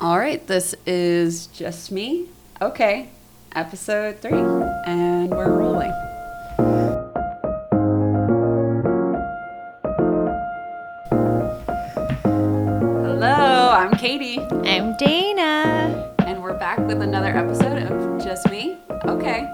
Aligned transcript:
All 0.00 0.18
right, 0.18 0.44
this 0.46 0.74
is 0.86 1.48
just 1.48 1.90
me. 1.90 2.26
Okay, 2.62 3.08
episode 3.54 4.20
three, 4.20 4.32
and 4.32 5.30
we're 5.30 5.50
rolling. 5.58 5.92
Hello, 12.22 13.70
I'm 13.72 13.92
Katie, 13.92 14.38
I'm 14.38 14.94
Dayna. 14.94 16.12
and 16.26 16.42
we're 16.42 16.58
back 16.58 16.78
with 16.78 17.02
another 17.02 17.36
episode 17.36 17.82
of 17.90 18.22
Just 18.22 18.48
Me. 18.50 18.76
Okay, 19.06 19.50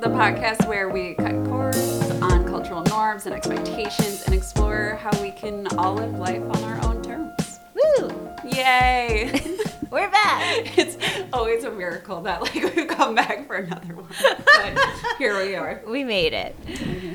the 0.00 0.08
podcast 0.08 0.66
where 0.66 0.88
we 0.88 1.14
cut 1.14 1.32
cords 1.46 2.10
on 2.22 2.44
cultural 2.48 2.82
norms 2.84 3.26
and 3.26 3.34
expectations 3.34 4.22
and 4.26 4.34
explore 4.34 4.98
how 5.00 5.10
we 5.22 5.30
can 5.30 5.66
all 5.78 5.94
live 5.94 6.18
life 6.18 6.42
on 6.42 6.64
our 6.64 6.84
own 6.86 7.02
terms. 7.02 7.60
Woo! 7.74 8.10
Yay! 8.44 9.40
We're 9.90 10.10
back. 10.10 10.78
it's 10.78 10.96
always 11.32 11.64
a 11.64 11.70
miracle 11.70 12.22
that 12.22 12.42
like 12.42 12.54
we've 12.54 12.88
come 12.88 13.14
back 13.14 13.46
for 13.46 13.56
another 13.56 13.94
one. 13.94 14.06
But 14.20 15.16
here 15.18 15.36
we 15.38 15.54
are. 15.54 15.82
We 15.86 16.04
made 16.04 16.32
it. 16.32 16.56
Mm-hmm. 16.66 17.14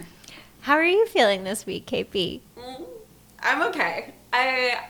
How 0.62 0.76
are 0.76 0.86
you 0.86 1.06
feeling 1.08 1.44
this 1.44 1.66
week, 1.66 1.86
KP? 1.86 2.42
Mm-hmm. 2.58 2.84
I'm 3.42 3.62
okay. 3.70 4.14
I 4.32 4.86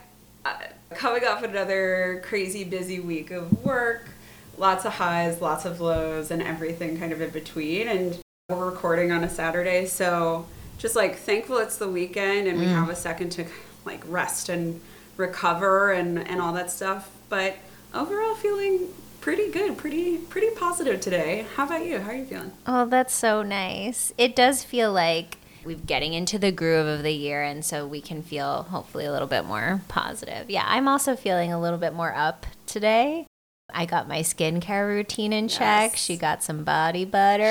uh, 0.45 0.57
coming 0.91 1.25
off 1.25 1.43
another 1.43 2.21
crazy 2.25 2.63
busy 2.63 2.99
week 2.99 3.31
of 3.31 3.63
work, 3.63 4.09
lots 4.57 4.85
of 4.85 4.93
highs, 4.93 5.41
lots 5.41 5.65
of 5.65 5.81
lows, 5.81 6.29
and 6.29 6.41
everything 6.41 6.99
kind 6.99 7.11
of 7.11 7.21
in 7.21 7.31
between. 7.31 7.87
And 7.87 8.19
we're 8.49 8.69
recording 8.69 9.11
on 9.11 9.23
a 9.23 9.29
Saturday, 9.29 9.85
so 9.85 10.45
just 10.77 10.95
like 10.95 11.17
thankful 11.17 11.57
it's 11.57 11.77
the 11.77 11.89
weekend 11.89 12.47
and 12.47 12.59
we 12.59 12.65
mm. 12.65 12.73
have 12.73 12.89
a 12.89 12.95
second 12.95 13.29
to 13.31 13.45
like 13.85 14.01
rest 14.07 14.49
and 14.49 14.81
recover 15.17 15.91
and 15.91 16.19
and 16.19 16.41
all 16.41 16.53
that 16.53 16.69
stuff. 16.69 17.09
But 17.29 17.55
overall, 17.93 18.35
feeling 18.35 18.89
pretty 19.19 19.51
good, 19.51 19.77
pretty 19.77 20.17
pretty 20.17 20.49
positive 20.55 20.99
today. 20.99 21.45
How 21.55 21.65
about 21.65 21.85
you? 21.85 21.99
How 21.99 22.09
are 22.11 22.15
you 22.15 22.25
feeling? 22.25 22.51
Oh, 22.65 22.85
that's 22.85 23.13
so 23.13 23.43
nice. 23.43 24.13
It 24.17 24.35
does 24.35 24.63
feel 24.63 24.91
like 24.91 25.37
we're 25.63 25.77
getting 25.77 26.13
into 26.13 26.39
the 26.39 26.51
groove 26.51 26.87
of 26.87 27.03
the 27.03 27.11
year, 27.11 27.43
and 27.43 27.63
so 27.63 27.85
we 27.85 28.01
can 28.01 28.23
feel 28.23 28.63
hopefully 28.63 29.05
a 29.05 29.11
little 29.11 29.27
bit 29.27 29.45
more 29.45 29.81
positive. 29.87 30.49
Yeah, 30.49 30.65
I'm 30.67 30.87
also 30.87 31.15
feeling 31.15 31.53
a 31.53 31.61
little 31.61 31.79
bit 31.79 31.93
more 31.93 32.13
up 32.15 32.45
today. 32.65 33.27
I 33.73 33.85
got 33.85 34.07
my 34.07 34.19
skincare 34.19 34.87
routine 34.87 35.33
in 35.33 35.47
check. 35.47 35.95
She 35.95 36.17
got 36.17 36.43
some 36.43 36.63
body 36.63 37.05
butter. 37.05 37.43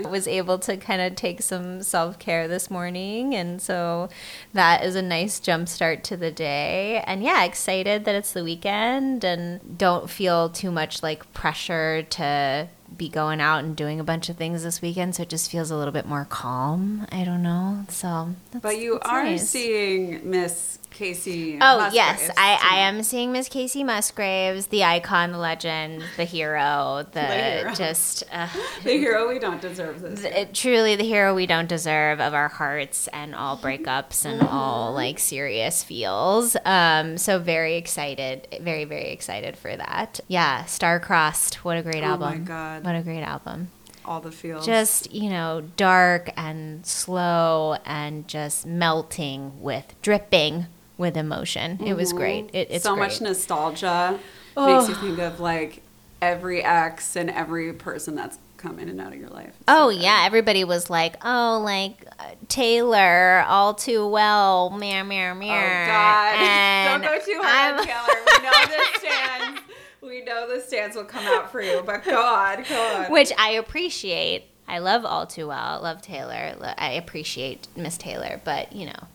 glowing. 0.00 0.10
Was 0.10 0.28
able 0.28 0.58
to 0.60 0.76
kind 0.76 1.00
of 1.02 1.16
take 1.16 1.42
some 1.42 1.82
self 1.82 2.18
care 2.18 2.48
this 2.48 2.70
morning, 2.70 3.34
and 3.34 3.60
so 3.60 4.08
that 4.52 4.84
is 4.84 4.94
a 4.94 5.02
nice 5.02 5.40
jump 5.40 5.68
start 5.68 6.04
to 6.04 6.16
the 6.16 6.30
day. 6.30 7.02
And 7.06 7.22
yeah, 7.22 7.44
excited 7.44 8.04
that 8.04 8.14
it's 8.14 8.32
the 8.32 8.44
weekend, 8.44 9.24
and 9.24 9.78
don't 9.78 10.08
feel 10.10 10.48
too 10.48 10.70
much 10.70 11.02
like 11.02 11.32
pressure 11.32 12.02
to 12.10 12.68
be 12.96 13.08
going 13.08 13.40
out 13.40 13.64
and 13.64 13.74
doing 13.76 13.98
a 13.98 14.04
bunch 14.04 14.28
of 14.28 14.36
things 14.36 14.62
this 14.62 14.80
weekend. 14.80 15.16
So 15.16 15.24
it 15.24 15.28
just 15.28 15.50
feels 15.50 15.70
a 15.70 15.76
little 15.76 15.92
bit 15.92 16.06
more 16.06 16.24
calm. 16.28 17.06
I 17.10 17.24
don't 17.24 17.42
know. 17.42 17.84
So, 17.88 18.34
that's, 18.52 18.62
But 18.62 18.78
you 18.78 19.00
are 19.02 19.24
nice. 19.24 19.48
seeing 19.48 20.28
Miss 20.30 20.78
Kacey. 20.90 21.58
Oh 21.60 21.90
yes, 21.92 22.30
I, 22.36 22.58
I 22.62 22.76
am 22.78 23.02
seeing 23.02 23.32
Miss 23.32 23.48
Kacey 23.48 23.84
Musgraves, 23.84 24.68
the 24.68 24.82
icon, 24.84 25.32
the 25.32 25.38
legend, 25.38 26.02
the 26.16 26.24
hero, 26.24 27.06
the, 27.12 27.20
hero. 27.26 27.74
just 27.74 28.22
uh, 28.32 28.48
the 28.82 28.92
hero 28.92 29.28
we 29.28 29.38
don't 29.38 29.60
deserve 29.60 30.00
this. 30.00 30.22
the- 30.22 30.40
it- 30.40 30.54
truly 30.54 30.96
the 30.96 31.04
hero 31.04 31.34
we 31.34 31.46
don't 31.46 31.68
deserve 31.68 32.20
of 32.20 32.32
our 32.32 32.48
hearts 32.48 33.08
and 33.08 33.34
all 33.34 33.58
breakups 33.58 34.24
and 34.24 34.42
all 34.48 34.92
like 35.02 35.18
serious 35.18 35.82
feels. 35.84 36.56
Um, 36.64 37.18
so 37.18 37.38
very 37.38 37.76
excited, 37.76 38.48
very 38.60 38.84
very 38.84 39.10
excited 39.10 39.56
for 39.56 39.76
that. 39.76 40.20
Yeah, 40.28 40.64
star 40.64 40.98
crossed. 41.00 41.64
What 41.64 41.76
a 41.76 41.82
great 41.82 42.02
Oh 42.02 42.06
album! 42.08 42.30
my 42.30 42.36
God. 42.38 42.84
what 42.84 42.94
a 42.96 43.02
great 43.02 43.22
album. 43.22 43.68
all 44.06 44.20
the 44.20 44.32
feels. 44.32 44.64
Just 44.64 45.12
you 45.12 45.28
know, 45.28 45.62
dark 45.76 46.30
and 46.38 46.86
slow 46.86 47.76
and 47.84 48.26
just 48.26 48.64
melting 48.66 49.60
with 49.60 49.94
dripping 50.00 50.66
with 50.98 51.16
emotion. 51.16 51.78
It 51.84 51.94
was 51.94 52.12
great. 52.12 52.50
It, 52.52 52.68
it's 52.70 52.84
so 52.84 52.94
great. 52.94 53.04
much 53.08 53.20
nostalgia 53.20 54.18
makes 54.56 54.88
you 54.88 54.94
think 54.94 55.18
of 55.18 55.40
like 55.40 55.82
every 56.22 56.62
ex 56.62 57.16
and 57.16 57.30
every 57.30 57.72
person 57.72 58.14
that's 58.14 58.38
come 58.56 58.78
in 58.78 58.88
and 58.88 59.00
out 59.00 59.12
of 59.12 59.18
your 59.18 59.28
life. 59.28 59.48
It's 59.48 59.56
Oh 59.68 59.90
so 59.90 60.00
yeah, 60.00 60.22
everybody 60.24 60.64
was 60.64 60.88
like, 60.88 61.16
"Oh, 61.24 61.60
like 61.62 62.06
uh, 62.18 62.30
Taylor, 62.48 63.44
all 63.46 63.74
too 63.74 64.06
well, 64.08 64.70
meow 64.70 65.04
meow 65.04 65.34
meow." 65.34 65.54
Oh 65.54 65.86
God! 65.86 66.34
And 66.36 67.02
don't 67.02 67.12
go 67.12 67.24
too 67.24 67.40
hard 67.42 67.74
I'm- 67.74 67.84
Taylor. 67.86 68.20
We 68.26 68.42
know 68.44 68.76
the 68.76 68.98
stands. 68.98 69.60
We 70.02 70.22
know 70.24 70.48
the 70.54 70.60
stands 70.62 70.96
will 70.96 71.04
come 71.04 71.26
out 71.26 71.50
for 71.52 71.60
you, 71.60 71.82
but 71.84 72.04
go 72.04 72.20
on, 72.20 72.62
go 72.68 72.94
on. 73.04 73.10
Which 73.12 73.32
I 73.38 73.50
appreciate. 73.50 74.44
I 74.68 74.78
love 74.78 75.04
all 75.04 75.26
too 75.26 75.48
well. 75.48 75.80
Love 75.82 76.00
Taylor. 76.02 76.56
I 76.78 76.92
appreciate 76.92 77.68
Miss 77.76 77.96
Taylor, 77.98 78.40
but 78.44 78.72
you 78.72 78.86
know, 78.86 79.08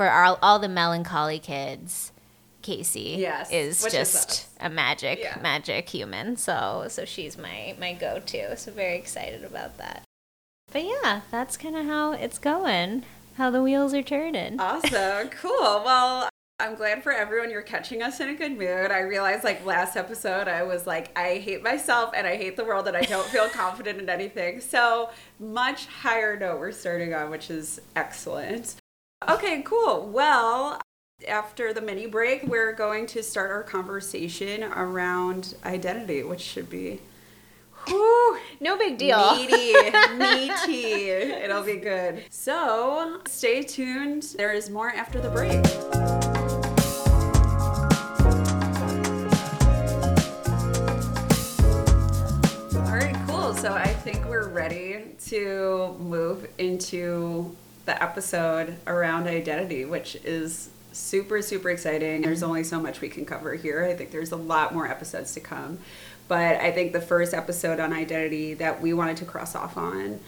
for 0.00 0.10
all, 0.10 0.38
all 0.40 0.58
the 0.58 0.66
melancholy 0.66 1.38
kids, 1.38 2.10
Kacey 2.62 3.18
Yes, 3.18 3.50
is 3.52 3.82
which 3.82 3.92
is 3.92 4.10
just 4.10 4.48
a 4.58 4.70
magic, 4.70 5.18
Yeah. 5.20 5.38
magic 5.42 5.90
human. 5.90 6.38
So, 6.38 6.86
so 6.88 7.04
she's 7.04 7.36
my 7.36 7.74
my 7.78 7.92
go 7.92 8.18
to. 8.18 8.56
So 8.56 8.72
very 8.72 8.96
excited 8.96 9.44
about 9.44 9.76
that. 9.76 10.02
But 10.72 10.84
yeah, 10.84 11.20
that's 11.30 11.58
kind 11.58 11.76
of 11.76 11.84
how 11.84 12.12
it's 12.12 12.38
going. 12.38 13.04
How 13.36 13.50
the 13.50 13.62
wheels 13.62 13.92
are 13.92 14.02
turning. 14.02 14.58
Awesome. 14.58 15.28
Cool. 15.42 15.82
Well, 15.84 16.30
I'm 16.58 16.76
glad 16.76 17.02
for 17.02 17.12
everyone 17.12 17.50
you're 17.50 17.60
catching 17.60 18.02
us 18.02 18.20
in 18.20 18.30
a 18.30 18.34
good 18.34 18.56
mood. 18.56 18.90
I 18.90 19.00
realized 19.00 19.44
like 19.44 19.66
last 19.66 19.98
episode 19.98 20.48
I 20.48 20.62
was 20.62 20.86
like 20.86 21.10
I 21.14 21.36
hate 21.44 21.62
myself 21.62 22.12
and 22.16 22.26
I 22.26 22.36
hate 22.36 22.56
the 22.56 22.64
world 22.64 22.88
and 22.88 22.96
I 22.96 23.02
don't 23.02 23.26
feel 23.26 23.48
confident 23.50 24.00
in 24.00 24.08
anything. 24.08 24.62
So, 24.62 25.10
much 25.38 25.84
higher 25.88 26.38
note 26.38 26.58
we're 26.58 26.72
starting 26.72 27.12
on, 27.12 27.28
which 27.28 27.50
is 27.50 27.82
excellent. 27.94 28.76
Okay, 29.28 29.60
cool. 29.62 30.08
Well, 30.08 30.80
after 31.28 31.74
the 31.74 31.82
mini 31.82 32.06
break, 32.06 32.42
we're 32.44 32.72
going 32.72 33.06
to 33.08 33.22
start 33.22 33.50
our 33.50 33.62
conversation 33.62 34.64
around 34.64 35.54
identity, 35.64 36.22
which 36.22 36.40
should 36.40 36.70
be 36.70 37.00
whew, 37.86 38.38
No 38.60 38.78
big 38.78 38.96
deal. 38.96 39.34
Meaty, 39.36 39.74
meaty. 40.16 41.10
It'll 41.10 41.62
be 41.62 41.76
good. 41.76 42.24
So 42.30 43.20
stay 43.26 43.62
tuned. 43.62 44.22
There 44.38 44.52
is 44.54 44.70
more 44.70 44.90
after 44.90 45.20
the 45.20 45.28
break. 45.28 45.66
All 52.74 52.96
right, 52.96 53.14
cool. 53.28 53.54
So 53.54 53.74
I 53.74 53.86
think 54.02 54.24
we're 54.26 54.48
ready 54.48 55.14
to 55.26 55.94
move 55.98 56.48
into 56.56 57.54
the 57.90 58.00
episode 58.00 58.76
around 58.86 59.26
identity, 59.26 59.84
which 59.84 60.14
is 60.24 60.70
super, 60.92 61.42
super 61.42 61.70
exciting. 61.70 62.22
There's 62.22 62.44
only 62.44 62.62
so 62.62 62.78
much 62.78 63.00
we 63.00 63.08
can 63.08 63.24
cover 63.24 63.54
here. 63.54 63.84
I 63.84 63.94
think 63.94 64.12
there's 64.12 64.30
a 64.30 64.36
lot 64.36 64.72
more 64.72 64.86
episodes 64.86 65.34
to 65.34 65.40
come. 65.40 65.80
But 66.28 66.60
I 66.60 66.70
think 66.70 66.92
the 66.92 67.00
first 67.00 67.34
episode 67.34 67.80
on 67.80 67.92
identity 67.92 68.54
that 68.54 68.80
we 68.80 68.92
wanted 68.92 69.16
to 69.16 69.24
cross 69.24 69.56
off 69.56 69.76
on, 69.76 70.20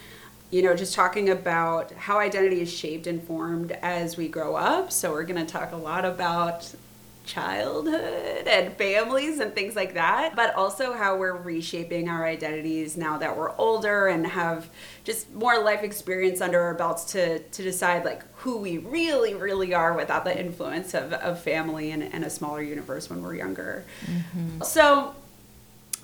you 0.51 0.61
know, 0.61 0.75
just 0.75 0.93
talking 0.93 1.29
about 1.29 1.93
how 1.93 2.19
identity 2.19 2.59
is 2.59 2.71
shaped 2.71 3.07
and 3.07 3.23
formed 3.23 3.71
as 3.81 4.17
we 4.17 4.27
grow 4.27 4.57
up. 4.57 4.91
So 4.91 5.13
we're 5.13 5.23
going 5.23 5.43
to 5.45 5.49
talk 5.49 5.71
a 5.71 5.77
lot 5.77 6.03
about 6.03 6.69
childhood 7.25 8.47
and 8.47 8.73
families 8.73 9.39
and 9.39 9.53
things 9.53 9.75
like 9.75 9.93
that, 9.93 10.35
but 10.35 10.53
also 10.55 10.93
how 10.93 11.17
we're 11.17 11.35
reshaping 11.35 12.09
our 12.09 12.25
identities 12.25 12.97
now 12.97 13.17
that 13.17 13.37
we're 13.37 13.55
older 13.57 14.07
and 14.07 14.27
have 14.27 14.69
just 15.03 15.31
more 15.33 15.59
life 15.61 15.83
experience 15.83 16.41
under 16.41 16.59
our 16.59 16.73
belts 16.73 17.05
to, 17.13 17.39
to 17.39 17.63
decide 17.63 18.03
like 18.05 18.23
who 18.37 18.57
we 18.57 18.77
really, 18.77 19.33
really 19.33 19.73
are 19.73 19.93
without 19.93 20.25
the 20.25 20.37
influence 20.37 20.93
of, 20.93 21.13
of 21.13 21.41
family 21.41 21.91
and, 21.91 22.03
and 22.03 22.23
a 22.23 22.29
smaller 22.29 22.61
universe 22.61 23.09
when 23.09 23.21
we're 23.21 23.35
younger. 23.35 23.85
Mm-hmm. 24.05 24.61
So 24.63 25.15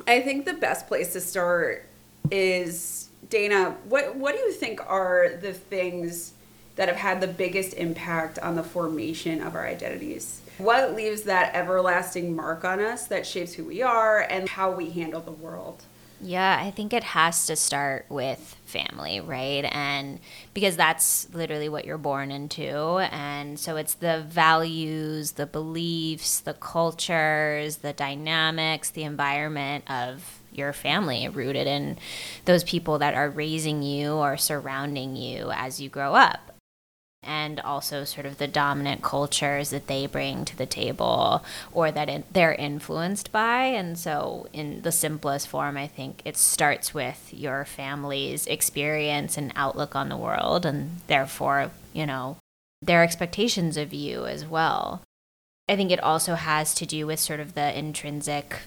I 0.07 0.21
think 0.21 0.45
the 0.45 0.53
best 0.53 0.87
place 0.87 1.13
to 1.13 1.21
start 1.21 1.85
is 2.31 3.09
Dayna, 3.29 3.75
what 3.85 4.15
what 4.15 4.35
do 4.35 4.41
you 4.41 4.51
think 4.51 4.79
are 4.87 5.29
the 5.41 5.53
things 5.53 6.33
that 6.75 6.87
have 6.87 6.97
had 6.97 7.21
the 7.21 7.27
biggest 7.27 7.73
impact 7.73 8.39
on 8.39 8.55
the 8.55 8.63
formation 8.63 9.41
of 9.41 9.55
our 9.55 9.67
identities? 9.67 10.38
What 10.59 10.93
leaves 10.93 11.23
that 11.23 11.55
everlasting 11.55 12.35
mark 12.35 12.65
on 12.65 12.81
us 12.81 13.07
that 13.07 13.25
shapes 13.25 13.53
who 13.53 13.63
we 13.63 13.81
are 13.81 14.19
and 14.19 14.49
how 14.49 14.71
we 14.71 14.89
handle 14.89 15.21
the 15.21 15.31
world? 15.31 15.85
Yeah, 16.21 16.59
I 16.61 16.69
think 16.71 16.91
it 16.91 17.05
has 17.05 17.47
to 17.47 17.55
start 17.55 18.05
with 18.09 18.57
family, 18.65 19.21
right? 19.21 19.63
And 19.71 20.19
because 20.53 20.75
that's 20.75 21.33
literally 21.33 21.69
what 21.69 21.85
you're 21.85 21.97
born 21.97 22.29
into. 22.29 22.67
And 22.69 23.57
so 23.57 23.77
it's 23.77 23.93
the 23.93 24.25
values, 24.27 25.31
the 25.33 25.45
beliefs, 25.45 26.41
the 26.41 26.53
cultures, 26.55 27.77
the 27.77 27.93
dynamics, 27.93 28.89
the 28.89 29.03
environment 29.03 29.89
of 29.89 30.41
your 30.51 30.73
family 30.73 31.29
rooted 31.29 31.67
in 31.67 31.97
those 32.43 32.65
people 32.65 32.99
that 32.99 33.13
are 33.13 33.29
raising 33.29 33.81
you 33.81 34.11
or 34.11 34.35
surrounding 34.35 35.15
you 35.15 35.51
as 35.51 35.79
you 35.79 35.87
grow 35.87 36.15
up. 36.15 36.48
And 37.23 37.59
also 37.59 38.03
sort 38.03 38.25
of 38.25 38.37
the 38.37 38.47
dominant 38.47 39.03
cultures 39.03 39.69
that 39.69 39.87
they 39.87 40.05
bring 40.07 40.45
to 40.45 40.57
the 40.57 40.65
table 40.65 41.43
or 41.71 41.91
that 41.91 42.09
it, 42.09 42.33
they're 42.33 42.53
influenced 42.53 43.31
by. 43.31 43.65
And 43.65 43.97
so, 43.97 44.47
in 44.53 44.81
the 44.81 44.91
simplest 44.91 45.47
form, 45.47 45.77
I 45.77 45.87
think 45.87 46.21
it 46.25 46.37
starts 46.37 46.93
with 46.93 47.33
your 47.33 47.65
family's 47.65 48.47
experience 48.47 49.37
and 49.37 49.51
outlook 49.55 49.95
on 49.95 50.09
the 50.09 50.17
world, 50.17 50.65
and 50.65 51.01
therefore, 51.07 51.71
you 51.93 52.05
know, 52.05 52.37
their 52.81 53.03
expectations 53.03 53.77
of 53.77 53.93
you 53.93 54.25
as 54.25 54.45
well. 54.45 55.01
I 55.67 55.75
think 55.75 55.91
it 55.91 56.01
also 56.01 56.35
has 56.35 56.73
to 56.75 56.85
do 56.85 57.05
with 57.05 57.19
sort 57.19 57.39
of 57.39 57.53
the 57.53 57.77
intrinsic 57.77 58.59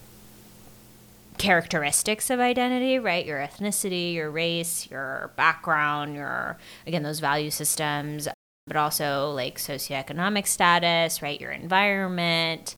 characteristics 1.38 2.30
of 2.30 2.38
identity, 2.38 2.98
right? 2.98 3.26
Your 3.26 3.38
ethnicity, 3.38 4.14
your 4.14 4.30
race, 4.30 4.88
your 4.90 5.32
background, 5.34 6.14
your, 6.14 6.58
again, 6.86 7.02
those 7.02 7.18
value 7.18 7.50
systems, 7.50 8.28
but 8.66 8.76
also 8.76 9.30
like 9.30 9.58
socioeconomic 9.58 10.46
status, 10.46 11.22
right? 11.22 11.40
Your 11.40 11.50
environment, 11.50 12.76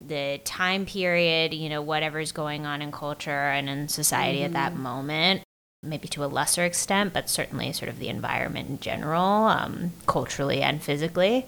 the 0.00 0.40
time 0.44 0.86
period, 0.86 1.54
you 1.54 1.68
know, 1.68 1.82
whatever's 1.82 2.32
going 2.32 2.66
on 2.66 2.82
in 2.82 2.92
culture 2.92 3.30
and 3.30 3.68
in 3.68 3.88
society 3.88 4.38
mm-hmm. 4.38 4.46
at 4.46 4.52
that 4.52 4.72
mm-hmm. 4.72 4.82
moment. 4.82 5.42
Maybe 5.82 6.08
to 6.08 6.24
a 6.24 6.26
lesser 6.26 6.64
extent, 6.64 7.12
but 7.12 7.28
certainly 7.28 7.72
sort 7.72 7.90
of 7.90 7.98
the 7.98 8.08
environment 8.08 8.70
in 8.70 8.80
general, 8.80 9.44
um, 9.44 9.92
culturally 10.06 10.62
and 10.62 10.82
physically. 10.82 11.46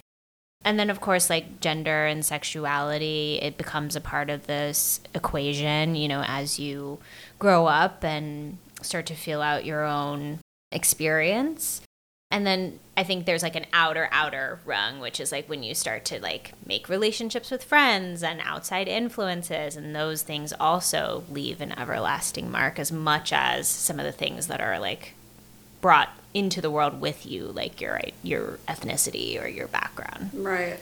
And 0.62 0.78
then, 0.78 0.90
of 0.90 1.00
course, 1.00 1.30
like 1.30 1.60
gender 1.60 2.06
and 2.06 2.24
sexuality, 2.24 3.38
it 3.40 3.56
becomes 3.56 3.96
a 3.96 4.00
part 4.00 4.28
of 4.28 4.46
this 4.46 5.00
equation, 5.14 5.94
you 5.94 6.08
know, 6.08 6.22
as 6.26 6.58
you 6.58 6.98
grow 7.38 7.66
up 7.66 8.04
and 8.04 8.58
start 8.82 9.06
to 9.06 9.14
feel 9.14 9.40
out 9.40 9.64
your 9.64 9.84
own 9.84 10.40
experience 10.72 11.80
and 12.37 12.47
then 12.47 12.79
i 12.99 13.03
think 13.03 13.25
there's 13.25 13.43
like 13.43 13.56
an 13.56 13.65
outer 13.73 14.09
outer 14.12 14.61
rung 14.67 15.00
which 15.00 15.19
is 15.19 15.33
like 15.33 15.49
when 15.49 15.62
you 15.62 15.75
start 15.75 16.05
to 16.05 16.21
like 16.21 16.53
make 16.67 16.88
relationships 16.88 17.50
with 17.50 17.65
friends 17.65 18.23
and 18.23 18.41
outside 18.44 18.87
influences 18.87 19.75
and 19.75 19.97
those 19.97 20.23
things 20.23 20.53
also 20.61 21.25
leave 21.31 21.62
an 21.62 21.77
everlasting 21.79 22.50
mark 22.50 22.79
as 22.79 22.93
much 22.93 23.33
as 23.33 23.67
some 23.67 23.99
of 23.99 24.05
the 24.05 24.12
things 24.12 24.49
that 24.49 24.61
are 24.61 24.79
like 24.79 25.15
brought 25.81 26.11
into 26.35 26.61
the 26.61 26.71
world 26.71 27.00
with 27.00 27.25
you 27.25 27.47
like 27.47 27.81
your 27.81 27.99
your 28.23 28.59
ethnicity 28.69 29.43
or 29.43 29.49
your 29.49 29.67
background 29.69 30.31
right 30.35 30.79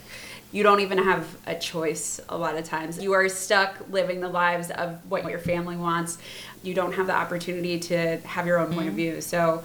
you 0.50 0.62
don't 0.62 0.80
even 0.80 0.98
have 0.98 1.36
a 1.48 1.56
choice 1.56 2.20
a 2.28 2.38
lot 2.38 2.56
of 2.56 2.64
times. 2.64 3.02
You 3.02 3.12
are 3.14 3.28
stuck 3.28 3.88
living 3.90 4.20
the 4.20 4.28
lives 4.28 4.70
of 4.70 5.00
what 5.10 5.28
your 5.28 5.40
family 5.40 5.76
wants. 5.76 6.16
You 6.62 6.74
don't 6.74 6.92
have 6.92 7.08
the 7.08 7.12
opportunity 7.12 7.80
to 7.80 8.18
have 8.18 8.46
your 8.46 8.60
own 8.60 8.68
point 8.68 8.82
of 8.82 8.84
mm-hmm. 8.86 8.96
view. 8.96 9.20
So 9.20 9.64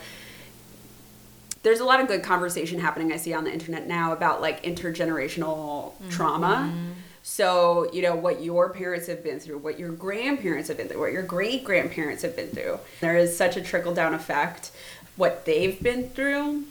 there's 1.63 1.79
a 1.79 1.85
lot 1.85 1.99
of 1.99 2.07
good 2.07 2.23
conversation 2.23 2.79
happening 2.79 3.11
I 3.11 3.17
see 3.17 3.33
on 3.33 3.43
the 3.43 3.51
internet 3.51 3.87
now 3.87 4.13
about 4.13 4.41
like 4.41 4.63
intergenerational 4.63 5.93
mm-hmm. 5.93 6.09
trauma. 6.09 6.73
So, 7.21 7.91
you 7.93 8.01
know, 8.01 8.15
what 8.15 8.41
your 8.41 8.69
parents 8.69 9.07
have 9.07 9.23
been 9.23 9.39
through, 9.39 9.59
what 9.59 9.77
your 9.77 9.91
grandparents 9.91 10.69
have 10.69 10.77
been 10.77 10.87
through, 10.87 10.99
what 10.99 11.11
your 11.11 11.21
great 11.21 11.63
grandparents 11.63 12.23
have 12.23 12.35
been 12.35 12.47
through. 12.47 12.79
There 13.01 13.17
is 13.17 13.35
such 13.37 13.57
a 13.57 13.61
trickle 13.61 13.93
down 13.93 14.13
effect. 14.13 14.71
What 15.15 15.45
they've 15.45 15.81
been 15.81 16.09
through 16.09 16.63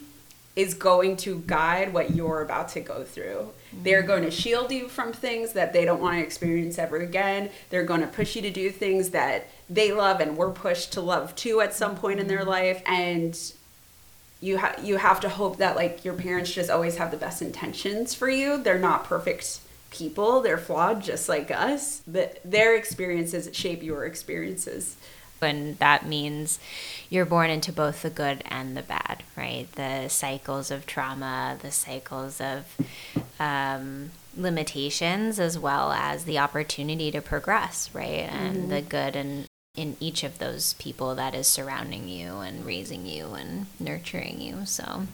is 0.57 0.75
going 0.75 1.17
to 1.19 1.45
guide 1.47 1.93
what 1.93 2.11
you're 2.17 2.43
about 2.43 2.71
to 2.71 2.81
go 2.81 3.05
through. 3.05 3.53
Mm-hmm. 3.71 3.83
They're 3.85 4.03
going 4.03 4.25
to 4.25 4.31
shield 4.31 4.73
you 4.73 4.89
from 4.89 5.13
things 5.13 5.53
that 5.53 5.73
they 5.73 5.85
don't 5.85 6.01
want 6.01 6.17
to 6.17 6.23
experience 6.23 6.79
ever 6.79 6.97
again. 6.97 7.51
They're 7.71 7.85
going 7.85 8.01
to 8.01 8.09
push 8.09 8.35
you 8.35 8.43
to 8.43 8.51
do 8.51 8.71
things 8.71 9.11
that 9.11 9.47
they 9.71 9.93
love 9.93 10.19
and 10.21 10.37
were 10.37 10.51
pushed 10.51 10.95
to 10.95 11.01
love 11.01 11.37
too 11.37 11.61
at 11.61 11.75
some 11.75 11.95
point 11.95 12.19
in 12.19 12.27
their 12.27 12.41
mm-hmm. 12.41 12.49
life. 12.49 12.83
And 12.87 13.39
you 14.41 14.57
have 14.57 14.85
you 14.85 14.97
have 14.97 15.21
to 15.21 15.29
hope 15.29 15.57
that 15.59 15.77
like 15.77 16.05
your 16.05 16.15
parents 16.15 16.53
just 16.53 16.71
always 16.71 16.97
have 16.97 17.11
the 17.11 17.17
best 17.17 17.43
intentions 17.43 18.15
for 18.15 18.29
you. 18.29 18.59
They're 18.59 18.79
not 18.79 19.05
perfect 19.05 19.61
people. 19.91 20.41
They're 20.41 20.59
flawed 20.59 21.03
just 21.03 21.29
like 21.29 21.51
us. 21.51 22.03
But 22.07 22.41
their 22.45 22.77
experiences 22.77 23.49
shape 23.53 23.83
your 23.83 24.05
experiences. 24.05 24.97
And 25.41 25.79
that 25.79 26.05
means 26.05 26.59
you're 27.09 27.25
born 27.25 27.51
into 27.51 27.73
both 27.73 28.03
the 28.03 28.11
good 28.11 28.43
and 28.47 28.77
the 28.77 28.83
bad, 28.83 29.23
right? 29.37 29.71
The 29.73 30.09
cycles 30.09 30.73
of 30.73 30.85
trauma, 30.85 31.57
the 31.63 31.71
cycles 31.71 32.41
of 32.41 32.65
um, 33.39 34.11
limitations, 34.37 35.39
as 35.39 35.57
well 35.57 35.93
as 35.93 36.25
the 36.25 36.39
opportunity 36.39 37.13
to 37.13 37.21
progress, 37.21 37.89
right? 37.93 38.29
And 38.29 38.57
mm-hmm. 38.57 38.71
the 38.71 38.83
good 38.83 39.15
and 39.15 39.48
in 39.79 39.97
each 40.01 40.25
of 40.25 40.39
those 40.39 40.75
people 40.75 41.15
that 41.15 41.37
is 41.37 41.47
surrounding 41.47 42.09
you 42.09 42.39
and 42.39 42.67
raising 42.67 43.07
you 43.07 43.35
and 43.35 43.67
nurturing 43.79 44.41
you. 44.41 44.67
So 44.67 45.07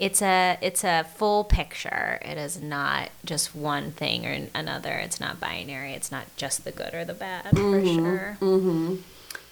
it's 0.00 0.20
a 0.20 0.58
it's 0.60 0.82
a 0.82 1.04
full 1.04 1.44
picture. 1.44 2.18
It 2.20 2.36
is 2.36 2.60
not 2.60 3.10
just 3.24 3.54
one 3.54 3.92
thing 3.92 4.26
or 4.26 4.48
another. 4.52 4.94
It's 4.94 5.20
not 5.20 5.38
binary. 5.38 5.92
It's 5.92 6.10
not 6.10 6.24
just 6.36 6.64
the 6.64 6.72
good 6.72 6.92
or 6.92 7.04
the 7.04 7.14
bad 7.14 7.54
mm-hmm. 7.54 7.70
for 7.70 7.86
sure. 7.86 8.38
Mm-hmm. 8.40 8.96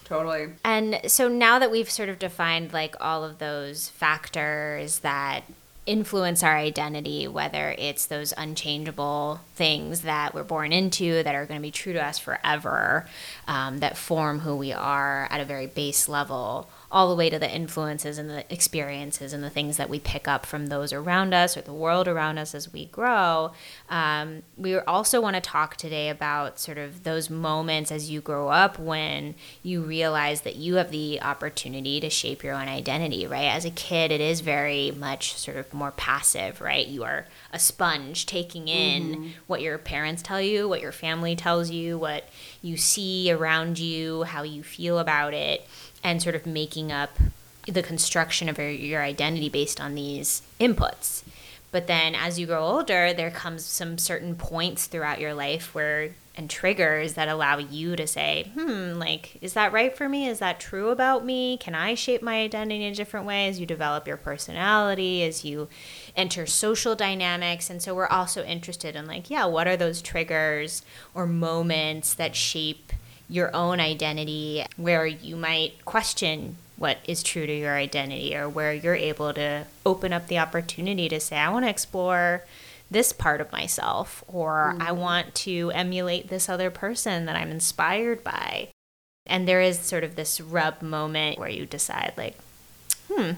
Totally. 0.05 0.49
And 0.65 1.01
so 1.07 1.29
now 1.29 1.61
that 1.61 1.71
we've 1.71 1.89
sort 1.89 2.09
of 2.09 2.19
defined 2.19 2.73
like 2.73 2.97
all 3.01 3.23
of 3.23 3.39
those 3.39 3.91
factors 3.91 4.99
that 4.99 5.45
influence 5.85 6.43
our 6.43 6.57
identity, 6.57 7.27
whether 7.27 7.75
it's 7.77 8.07
those 8.07 8.33
unchangeable 8.37 9.41
things 9.55 10.03
that 10.03 10.33
we're 10.33 10.45
born 10.45 10.73
into 10.73 11.23
that 11.23 11.35
are 11.35 11.45
going 11.45 11.59
to 11.59 11.63
be 11.63 11.73
true 11.73 11.93
to 11.93 12.05
us 12.05 12.19
forever, 12.19 13.07
um, 13.49 13.79
that 13.79 13.97
form 13.97 14.41
who 14.41 14.57
we 14.57 14.73
are 14.73 15.27
at 15.31 15.41
a 15.41 15.45
very 15.45 15.67
base 15.67 16.09
level, 16.09 16.69
all 16.93 17.09
the 17.09 17.17
way 17.17 17.31
to 17.31 17.39
the 17.39 17.51
influences 17.51 18.19
and 18.19 18.29
the 18.29 18.45
experiences 18.53 19.33
and 19.33 19.43
the 19.43 19.49
things 19.49 19.79
that 19.79 19.89
we 19.89 19.99
pick 19.99 20.29
up 20.29 20.45
from 20.45 20.67
those 20.67 20.93
around 20.93 21.33
us 21.33 21.57
or 21.57 21.63
the 21.63 21.73
world 21.73 22.07
around 22.07 22.37
us 22.37 22.55
as 22.55 22.71
we 22.71 22.85
grow. 22.85 23.51
Um, 23.89 24.43
we 24.59 24.77
also 24.77 25.19
want 25.19 25.35
to 25.35 25.41
talk 25.41 25.77
today 25.77 26.11
about 26.11 26.61
sort 26.61 26.77
of 26.77 27.05
those 27.05 27.31
moments 27.31 27.91
as 27.91 28.11
you 28.11 28.21
grow 28.21 28.49
up 28.49 28.79
when 28.79 29.35
you 29.63 29.81
realize 29.81 30.43
that 30.43 30.57
you 30.57 30.75
have 30.75 30.91
the 30.91 31.21
opportunity 31.23 31.99
to 31.99 32.11
shape 32.11 32.45
your 32.45 32.55
own 32.55 32.69
identity, 32.69 33.27
right? 33.27 33.47
As 33.47 33.65
a 33.65 33.71
kid, 33.71 34.13
it 34.13 34.21
is 34.21 34.41
very 34.41 34.91
much 34.91 35.33
sort 35.39 35.57
of 35.57 35.73
more 35.73 35.93
passive, 35.93 36.61
right? 36.61 36.87
You 36.87 37.05
are 37.05 37.25
a 37.55 37.59
sponge 37.59 38.27
taking 38.27 38.69
in 38.69 39.03
mm-hmm. 39.03 39.29
what 39.47 39.63
your 39.63 39.79
parents 39.79 40.23
tell 40.23 40.43
you, 40.43 40.69
what 40.69 40.83
your 40.83 40.93
family 40.93 41.35
tells 41.37 41.71
you, 41.71 41.97
what 41.97 42.29
you 42.61 42.77
see 42.77 43.33
around 43.33 43.79
you, 43.79 44.25
how 44.25 44.43
you 44.43 44.63
feel 44.63 44.99
about 44.99 45.33
it 45.33 45.67
and 46.03 46.23
sort 46.23 46.35
of 46.35 46.47
making 46.47 46.91
up 46.93 47.19
the 47.67 47.83
construction 47.83 48.49
of 48.49 48.59
your, 48.59 49.03
identity 49.03 49.49
based 49.49 49.81
on 49.81 49.95
these 49.95 50.43
inputs. 50.61 51.23
But 51.71 51.87
then 51.87 52.15
as 52.15 52.39
you 52.39 52.47
grow 52.47 52.63
older, 52.63 53.13
there 53.13 53.31
comes 53.31 53.65
some 53.65 53.99
certain 53.99 54.35
points 54.35 54.87
throughout 54.87 55.21
your 55.21 55.33
life 55.33 55.75
where 55.75 56.11
and 56.35 56.49
triggers 56.49 57.13
that 57.15 57.29
allow 57.29 57.59
you 57.59 57.95
to 57.95 58.07
say, 58.07 58.51
hmm, 58.55 58.95
like, 58.95 59.37
is 59.43 59.53
that 59.53 59.73
right 59.73 59.95
for 59.95 60.09
me? 60.09 60.27
Is 60.27 60.39
that 60.39 60.59
true 60.59 60.89
about 60.89 61.25
me? 61.25 61.59
Can 61.59 61.75
I 61.75 61.95
shape 61.95 62.23
my 62.23 62.41
identity 62.41 62.85
in 62.85 62.93
a 62.93 62.97
different 62.97 63.27
way 63.27 63.49
as 63.49 63.61
you 63.61 63.67
develop 63.67 64.07
your 64.07 64.17
personality, 64.17 65.23
as 65.25 65.45
you 65.45 65.69
enter 66.17 66.47
social 66.47 66.95
dynamics? 66.95 67.69
And 67.69 67.83
so 67.83 67.95
we're 67.95 68.07
also 68.07 68.43
interested 68.45 68.97
in, 68.97 69.07
like, 69.07 69.29
yeah, 69.29 69.45
what 69.45 69.69
are 69.69 69.77
those 69.77 70.01
triggers 70.01 70.83
or 71.15 71.27
moments 71.27 72.15
that 72.15 72.35
shape 72.35 72.93
your 73.33 73.55
own 73.57 73.81
identity 73.81 74.63
where 74.77 75.07
you 75.07 75.35
might 75.37 75.83
question 75.87 76.57
what 76.77 76.99
is 77.07 77.23
true 77.23 77.47
to 77.47 77.59
your 77.59 77.75
identity 77.75 78.37
or 78.37 78.47
where 78.47 78.75
you're 78.75 78.95
able 78.95 79.33
to 79.33 79.65
open 79.87 80.13
up 80.13 80.27
the 80.27 80.39
opportunity 80.39 81.09
to 81.09 81.19
say, 81.19 81.37
I 81.37 81.49
want 81.49 81.65
to 81.65 81.71
explore 81.71 82.45
this 82.91 83.11
part 83.11 83.41
of 83.41 83.51
myself 83.51 84.23
or 84.29 84.75
mm-hmm. 84.75 84.83
I 84.83 84.93
want 84.93 85.35
to 85.37 85.71
emulate 85.75 86.29
this 86.29 86.51
other 86.51 86.71
person 86.71 87.25
that 87.25 87.35
I'm 87.35 87.51
inspired 87.51 88.23
by. 88.23 88.69
And 89.25 89.49
there 89.49 89.63
is 89.63 89.79
sort 89.79 90.05
of 90.05 90.15
this 90.15 90.39
rub 90.39 90.83
moment 90.83 91.39
where 91.39 91.49
you 91.49 91.65
decide, 91.65 92.13
like, 92.19 92.37
hmm, 93.11 93.33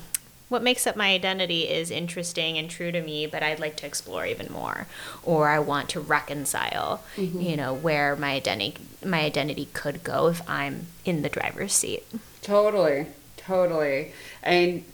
what 0.55 0.63
makes 0.63 0.87
up 0.87 0.95
my 0.95 1.11
identity 1.11 1.63
is 1.63 1.91
interesting 1.91 2.57
and 2.57 2.71
true 2.71 2.93
to 2.93 3.03
me, 3.03 3.27
but 3.27 3.43
I'd 3.43 3.59
like 3.59 3.77
to 3.79 3.87
explore 3.87 4.25
even 4.25 4.53
more, 4.53 4.87
or 5.25 5.49
I 5.49 5.59
want 5.59 5.89
to 5.91 6.01
reconcile, 6.01 7.03
mm-hmm. 7.17 7.41
you 7.41 7.57
know, 7.57 7.75
where 7.75 8.15
my 8.15 8.35
identity 8.35 8.77
my 9.05 9.21
identity 9.23 9.69
could 9.73 10.05
go 10.05 10.29
if 10.29 10.49
I'm 10.49 10.87
in 11.05 11.23
the 11.23 11.29
driver's 11.29 11.73
seat. 11.73 12.05
Totally, 12.41 13.07
totally, 13.37 14.13
and 14.45 14.85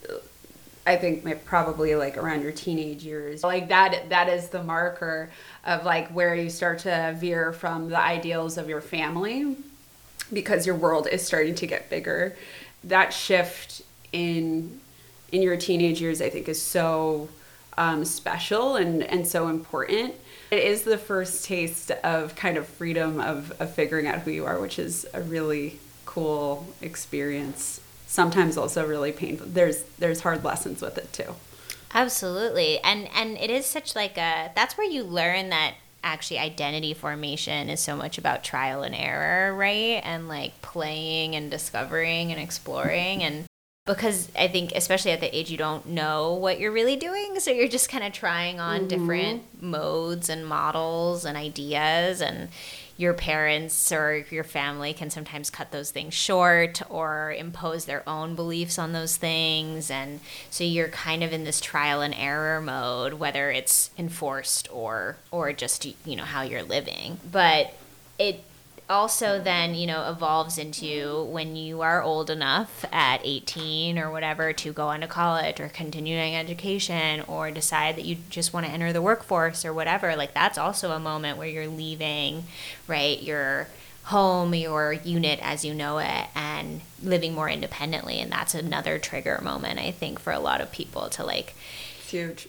I 0.86 0.96
think 0.96 1.44
probably 1.44 1.94
like 1.94 2.16
around 2.16 2.40
your 2.40 2.52
teenage 2.52 3.04
years, 3.04 3.44
like 3.44 3.68
that 3.68 4.08
that 4.08 4.30
is 4.30 4.48
the 4.48 4.62
marker 4.62 5.30
of 5.66 5.84
like 5.84 6.08
where 6.08 6.34
you 6.34 6.48
start 6.48 6.78
to 6.80 7.14
veer 7.18 7.52
from 7.52 7.90
the 7.90 8.00
ideals 8.00 8.56
of 8.56 8.66
your 8.66 8.80
family 8.80 9.56
because 10.32 10.64
your 10.64 10.76
world 10.76 11.06
is 11.06 11.20
starting 11.22 11.54
to 11.56 11.66
get 11.66 11.90
bigger. 11.90 12.34
That 12.82 13.12
shift 13.12 13.82
in 14.10 14.80
in 15.32 15.42
your 15.42 15.56
teenage 15.56 16.00
years, 16.00 16.20
I 16.20 16.30
think 16.30 16.48
is 16.48 16.60
so 16.60 17.28
um, 17.76 18.04
special 18.04 18.76
and, 18.76 19.02
and 19.02 19.26
so 19.26 19.48
important. 19.48 20.14
It 20.50 20.62
is 20.62 20.82
the 20.82 20.98
first 20.98 21.44
taste 21.44 21.90
of 21.90 22.34
kind 22.34 22.56
of 22.56 22.66
freedom 22.66 23.20
of, 23.20 23.52
of 23.60 23.72
figuring 23.72 24.06
out 24.06 24.20
who 24.20 24.30
you 24.30 24.44
are, 24.44 24.60
which 24.60 24.78
is 24.78 25.06
a 25.14 25.20
really 25.22 25.78
cool 26.04 26.66
experience. 26.80 27.80
Sometimes 28.06 28.56
also 28.56 28.86
really 28.86 29.12
painful. 29.12 29.46
There's 29.48 29.84
there's 29.98 30.20
hard 30.20 30.42
lessons 30.42 30.82
with 30.82 30.98
it 30.98 31.12
too. 31.12 31.36
Absolutely. 31.94 32.80
And 32.80 33.08
and 33.14 33.38
it 33.38 33.50
is 33.50 33.66
such 33.66 33.94
like 33.94 34.18
a 34.18 34.50
that's 34.56 34.76
where 34.76 34.88
you 34.88 35.04
learn 35.04 35.50
that 35.50 35.74
actually 36.02 36.38
identity 36.38 36.94
formation 36.94 37.68
is 37.68 37.78
so 37.78 37.94
much 37.96 38.18
about 38.18 38.42
trial 38.42 38.82
and 38.82 38.94
error, 38.94 39.54
right? 39.54 40.00
And 40.02 40.28
like 40.28 40.60
playing 40.62 41.36
and 41.36 41.50
discovering 41.50 42.32
and 42.32 42.40
exploring 42.40 43.22
and 43.22 43.44
because 43.94 44.30
I 44.36 44.48
think 44.48 44.72
especially 44.74 45.12
at 45.12 45.20
the 45.20 45.36
age 45.36 45.50
you 45.50 45.56
don't 45.56 45.86
know 45.86 46.34
what 46.34 46.60
you're 46.60 46.72
really 46.72 46.96
doing, 46.96 47.38
so 47.40 47.50
you're 47.50 47.68
just 47.68 47.88
kind 47.88 48.04
of 48.04 48.12
trying 48.12 48.60
on 48.60 48.80
mm-hmm. 48.80 48.88
different 48.88 49.62
modes 49.62 50.28
and 50.28 50.46
models 50.46 51.24
and 51.24 51.36
ideas 51.36 52.20
and 52.20 52.48
your 53.00 53.14
parents 53.14 53.90
or 53.92 54.26
your 54.30 54.44
family 54.44 54.92
can 54.92 55.08
sometimes 55.08 55.48
cut 55.48 55.70
those 55.72 55.90
things 55.90 56.12
short 56.12 56.82
or 56.90 57.32
impose 57.32 57.86
their 57.86 58.06
own 58.06 58.34
beliefs 58.34 58.78
on 58.78 58.92
those 58.92 59.16
things 59.16 59.90
and 59.90 60.20
so 60.50 60.64
you're 60.64 60.88
kind 60.88 61.24
of 61.24 61.32
in 61.32 61.44
this 61.44 61.62
trial 61.62 62.02
and 62.02 62.14
error 62.14 62.60
mode 62.60 63.14
whether 63.14 63.50
it's 63.50 63.90
enforced 63.96 64.70
or 64.70 65.16
or 65.30 65.50
just 65.50 65.86
you 66.06 66.14
know 66.14 66.24
how 66.24 66.42
you're 66.42 66.62
living 66.62 67.18
but 67.32 67.74
it 68.18 68.44
also 68.90 69.40
then 69.40 69.74
you 69.74 69.86
know 69.86 70.10
evolves 70.10 70.58
into 70.58 71.24
when 71.30 71.56
you 71.56 71.80
are 71.80 72.02
old 72.02 72.28
enough 72.28 72.84
at 72.92 73.20
18 73.24 73.98
or 73.98 74.10
whatever 74.10 74.52
to 74.52 74.72
go 74.72 74.88
on 74.88 75.00
to 75.00 75.06
college 75.06 75.60
or 75.60 75.68
continuing 75.68 76.34
education 76.34 77.22
or 77.28 77.50
decide 77.50 77.96
that 77.96 78.04
you 78.04 78.16
just 78.28 78.52
want 78.52 78.66
to 78.66 78.72
enter 78.72 78.92
the 78.92 79.00
workforce 79.00 79.64
or 79.64 79.72
whatever 79.72 80.16
like 80.16 80.34
that's 80.34 80.58
also 80.58 80.90
a 80.90 80.98
moment 80.98 81.38
where 81.38 81.48
you're 81.48 81.68
leaving 81.68 82.44
right 82.88 83.22
your 83.22 83.68
home 84.04 84.54
your 84.54 84.92
unit 84.92 85.38
as 85.42 85.64
you 85.64 85.72
know 85.72 85.98
it 85.98 86.26
and 86.34 86.80
living 87.02 87.34
more 87.34 87.48
independently 87.48 88.18
and 88.18 88.32
that's 88.32 88.54
another 88.54 88.98
trigger 88.98 89.38
moment 89.42 89.78
i 89.78 89.90
think 89.90 90.18
for 90.18 90.32
a 90.32 90.40
lot 90.40 90.60
of 90.60 90.72
people 90.72 91.08
to 91.08 91.24
like 91.24 91.54
huge 92.06 92.48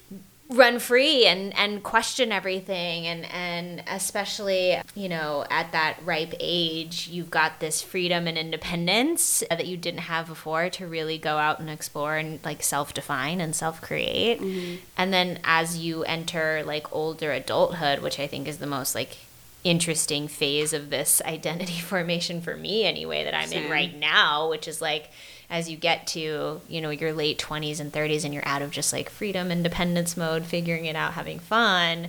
run 0.52 0.80
free 0.80 1.26
and 1.26 1.56
and 1.58 1.82
question 1.82 2.32
everything 2.32 3.08
and 3.08 3.26
and 3.32 3.82
especially 3.88 4.78
you 4.96 5.08
know 5.08 5.46
at 5.50 5.72
that 5.72 5.98
ripe 6.04 6.34
age 6.40 7.08
you've 7.08 7.30
got 7.30 7.60
this 7.62 7.82
freedom 7.82 8.28
and 8.28 8.38
independence 8.38 9.44
that 9.50 9.66
you 9.66 9.78
didn't 9.78 10.02
have 10.02 10.28
before 10.28 10.70
to 10.70 10.86
really 10.86 11.18
go 11.18 11.38
out 11.38 11.60
and 11.60 11.70
explore 11.70 12.18
and 12.18 12.40
like 12.44 12.62
self-define 12.62 13.40
and 13.40 13.56
self-create 13.56 14.42
mm-hmm. 14.42 14.76
and 14.98 15.14
then 15.14 15.40
as 15.46 15.78
you 15.78 16.04
enter 16.04 16.64
like 16.66 16.94
older 16.94 17.32
adulthood 17.32 18.00
which 18.00 18.20
i 18.20 18.28
think 18.28 18.46
is 18.46 18.58
the 18.58 18.68
most 18.68 18.94
like 18.94 19.20
interesting 19.64 20.28
phase 20.28 20.74
of 20.74 20.90
this 20.90 21.22
identity 21.26 21.80
formation 21.80 22.42
for 22.42 22.58
me 22.58 22.84
anyway 22.84 23.24
that 23.24 23.34
i'm 23.34 23.48
Same. 23.48 23.66
in 23.66 23.72
right 23.72 23.98
now 23.98 24.50
which 24.50 24.68
is 24.68 24.82
like 24.82 25.10
as 25.52 25.70
you 25.70 25.76
get 25.78 26.08
to 26.08 26.62
you 26.68 26.82
know 26.82 26.90
your 26.90 27.14
late 27.14 27.38
20s 27.38 27.80
and 27.80 27.92
30s 27.92 28.24
and 28.24 28.34
you're 28.34 28.48
out 28.48 28.62
of 28.64 28.72
just 28.72 28.92
like 28.94 29.10
freedom 29.10 29.52
independence 29.52 30.16
mode 30.18 30.46
figuring 30.46 30.86
it 30.86 30.96
out 30.96 31.14
having 31.14 31.38
fun 31.38 32.08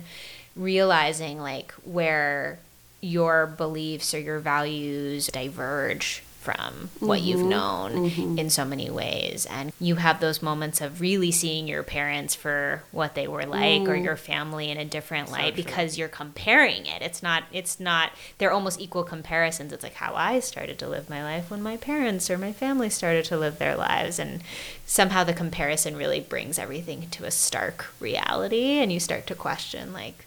realizing 0.55 1.39
like 1.39 1.71
where 1.83 2.57
your 3.01 3.45
beliefs 3.45 4.13
or 4.13 4.19
your 4.19 4.39
values 4.39 5.27
diverge 5.27 6.23
from 6.43 6.89
what 6.99 7.19
mm-hmm. 7.19 7.27
you've 7.29 7.47
known 7.47 7.91
mm-hmm. 8.09 8.37
in 8.37 8.49
so 8.49 8.65
many 8.65 8.89
ways. 8.89 9.47
And 9.49 9.71
you 9.79 9.95
have 9.95 10.19
those 10.19 10.41
moments 10.41 10.81
of 10.81 10.99
really 10.99 11.31
seeing 11.31 11.69
your 11.69 11.83
parents 11.83 12.35
for 12.35 12.83
what 12.91 13.15
they 13.15 13.29
were 13.29 13.45
like 13.45 13.83
mm. 13.83 13.87
or 13.87 13.95
your 13.95 14.17
family 14.17 14.69
in 14.69 14.77
a 14.77 14.83
different 14.83 15.29
so 15.29 15.35
light 15.35 15.53
true. 15.53 15.63
because 15.63 15.97
you're 15.97 16.09
comparing 16.09 16.85
it. 16.85 17.01
It's 17.01 17.23
not, 17.23 17.43
it's 17.53 17.79
not, 17.79 18.11
they're 18.37 18.51
almost 18.51 18.81
equal 18.81 19.05
comparisons. 19.05 19.71
It's 19.71 19.83
like 19.83 19.93
how 19.93 20.13
I 20.15 20.41
started 20.41 20.77
to 20.79 20.89
live 20.89 21.09
my 21.09 21.23
life 21.23 21.49
when 21.49 21.63
my 21.63 21.77
parents 21.77 22.29
or 22.29 22.37
my 22.37 22.51
family 22.51 22.89
started 22.89 23.23
to 23.25 23.37
live 23.37 23.57
their 23.57 23.77
lives. 23.77 24.19
And 24.19 24.41
somehow 24.85 25.23
the 25.23 25.33
comparison 25.33 25.95
really 25.95 26.19
brings 26.19 26.59
everything 26.59 27.09
to 27.11 27.23
a 27.23 27.31
stark 27.31 27.85
reality. 28.01 28.79
And 28.79 28.91
you 28.91 28.99
start 28.99 29.27
to 29.27 29.35
question, 29.35 29.93
like, 29.93 30.25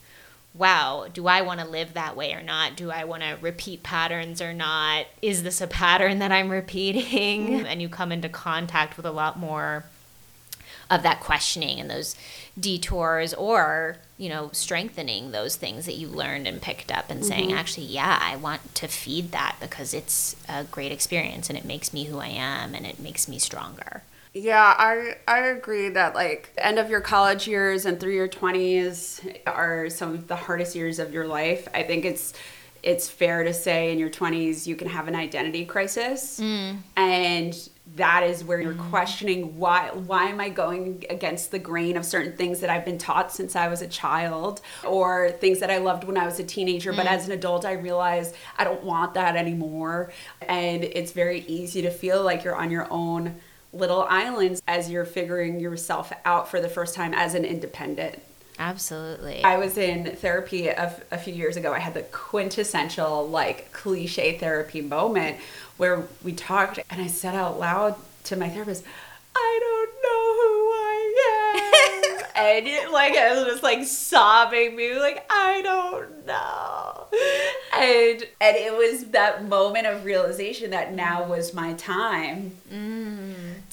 wow, 0.59 1.07
do 1.13 1.27
I 1.27 1.43
want 1.43 1.61
to 1.61 1.67
live 1.67 1.95
that 1.95 2.17
way 2.17 2.33
or 2.33 2.43
not? 2.43 2.77
Do 2.77 2.91
I 2.91 3.05
want 3.05 3.23
to 3.23 3.37
repeat 3.41 3.83
patterns 3.83 4.41
or 4.41 4.53
not? 4.53 5.07
Is 5.23 5.43
this 5.43 5.61
a 5.61 5.67
pattern 5.67 6.19
that 6.21 6.33
I'm 6.33 6.49
repeating? 6.49 7.49
Mm-hmm. 7.49 7.67
And 7.67 7.83
you 7.83 7.89
come 7.89 8.13
into 8.13 8.29
contact 8.29 8.97
with 8.97 9.07
a 9.07 9.11
lot 9.11 9.39
more 9.39 9.85
of 10.91 11.03
that 11.03 11.21
questioning 11.21 11.81
and 11.81 11.91
those 11.91 12.15
detours 12.59 13.35
or 13.35 13.97
you 14.17 14.29
know 14.29 14.51
strengthening 14.53 15.33
those 15.33 15.57
things 15.57 15.85
that 15.87 15.95
you 15.95 16.09
learned 16.09 16.47
and 16.47 16.63
picked 16.63 16.93
up 16.93 17.11
and 17.11 17.21
mm-hmm. 17.21 17.29
saying 17.29 17.53
actually 17.53 17.85
yeah 17.85 18.19
i 18.23 18.37
want 18.37 18.75
to 18.75 18.87
feed 18.87 19.33
that 19.33 19.57
because 19.61 19.93
it's 19.93 20.37
a 20.49 20.65
great 20.65 20.93
experience 20.93 21.49
and 21.49 21.59
it 21.59 21.65
makes 21.65 21.93
me 21.93 22.05
who 22.05 22.19
i 22.19 22.29
am 22.29 22.75
and 22.75 22.87
it 22.87 23.01
makes 23.01 23.27
me 23.29 23.39
stronger 23.39 24.03
yeah, 24.37 24.75
I 24.77 25.17
I 25.27 25.47
agree 25.47 25.89
that 25.91 26.15
like 26.15 26.51
end 26.59 26.79
of 26.79 26.91
your 26.91 27.01
college 27.01 27.49
years 27.49 27.87
and 27.87 27.99
through 27.99 28.13
your 28.13 28.29
20s 28.29 29.41
are 29.47 29.89
some 29.89 30.13
of 30.13 30.29
the 30.29 30.37
hardest 30.37 30.77
years 30.77 30.99
of 30.99 31.15
your 31.15 31.27
life. 31.27 31.67
I 31.73 31.83
think 31.83 32.05
it's 32.05 32.35
it's 32.83 33.09
fair 33.09 33.43
to 33.43 33.53
say 33.55 33.91
in 33.93 33.99
your 33.99 34.11
20s 34.11 34.67
you 34.67 34.77
can 34.77 34.89
have 34.89 35.09
an 35.09 35.17
identity 35.17 35.65
crisis 35.65 36.39
mm. 36.39 36.77
and 36.97 37.69
that 37.97 38.23
is 38.23 38.45
where 38.45 38.61
you're 38.61 38.75
mm. 38.75 38.91
questioning 38.91 39.57
why 39.59 39.89
why 39.93 40.27
am 40.27 40.39
I 40.39 40.51
going 40.51 41.05
against 41.09 41.51
the 41.51 41.59
grain 41.59 41.97
of 41.97 42.05
certain 42.05 42.37
things 42.37 42.61
that 42.61 42.69
I've 42.69 42.85
been 42.85 42.99
taught 42.99 43.33
since 43.33 43.57
I 43.57 43.69
was 43.69 43.81
a 43.81 43.89
child 43.89 44.61
or 44.87 45.31
things 45.31 45.61
that 45.61 45.71
I 45.71 45.79
loved 45.79 46.05
when 46.05 46.19
I 46.19 46.27
was 46.27 46.39
a 46.39 46.45
teenager 46.45 46.93
mm. 46.93 46.97
but 46.97 47.07
as 47.07 47.27
an 47.27 47.33
adult 47.33 47.65
I 47.65 47.73
realize 47.73 48.35
I 48.59 48.65
don't 48.65 48.85
want 48.85 49.15
that 49.15 49.35
anymore 49.35 50.13
and 50.43 50.85
it's 50.85 51.13
very 51.13 51.41
easy 51.47 51.81
to 51.83 51.91
feel 51.91 52.23
like 52.23 52.45
you're 52.45 52.55
on 52.55 52.71
your 52.71 52.87
own 52.93 53.41
little 53.77 54.03
islands 54.09 54.63
as 54.67 54.91
you're 54.91 55.05
figuring 55.05 55.61
yourself 55.61 56.13
out 56.25 56.49
for 56.49 56.61
the 56.61 56.69
first 56.69 56.95
time 56.95 57.15
as 57.15 57.35
an 57.35 57.45
independent. 57.45 58.21
Absolutely. 58.59 59.45
I 59.45 59.59
was 59.59 59.77
in 59.77 60.17
therapy 60.17 60.69
a, 60.69 60.95
a 61.11 61.19
few 61.19 61.35
years 61.35 61.57
ago. 61.57 61.73
I 61.73 61.79
had 61.79 61.95
the 61.95 62.03
quintessential, 62.03 63.29
like, 63.29 63.73
cliche 63.73 64.39
therapy 64.39 64.81
moment 64.81 65.37
where 65.77 66.07
we 66.25 66.33
talked, 66.33 66.81
and 66.91 67.03
I 67.03 67.07
said 67.07 67.35
out 67.35 67.61
loud 67.61 67.97
to 68.25 68.37
my 68.37 68.49
therapist, 68.49 68.83
I 69.35 69.59
don't 69.63 69.91
know 70.03 70.25
who 70.41 70.71
I 70.73 72.17
am. 72.17 72.27
and 72.37 72.67
it, 72.67 72.91
like, 72.91 73.15
I 73.15 73.35
was 73.35 73.45
just 73.45 73.63
like 73.63 73.85
sobbing, 73.85 74.75
me 74.75 74.99
like, 74.99 75.27
I 75.31 75.61
don't 75.63 76.27
know. 76.27 77.07
And 77.75 78.25
and 78.41 78.57
it 78.57 78.73
was 78.73 79.11
that 79.11 79.45
moment 79.45 79.87
of 79.87 80.05
realization 80.05 80.71
that 80.71 80.95
now 80.95 81.27
was 81.27 81.53
my 81.53 81.75
time. 81.75 82.53
Mm 82.73 82.96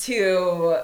to 0.05 0.77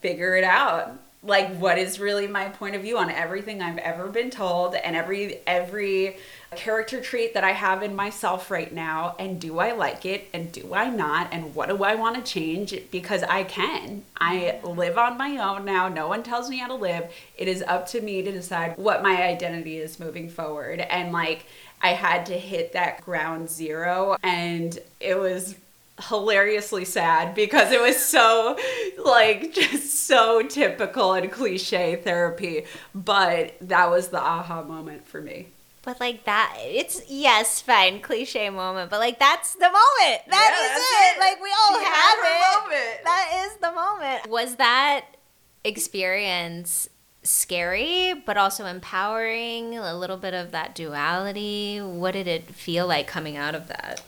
figure 0.00 0.36
it 0.36 0.44
out 0.44 0.98
like 1.26 1.56
what 1.56 1.78
is 1.78 1.98
really 1.98 2.26
my 2.26 2.48
point 2.48 2.76
of 2.76 2.82
view 2.82 2.96
on 2.96 3.10
everything 3.10 3.60
I've 3.60 3.78
ever 3.78 4.08
been 4.08 4.30
told 4.30 4.74
and 4.74 4.94
every 4.94 5.40
every 5.46 6.16
character 6.54 7.00
trait 7.00 7.34
that 7.34 7.42
I 7.44 7.50
have 7.50 7.82
in 7.82 7.96
myself 7.96 8.50
right 8.50 8.72
now 8.72 9.16
and 9.18 9.40
do 9.40 9.58
I 9.58 9.72
like 9.72 10.06
it 10.06 10.28
and 10.32 10.52
do 10.52 10.72
I 10.72 10.88
not 10.88 11.28
and 11.32 11.54
what 11.54 11.68
do 11.68 11.82
I 11.82 11.96
want 11.96 12.16
to 12.16 12.22
change 12.22 12.74
because 12.90 13.22
I 13.24 13.42
can. 13.44 14.04
I 14.18 14.60
live 14.62 14.96
on 14.96 15.18
my 15.18 15.36
own 15.38 15.64
now. 15.64 15.88
No 15.88 16.08
one 16.08 16.22
tells 16.22 16.48
me 16.48 16.58
how 16.58 16.68
to 16.68 16.74
live. 16.74 17.12
It 17.36 17.48
is 17.48 17.62
up 17.62 17.88
to 17.88 18.00
me 18.00 18.22
to 18.22 18.30
decide 18.30 18.76
what 18.78 19.02
my 19.02 19.22
identity 19.22 19.78
is 19.78 19.98
moving 19.98 20.30
forward 20.30 20.80
and 20.80 21.12
like 21.12 21.46
I 21.82 21.88
had 21.88 22.26
to 22.26 22.38
hit 22.38 22.72
that 22.72 23.04
ground 23.04 23.50
zero 23.50 24.16
and 24.22 24.78
it 25.00 25.18
was 25.18 25.56
hilariously 26.00 26.84
sad 26.84 27.34
because 27.34 27.72
it 27.72 27.80
was 27.80 27.96
so 28.04 28.56
like 29.04 29.52
just 29.52 30.06
so 30.06 30.42
typical 30.42 31.14
and 31.14 31.32
cliche 31.32 31.96
therapy 31.96 32.64
but 32.94 33.54
that 33.62 33.90
was 33.90 34.08
the 34.08 34.20
aha 34.20 34.62
moment 34.62 35.06
for 35.06 35.22
me 35.22 35.48
but 35.82 35.98
like 35.98 36.24
that 36.24 36.54
it's 36.60 37.00
yes 37.08 37.62
fine 37.62 38.00
cliche 38.00 38.50
moment 38.50 38.90
but 38.90 39.00
like 39.00 39.18
that's 39.18 39.54
the 39.54 39.60
moment 39.60 40.20
That 40.28 40.52
yeah, 40.52 40.76
is 40.76 40.82
it. 40.82 41.16
it. 41.16 41.20
like 41.20 41.42
we 41.42 41.50
all 41.50 41.78
she 41.78 41.84
have 41.86 42.18
it 42.18 42.62
moment. 42.62 43.04
that 43.04 43.46
is 43.46 43.56
the 43.58 43.72
moment 43.72 44.28
was 44.28 44.56
that 44.56 45.06
experience 45.64 46.88
scary 47.22 48.12
but 48.26 48.36
also 48.36 48.66
empowering 48.66 49.76
a 49.78 49.96
little 49.96 50.16
bit 50.16 50.34
of 50.34 50.52
that 50.52 50.74
duality 50.74 51.78
what 51.80 52.12
did 52.12 52.28
it 52.28 52.44
feel 52.54 52.86
like 52.86 53.06
coming 53.06 53.36
out 53.36 53.54
of 53.54 53.66
that 53.68 54.02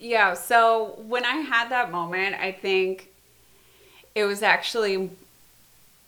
yeah, 0.00 0.34
so 0.34 0.98
when 1.06 1.24
I 1.24 1.36
had 1.36 1.68
that 1.68 1.92
moment, 1.92 2.34
I 2.36 2.52
think 2.52 3.08
it 4.14 4.24
was 4.24 4.42
actually 4.42 5.10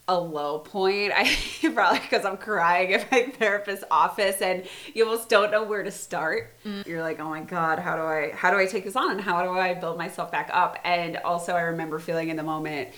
a 0.08 0.18
low 0.18 0.58
point. 0.58 1.12
I 1.16 1.37
probably 1.75 2.00
because 2.00 2.25
I'm 2.25 2.38
crying 2.38 2.90
in 2.92 3.04
my 3.12 3.26
therapist's 3.38 3.84
office 3.90 4.40
and 4.40 4.64
you 4.94 5.04
almost 5.04 5.28
don't 5.28 5.50
know 5.50 5.62
where 5.62 5.82
to 5.82 5.90
start. 5.90 6.52
Mm. 6.64 6.87
You're 6.87 7.02
like, 7.02 7.20
"Oh 7.20 7.28
my 7.28 7.42
god, 7.42 7.78
how 7.78 7.96
do 7.96 8.02
I 8.02 8.32
how 8.34 8.50
do 8.50 8.56
I 8.56 8.66
take 8.66 8.84
this 8.84 8.96
on? 8.96 9.18
How 9.18 9.42
do 9.42 9.50
I 9.50 9.75
build 9.75 9.99
myself 9.99 10.32
back 10.32 10.50
up?" 10.52 10.78
And 10.84 11.18
also 11.18 11.52
I 11.52 11.62
remember 11.62 11.99
feeling 11.99 12.30
in 12.30 12.37
the 12.37 12.42
moment 12.42 12.88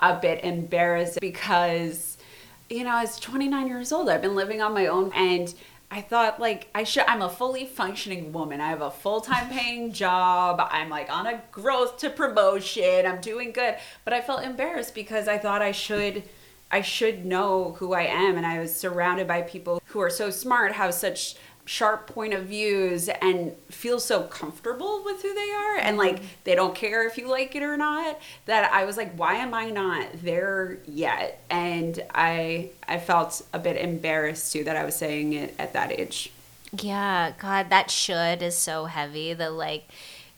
a 0.00 0.18
bit 0.18 0.44
embarrassed 0.44 1.20
because 1.20 2.16
you 2.70 2.84
know, 2.84 2.90
I 2.90 3.02
was 3.02 3.18
29 3.18 3.66
years 3.66 3.92
old. 3.92 4.10
I've 4.10 4.20
been 4.20 4.34
living 4.34 4.60
on 4.60 4.74
my 4.74 4.86
own 4.86 5.10
and 5.14 5.54
I 5.90 6.02
thought 6.02 6.38
like 6.38 6.68
I 6.74 6.84
should 6.84 7.04
I'm 7.06 7.22
a 7.22 7.30
fully 7.30 7.64
functioning 7.64 8.32
woman. 8.32 8.60
I 8.60 8.68
have 8.68 8.82
a 8.82 8.90
full-time 8.90 9.48
paying 9.56 9.92
job. 9.92 10.60
I'm 10.70 10.88
like 10.88 11.10
on 11.10 11.26
a 11.26 11.42
growth 11.50 11.98
to 11.98 12.10
promotion. 12.10 13.06
I'm 13.06 13.20
doing 13.20 13.52
good. 13.52 13.76
But 14.04 14.12
I 14.12 14.20
felt 14.20 14.42
embarrassed 14.42 14.94
because 14.94 15.28
I 15.28 15.38
thought 15.38 15.62
I 15.62 15.72
should 15.72 16.24
I 16.70 16.82
should 16.82 17.24
know 17.24 17.76
who 17.78 17.94
I 17.94 18.02
am. 18.02 18.36
And 18.36 18.46
I 18.46 18.58
was 18.58 18.76
surrounded 18.76 19.26
by 19.26 19.42
people 19.42 19.82
who 19.86 20.00
are 20.00 20.10
so 20.10 20.30
smart, 20.30 20.72
have 20.72 20.92
such 20.92 21.36
sharp 21.68 22.06
point 22.06 22.32
of 22.32 22.46
views 22.46 23.08
and 23.10 23.52
feel 23.70 24.00
so 24.00 24.22
comfortable 24.22 25.02
with 25.04 25.20
who 25.20 25.34
they 25.34 25.50
are 25.50 25.76
and 25.76 25.98
like 25.98 26.22
they 26.44 26.54
don't 26.54 26.74
care 26.74 27.06
if 27.06 27.18
you 27.18 27.28
like 27.28 27.54
it 27.54 27.62
or 27.62 27.76
not 27.76 28.18
that 28.46 28.72
I 28.72 28.84
was 28.86 28.96
like 28.96 29.12
why 29.16 29.34
am 29.34 29.52
I 29.52 29.68
not 29.68 30.06
there 30.22 30.78
yet 30.86 31.44
and 31.50 32.02
I 32.14 32.70
I 32.88 32.98
felt 32.98 33.42
a 33.52 33.58
bit 33.58 33.76
embarrassed 33.76 34.50
too 34.52 34.64
that 34.64 34.76
I 34.76 34.84
was 34.84 34.96
saying 34.96 35.34
it 35.34 35.54
at 35.58 35.74
that 35.74 35.92
age 35.92 36.32
Yeah, 36.72 37.32
God, 37.38 37.70
that 37.70 37.90
should 37.90 38.42
is 38.42 38.56
so 38.56 38.84
heavy. 38.86 39.32
The 39.32 39.50
like, 39.50 39.88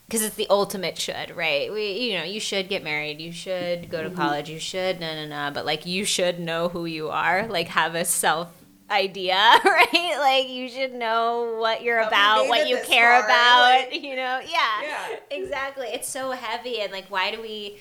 because 0.07 0.21
it's 0.23 0.35
the 0.35 0.47
ultimate 0.49 0.97
should, 0.97 1.35
right? 1.35 1.71
We, 1.71 1.91
you 1.93 2.17
know, 2.17 2.23
you 2.23 2.39
should 2.39 2.69
get 2.69 2.83
married, 2.83 3.19
you 3.21 3.31
should 3.33 3.89
go 3.89 4.03
to 4.03 4.09
Mm-hmm. 4.09 4.09
college, 4.09 4.49
you 4.49 4.59
should, 4.59 4.99
no, 4.99 5.13
no, 5.13 5.27
no. 5.27 5.51
But 5.53 5.65
like, 5.65 5.85
you 5.85 6.05
should 6.05 6.39
know 6.39 6.69
who 6.69 6.85
you 6.85 7.09
are, 7.09 7.47
like, 7.47 7.69
have 7.69 7.95
a 7.95 8.05
self 8.05 8.49
idea, 8.91 9.35
right? 9.65 10.15
Like, 10.19 10.49
you 10.49 10.69
should 10.69 10.93
know 10.93 11.57
what 11.59 11.81
you're 11.81 11.99
about, 11.99 12.47
what 12.47 12.67
you 12.67 12.77
care 12.85 13.11
far? 13.21 13.23
about, 13.25 13.61
Like- 13.91 13.93
you 14.03 14.15
know? 14.15 14.39
Yeah, 14.45 14.81
Yeah. 14.83 15.07
exactly. 15.31 15.87
It's 15.87 16.07
so 16.09 16.31
heavy, 16.31 16.79
and 16.81 16.91
like, 16.91 17.05
why 17.09 17.31
do 17.33 17.41
we 17.41 17.77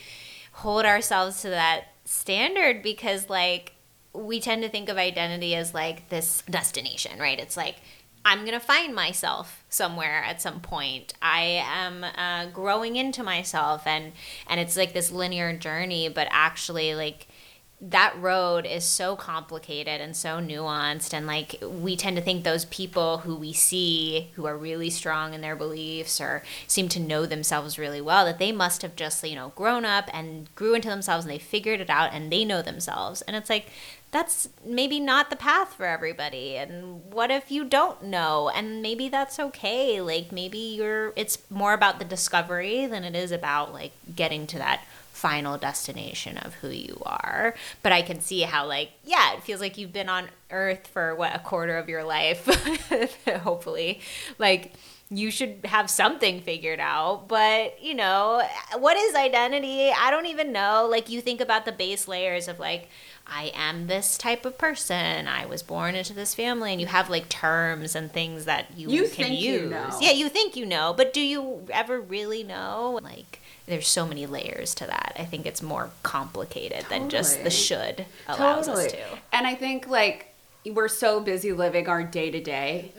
hold 0.53 0.85
ourselves 0.87 1.43
to 1.43 1.51
that 1.51 1.89
standard? 2.05 2.83
Because 2.83 3.29
like, 3.29 3.73
we 4.13 4.41
tend 4.41 4.63
to 4.63 4.69
think 4.69 4.89
of 4.89 4.97
identity 4.97 5.55
as 5.55 5.73
like 5.75 6.09
this 6.09 6.43
destination, 6.51 7.19
right? 7.21 7.39
It's 7.39 7.57
like 7.57 7.77
I'm 8.25 8.45
gonna 8.45 8.61
find 8.61 8.95
myself 8.95 9.65
somewhere 9.71 10.23
at 10.25 10.43
some 10.43 10.61
point. 10.61 11.15
I 11.23 11.63
am 11.65 12.05
uh, 12.05 12.47
growing 12.53 12.97
into 12.97 13.23
myself, 13.23 13.87
and 13.87 14.13
and 14.49 14.61
it's 14.61 14.77
like 14.77 14.93
this 14.93 15.11
linear 15.11 15.57
journey, 15.57 16.09
but 16.09 16.27
actually 16.31 16.95
like 16.95 17.29
that 17.83 18.15
road 18.19 18.67
is 18.67 18.85
so 18.85 19.17
complicated 19.17 20.01
and 20.01 20.15
so 20.15 20.39
nuanced 20.39 21.15
and 21.15 21.27
like 21.27 21.57
we 21.63 21.97
tend 21.97 22.15
to 22.15 22.23
think 22.23 22.45
those 22.45 22.67
people 22.67 23.19
who 23.19 23.35
we 23.35 23.55
see 23.55 24.29
who 24.35 24.45
are 24.45 24.57
really 24.57 24.91
strong 24.91 25.33
in 25.33 25.41
their 25.41 25.57
beliefs 25.57 26.21
or 26.21 26.43
seem 26.67 26.89
to 26.89 27.01
know 27.01 27.25
themselves 27.25 27.79
really 27.79 28.01
well 28.01 28.27
that 28.27 28.39
they 28.39 28.53
must 28.53 28.83
have 28.83 28.95
just 28.97 29.27
you 29.27 29.35
know 29.35 29.53
grown 29.57 29.85
up 29.85 30.11
and 30.13 30.55
grew 30.55 30.75
into 30.75 30.89
themselves 30.89 31.25
and 31.25 31.33
they 31.33 31.39
figured 31.39 31.81
it 31.81 31.91
out 31.91 32.13
and 32.13 32.31
they 32.31 32.45
know 32.45 32.63
themselves. 32.63 33.23
And 33.23 33.37
it's 33.37 33.51
like 33.51 33.67
that's 34.13 34.49
maybe 34.65 34.99
not 34.99 35.31
the 35.31 35.37
path 35.37 35.75
for 35.75 35.87
everybody 35.87 36.57
and 36.57 37.13
what 37.13 37.31
if 37.31 37.51
you 37.51 37.65
don't 37.65 38.03
know? 38.03 38.51
And 38.51 38.83
maybe 38.83 39.09
that's 39.09 39.39
okay 39.39 40.01
like 40.01 40.33
maybe 40.33 40.59
you're 40.59 41.13
it's 41.17 41.39
more 41.51 41.73
about 41.73 41.99
the 41.99 42.05
discovery 42.05 42.87
than 42.87 43.05
it 43.05 43.15
is 43.15 43.33
about 43.33 43.73
like 43.73 43.93
getting 44.15 44.47
to 44.49 44.59
that 44.59 44.83
final 45.21 45.59
destination 45.59 46.39
of 46.39 46.55
who 46.55 46.69
you 46.69 47.01
are 47.05 47.55
but 47.83 47.93
i 47.93 48.01
can 48.01 48.21
see 48.21 48.41
how 48.43 48.67
like 48.67 48.91
yeah 49.05 49.35
it 49.35 49.43
feels 49.43 49.61
like 49.61 49.77
you've 49.77 49.93
been 49.93 50.09
on 50.09 50.29
earth 50.51 50.87
for 50.87 51.15
what 51.15 51.35
a 51.35 51.39
quarter 51.41 51.77
of 51.77 51.89
your 51.89 52.03
life 52.05 52.47
hopefully 53.43 54.01
like 54.39 54.73
you 55.13 55.31
should 55.31 55.59
have 55.65 55.91
something 55.91 56.41
figured 56.41 56.81
out 56.81 57.27
but 57.29 57.83
you 57.83 57.95
know 57.95 58.43
what 58.79 58.97
is 58.97 59.15
identity 59.15 59.91
i 59.91 60.11
don't 60.11 60.27
even 60.27 60.53
know 60.53 60.87
like 60.91 61.11
you 61.11 61.21
think 61.21 61.41
about 61.41 61.65
the 61.65 61.73
base 61.73 62.09
layers 62.09 62.49
of 62.49 62.59
like 62.59 62.89
I 63.33 63.53
am 63.55 63.87
this 63.87 64.19
type 64.19 64.45
of 64.45 64.59
person. 64.59 65.29
I 65.29 65.47
was 65.47 65.63
born 65.63 65.95
into 65.95 66.13
this 66.15 66.35
family, 66.35 66.73
and 66.73 66.81
you 66.81 66.89
have 66.89 67.09
like 67.09 67.29
terms 67.29 67.95
and 67.95 68.11
things 68.13 68.47
that 68.47 68.77
you, 68.77 68.91
You 68.91 69.03
can 69.05 69.27
think 69.27 69.41
you 69.41 69.53
use. 69.53 69.71
know. 69.71 69.89
Yeah, 70.01 70.11
you 70.11 70.29
think 70.29 70.57
you 70.57 70.67
know, 70.67 70.93
but 70.97 71.13
do 71.13 71.21
you 71.21 71.65
ever 71.73 72.01
really 72.01 72.43
know? 72.43 72.99
Like, 73.01 73.40
there's 73.71 73.89
so 73.89 74.07
many 74.07 74.27
layers 74.27 74.75
to 74.77 74.87
that. 74.87 75.17
I 75.19 75.25
think 75.25 75.47
it's 75.47 75.63
more 75.63 75.91
complicated 76.03 76.85
than 76.91 77.09
just 77.09 77.43
the 77.43 77.51
should 77.51 78.05
allows 78.29 78.69
us 78.69 78.93
to. 78.93 78.99
And 79.33 79.47
I 79.47 79.55
think 79.55 79.89
like 79.89 80.35
we're 80.67 80.89
so 80.89 81.21
busy 81.21 81.53
living 81.53 81.89
our 81.89 82.03
day 82.03 82.31
to 82.31 82.41
day 82.41 82.93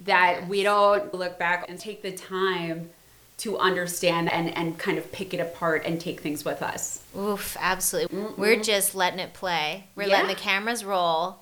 that 0.00 0.48
we 0.48 0.62
don't 0.62 1.14
look 1.14 1.38
back 1.38 1.66
and 1.68 1.78
take 1.78 2.02
the 2.02 2.12
time 2.12 2.90
to 3.36 3.58
understand 3.58 4.30
and, 4.32 4.56
and 4.56 4.78
kind 4.78 4.96
of 4.96 5.10
pick 5.10 5.34
it 5.34 5.40
apart 5.40 5.82
and 5.84 6.00
take 6.00 6.20
things 6.20 6.44
with 6.44 6.62
us. 6.62 7.02
Oof, 7.16 7.56
absolutely. 7.58 8.18
We're 8.36 8.62
just 8.62 8.94
letting 8.94 9.18
it 9.18 9.34
play. 9.34 9.84
We're 9.96 10.06
letting 10.06 10.28
the 10.28 10.34
cameras 10.34 10.84
roll, 10.84 11.40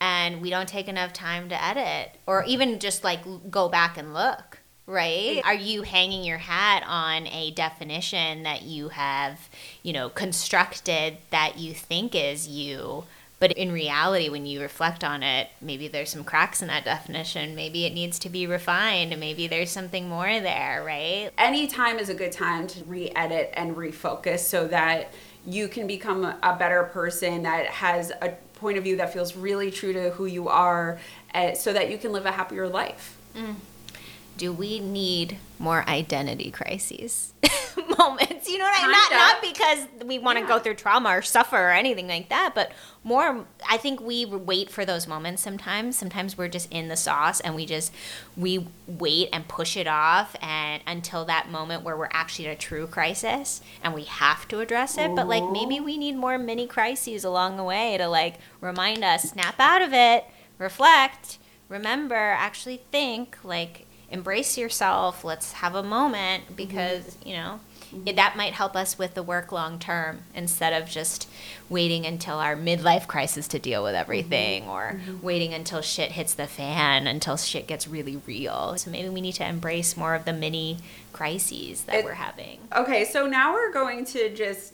and 0.00 0.40
we 0.40 0.50
don't 0.50 0.68
take 0.68 0.88
enough 0.88 1.12
time 1.12 1.48
to 1.50 1.62
edit 1.62 2.12
or 2.26 2.44
even 2.44 2.78
just 2.78 3.04
like 3.04 3.20
go 3.50 3.68
back 3.68 3.98
and 3.98 4.14
look. 4.14 4.53
Right? 4.86 5.40
Are 5.44 5.54
you 5.54 5.82
hanging 5.82 6.24
your 6.24 6.38
hat 6.38 6.84
on 6.86 7.26
a 7.28 7.52
definition 7.52 8.42
that 8.42 8.62
you 8.62 8.90
have, 8.90 9.48
you 9.82 9.92
know, 9.94 10.10
constructed 10.10 11.18
that 11.30 11.58
you 11.58 11.72
think 11.72 12.14
is 12.14 12.46
you? 12.46 13.04
But 13.40 13.52
in 13.52 13.72
reality, 13.72 14.28
when 14.28 14.46
you 14.46 14.60
reflect 14.60 15.02
on 15.02 15.22
it, 15.22 15.48
maybe 15.60 15.88
there's 15.88 16.10
some 16.10 16.24
cracks 16.24 16.62
in 16.62 16.68
that 16.68 16.84
definition. 16.84 17.54
Maybe 17.54 17.84
it 17.84 17.92
needs 17.92 18.18
to 18.20 18.28
be 18.28 18.46
refined. 18.46 19.18
Maybe 19.18 19.48
there's 19.48 19.70
something 19.70 20.08
more 20.08 20.26
there, 20.26 20.82
right? 20.84 21.30
Any 21.36 21.66
time 21.66 21.98
is 21.98 22.08
a 22.08 22.14
good 22.14 22.32
time 22.32 22.66
to 22.68 22.84
re-edit 22.84 23.52
and 23.54 23.74
refocus 23.76 24.40
so 24.40 24.68
that 24.68 25.12
you 25.46 25.68
can 25.68 25.86
become 25.86 26.24
a 26.24 26.56
better 26.58 26.84
person 26.84 27.42
that 27.42 27.66
has 27.66 28.12
a 28.22 28.30
point 28.54 28.78
of 28.78 28.84
view 28.84 28.96
that 28.96 29.12
feels 29.12 29.36
really 29.36 29.70
true 29.70 29.92
to 29.92 30.10
who 30.10 30.26
you 30.26 30.48
are 30.48 30.98
uh, 31.34 31.54
so 31.54 31.72
that 31.72 31.90
you 31.90 31.98
can 31.98 32.12
live 32.12 32.24
a 32.24 32.32
happier 32.32 32.68
life. 32.68 33.18
Do 34.36 34.52
we 34.52 34.80
need 34.80 35.38
more 35.58 35.88
identity 35.88 36.50
crises 36.50 37.32
moments? 37.98 38.48
You 38.48 38.58
know 38.58 38.64
what 38.64 38.78
i 38.78 38.82
mean? 38.82 38.90
Not, 38.90 39.10
not 39.12 39.42
because 39.42 40.06
we 40.06 40.18
want 40.18 40.36
to 40.38 40.42
Yeah. 40.42 40.48
go 40.48 40.58
through 40.58 40.74
trauma 40.74 41.10
or 41.10 41.22
suffer 41.22 41.56
or 41.56 41.70
anything 41.70 42.08
like 42.08 42.28
that 42.28 42.52
but 42.54 42.72
more 43.02 43.46
i 43.68 43.76
think 43.76 44.00
we 44.00 44.24
wait 44.24 44.70
for 44.70 44.84
those 44.84 45.06
moments 45.06 45.42
sometimes. 45.42 45.96
Sometimes 45.96 46.36
we're 46.36 46.48
just 46.48 46.70
in 46.72 46.88
the 46.88 46.96
sauce 46.96 47.40
and 47.40 47.54
we 47.54 47.64
just 47.66 47.92
we 48.36 48.66
wait 48.86 49.28
and 49.32 49.46
push 49.48 49.76
it 49.76 49.86
off 49.86 50.34
and 50.42 50.82
until 50.86 51.24
that 51.26 51.48
moment 51.50 51.82
where 51.82 51.96
we're 51.96 52.08
actually 52.12 52.46
in 52.46 52.50
a 52.50 52.56
true 52.56 52.86
crisis 52.86 53.60
and 53.82 53.94
we 53.94 54.04
have 54.04 54.46
to 54.48 54.60
address 54.60 54.98
it. 54.98 55.14
But 55.14 55.28
like 55.28 55.50
maybe 55.50 55.80
we 55.80 55.96
need 55.96 56.16
more 56.16 56.38
mini 56.38 56.66
crises 56.66 57.24
along 57.24 57.56
the 57.56 57.64
way 57.64 57.96
to 57.98 58.08
like 58.08 58.34
remind 58.60 59.04
us 59.04 59.30
snap 59.30 59.60
out 59.60 59.80
of 59.82 59.92
it 59.92 60.24
reflect 60.58 61.38
remember 61.68 62.14
actually 62.14 62.80
think 62.92 63.36
like 63.44 63.86
embrace 64.10 64.56
yourself 64.58 65.24
let's 65.24 65.52
have 65.52 65.74
a 65.74 65.82
moment 65.82 66.44
mm-hmm. 66.44 66.54
because 66.54 67.16
you 67.24 67.34
know 67.34 67.60
mm-hmm. 67.92 68.06
it, 68.06 68.16
that 68.16 68.36
might 68.36 68.52
help 68.52 68.76
us 68.76 68.98
with 68.98 69.14
the 69.14 69.22
work 69.22 69.52
long 69.52 69.78
term 69.78 70.20
instead 70.34 70.72
of 70.72 70.88
just 70.88 71.28
waiting 71.68 72.04
until 72.04 72.38
our 72.38 72.56
midlife 72.56 73.06
crisis 73.06 73.48
to 73.48 73.58
deal 73.58 73.82
with 73.82 73.94
everything 73.94 74.64
mm-hmm. 74.64 74.70
or 74.70 75.00
waiting 75.22 75.54
until 75.54 75.80
shit 75.80 76.12
hits 76.12 76.34
the 76.34 76.46
fan 76.46 77.06
until 77.06 77.36
shit 77.36 77.66
gets 77.66 77.88
really 77.88 78.20
real. 78.26 78.76
So 78.76 78.90
maybe 78.90 79.08
we 79.08 79.20
need 79.20 79.32
to 79.34 79.48
embrace 79.48 79.96
more 79.96 80.14
of 80.14 80.24
the 80.24 80.32
mini 80.32 80.78
crises 81.12 81.84
that 81.84 81.96
It- 81.96 82.04
we're 82.04 82.14
having. 82.14 82.58
Okay, 82.74 83.04
so 83.04 83.26
now 83.26 83.52
we're 83.52 83.72
going 83.72 84.04
to 84.06 84.34
just 84.34 84.73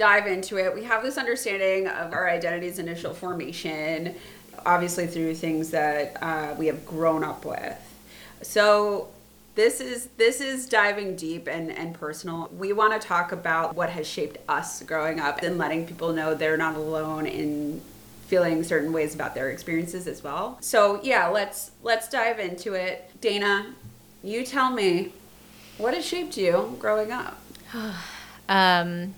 dive 0.00 0.26
into 0.26 0.56
it. 0.56 0.74
We 0.74 0.82
have 0.84 1.02
this 1.02 1.18
understanding 1.18 1.86
of 1.86 2.14
our 2.14 2.26
identity's 2.26 2.78
initial 2.78 3.12
formation, 3.12 4.14
obviously 4.64 5.06
through 5.06 5.34
things 5.34 5.68
that 5.72 6.16
uh, 6.22 6.54
we 6.58 6.68
have 6.68 6.86
grown 6.86 7.22
up 7.22 7.44
with. 7.44 7.76
So 8.40 9.08
this 9.56 9.78
is 9.78 10.06
this 10.16 10.40
is 10.40 10.66
diving 10.66 11.16
deep 11.16 11.46
and, 11.46 11.70
and 11.70 11.94
personal. 11.94 12.48
We 12.56 12.72
want 12.72 12.98
to 12.98 13.06
talk 13.06 13.32
about 13.32 13.76
what 13.76 13.90
has 13.90 14.06
shaped 14.06 14.38
us 14.48 14.82
growing 14.84 15.20
up 15.20 15.42
and 15.42 15.58
letting 15.58 15.86
people 15.86 16.14
know 16.14 16.34
they're 16.34 16.56
not 16.56 16.76
alone 16.76 17.26
in 17.26 17.82
feeling 18.26 18.64
certain 18.64 18.94
ways 18.94 19.14
about 19.14 19.34
their 19.34 19.50
experiences 19.50 20.06
as 20.06 20.24
well. 20.24 20.56
So 20.62 20.98
yeah, 21.02 21.26
let's 21.26 21.72
let's 21.82 22.08
dive 22.08 22.38
into 22.38 22.72
it. 22.72 23.10
Dayna, 23.20 23.74
you 24.22 24.46
tell 24.46 24.70
me 24.70 25.12
what 25.76 25.92
has 25.92 26.06
shaped 26.06 26.38
you 26.38 26.74
growing 26.78 27.12
up? 27.12 27.38
Um, 28.48 29.14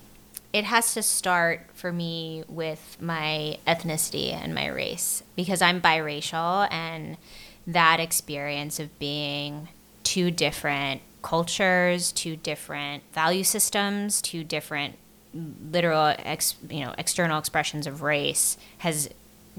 it 0.53 0.65
has 0.65 0.93
to 0.93 1.01
start 1.01 1.61
for 1.73 1.91
me 1.91 2.43
with 2.47 2.97
my 3.01 3.57
ethnicity 3.65 4.31
and 4.31 4.53
my 4.53 4.67
race 4.67 5.23
because 5.35 5.61
I'm 5.61 5.81
biracial, 5.81 6.71
and 6.71 7.17
that 7.65 7.99
experience 7.99 8.79
of 8.79 8.97
being 8.99 9.69
two 10.03 10.29
different 10.29 11.01
cultures, 11.23 12.11
two 12.11 12.35
different 12.35 13.03
value 13.13 13.43
systems, 13.43 14.21
two 14.21 14.43
different 14.43 14.95
literal, 15.33 16.13
ex, 16.19 16.55
you 16.69 16.81
know, 16.85 16.93
external 16.97 17.39
expressions 17.39 17.87
of 17.87 18.03
race 18.03 18.55
has 18.79 19.09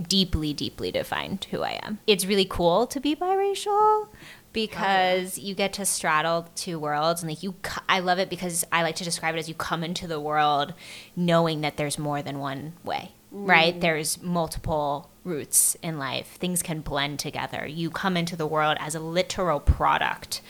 deeply, 0.00 0.52
deeply 0.52 0.92
defined 0.92 1.46
who 1.50 1.62
I 1.62 1.80
am. 1.83 1.98
It's 2.07 2.24
really 2.24 2.44
cool 2.44 2.87
to 2.87 3.00
be 3.00 3.16
biracial 3.16 4.09
because 4.55 5.38
oh, 5.38 5.43
you 5.43 5.55
get 5.55 5.75
to 5.75 5.85
straddle 5.85 6.49
two 6.55 6.79
worlds 6.79 7.23
and 7.23 7.31
like 7.31 7.43
you 7.43 7.55
I 7.87 7.99
love 7.99 8.19
it 8.19 8.31
because 8.31 8.64
I 8.73 8.83
like 8.83 8.97
to 8.97 9.05
describe 9.05 9.35
it 9.35 9.38
as 9.38 9.49
you 9.49 9.55
come 9.55 9.85
into 9.85 10.07
the 10.07 10.19
world 10.19 10.73
knowing 11.14 11.61
that 11.61 11.77
there's 11.77 11.99
more 11.99 12.23
than 12.23 12.38
one 12.38 12.73
way. 12.83 13.11
Right? 13.31 13.77
Mm. 13.77 13.81
There's 13.81 14.23
multiple 14.23 15.11
roots 15.25 15.77
in 15.83 15.99
life. 15.99 16.37
Things 16.38 16.62
can 16.62 16.81
blend 16.81 17.19
together. 17.19 17.67
You 17.67 17.90
come 17.90 18.17
into 18.17 18.37
the 18.37 18.47
world 18.47 18.77
as 18.79 18.95
a 18.95 19.01
literal 19.01 19.59
product 19.59 20.40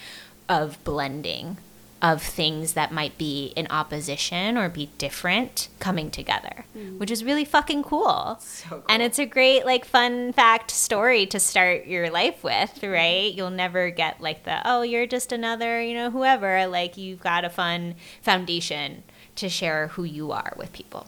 of 0.51 0.83
blending 0.85 1.57
of 2.05 2.21
things 2.21 2.75
that 2.75 2.93
might 2.93 3.17
be 3.17 3.47
in 3.57 3.67
opposition 3.71 4.59
or 4.59 4.69
be 4.69 4.91
different 4.99 5.69
coming 5.79 6.11
together, 6.11 6.67
mm. 6.77 6.99
which 6.99 7.11
is 7.11 7.25
really 7.25 7.47
fucking 7.47 7.83
cool. 7.83 8.37
So 8.41 8.69
cool. 8.69 8.85
And 8.91 9.03
it's 9.03 9.19
a 9.19 9.25
great, 9.25 9.65
like, 9.65 9.87
fun 9.87 10.35
fact 10.35 10.71
story 10.71 11.25
to 11.25 11.41
start 11.41 11.87
your 11.87 12.11
life 12.11 12.45
with, 12.45 12.75
mm-hmm. 12.75 12.91
right? 12.91 13.33
You'll 13.33 13.49
never 13.49 13.89
get 13.89 14.21
like 14.21 14.45
the, 14.45 14.61
oh, 14.69 14.83
you're 14.83 15.07
just 15.07 15.33
another, 15.33 15.81
you 15.81 15.95
know, 15.95 16.11
whoever. 16.11 16.67
Like, 16.67 16.99
you've 16.99 17.21
got 17.21 17.43
a 17.43 17.49
fun 17.49 17.95
foundation 18.21 19.03
to 19.37 19.49
share 19.49 19.87
who 19.89 20.05
you 20.05 20.31
are 20.31 20.53
with 20.59 20.75
people. 20.75 21.07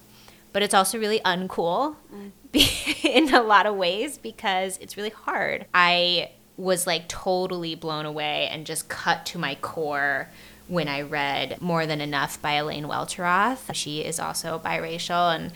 But 0.55 0.63
it's 0.63 0.73
also 0.73 0.99
really 0.99 1.21
uncool 1.21 1.97
mm. 2.11 3.05
in 3.05 3.35
a 3.35 3.43
lot 3.43 3.67
of 3.67 3.77
ways 3.77 4.17
because 4.17 4.79
it's 4.79 4.97
really 4.97 5.11
hard. 5.11 5.67
I 5.75 6.31
was 6.57 6.87
like 6.87 7.07
totally 7.07 7.75
blown 7.75 8.07
away 8.07 8.49
and 8.51 8.65
just 8.65 8.89
cut 8.89 9.27
to 9.27 9.39
my 9.39 9.57
core 9.57 10.31
when 10.69 10.89
I 10.89 11.03
read 11.03 11.61
More 11.61 11.87
Than 11.87 12.01
Enough 12.01 12.41
by 12.43 12.53
Elaine 12.53 12.87
Welteroth. 12.87 13.75
She 13.75 14.01
is 14.01 14.19
also 14.19 14.59
biracial 14.59 15.35
and 15.35 15.53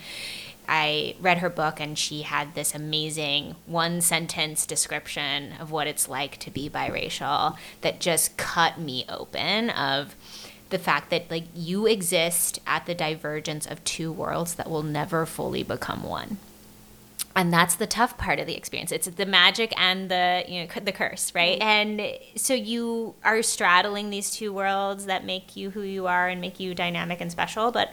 I 0.67 1.15
read 1.19 1.39
her 1.39 1.49
book 1.49 1.79
and 1.79 1.97
she 1.97 2.21
had 2.21 2.55
this 2.55 2.73
amazing 2.73 3.55
one 3.65 3.99
sentence 3.99 4.65
description 4.65 5.53
of 5.59 5.71
what 5.71 5.87
it's 5.87 6.07
like 6.07 6.37
to 6.37 6.51
be 6.51 6.69
biracial 6.69 7.57
that 7.81 7.99
just 7.99 8.37
cut 8.37 8.79
me 8.79 9.05
open 9.09 9.69
of 9.71 10.15
the 10.69 10.79
fact 10.79 11.09
that 11.09 11.29
like 11.29 11.45
you 11.53 11.85
exist 11.87 12.59
at 12.65 12.85
the 12.85 12.95
divergence 12.95 13.65
of 13.65 13.83
two 13.83 14.11
worlds 14.11 14.55
that 14.55 14.69
will 14.69 14.83
never 14.83 15.25
fully 15.25 15.63
become 15.63 16.03
one 16.03 16.37
and 17.41 17.51
that's 17.51 17.73
the 17.73 17.87
tough 17.87 18.19
part 18.19 18.39
of 18.39 18.45
the 18.45 18.55
experience 18.55 18.91
it's 18.91 19.07
the 19.07 19.25
magic 19.25 19.73
and 19.75 20.11
the 20.11 20.43
you 20.47 20.61
know 20.61 20.67
the 20.83 20.91
curse 20.91 21.33
right 21.33 21.59
Mm-hmm. 21.59 21.99
and 21.99 22.17
so 22.35 22.53
you 22.53 23.15
are 23.23 23.41
straddling 23.41 24.11
these 24.11 24.29
two 24.29 24.53
worlds 24.53 25.05
that 25.07 25.25
make 25.25 25.55
you 25.55 25.71
who 25.71 25.81
you 25.81 26.05
are 26.05 26.27
and 26.27 26.39
make 26.39 26.59
you 26.59 26.75
dynamic 26.75 27.19
and 27.19 27.31
special 27.31 27.71
but 27.71 27.91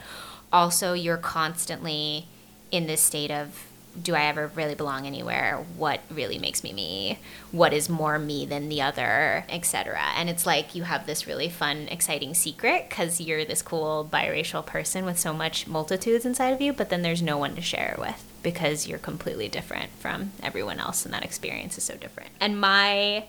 also 0.52 0.92
you're 0.92 1.16
constantly 1.16 2.26
in 2.70 2.86
this 2.86 3.00
state 3.00 3.30
of 3.30 3.64
do 4.00 4.14
I 4.14 4.26
ever 4.26 4.46
really 4.54 4.76
belong 4.76 5.08
anywhere? 5.08 5.64
What 5.76 5.98
really 6.08 6.38
makes 6.38 6.62
me 6.62 6.72
me? 6.72 7.18
What 7.50 7.72
is 7.72 7.88
more 7.88 8.16
me 8.16 8.46
than 8.46 8.68
the 8.68 8.80
other, 8.80 9.44
etc. 9.48 9.98
And 10.14 10.30
it's 10.30 10.46
like 10.46 10.76
you 10.76 10.84
have 10.84 11.04
this 11.04 11.26
really 11.26 11.48
fun, 11.48 11.88
exciting 11.88 12.34
secret 12.34 12.88
because 12.88 13.20
you're 13.20 13.44
this 13.44 13.60
cool 13.60 14.08
biracial 14.12 14.64
person 14.64 15.04
with 15.04 15.18
so 15.18 15.32
much 15.32 15.66
multitudes 15.66 16.24
inside 16.24 16.50
of 16.50 16.60
you, 16.60 16.72
but 16.72 16.90
then 16.90 17.02
there's 17.02 17.22
no 17.22 17.38
one 17.38 17.56
to 17.56 17.60
share 17.60 17.94
it 17.94 17.98
with 17.98 18.27
because 18.42 18.86
you're 18.86 18.98
completely 18.98 19.48
different 19.48 19.90
from 19.98 20.32
everyone 20.42 20.78
else 20.80 21.04
and 21.04 21.14
that 21.14 21.24
experience 21.24 21.78
is 21.78 21.84
so 21.84 21.96
different. 21.96 22.30
And 22.40 22.60
my 22.60 23.24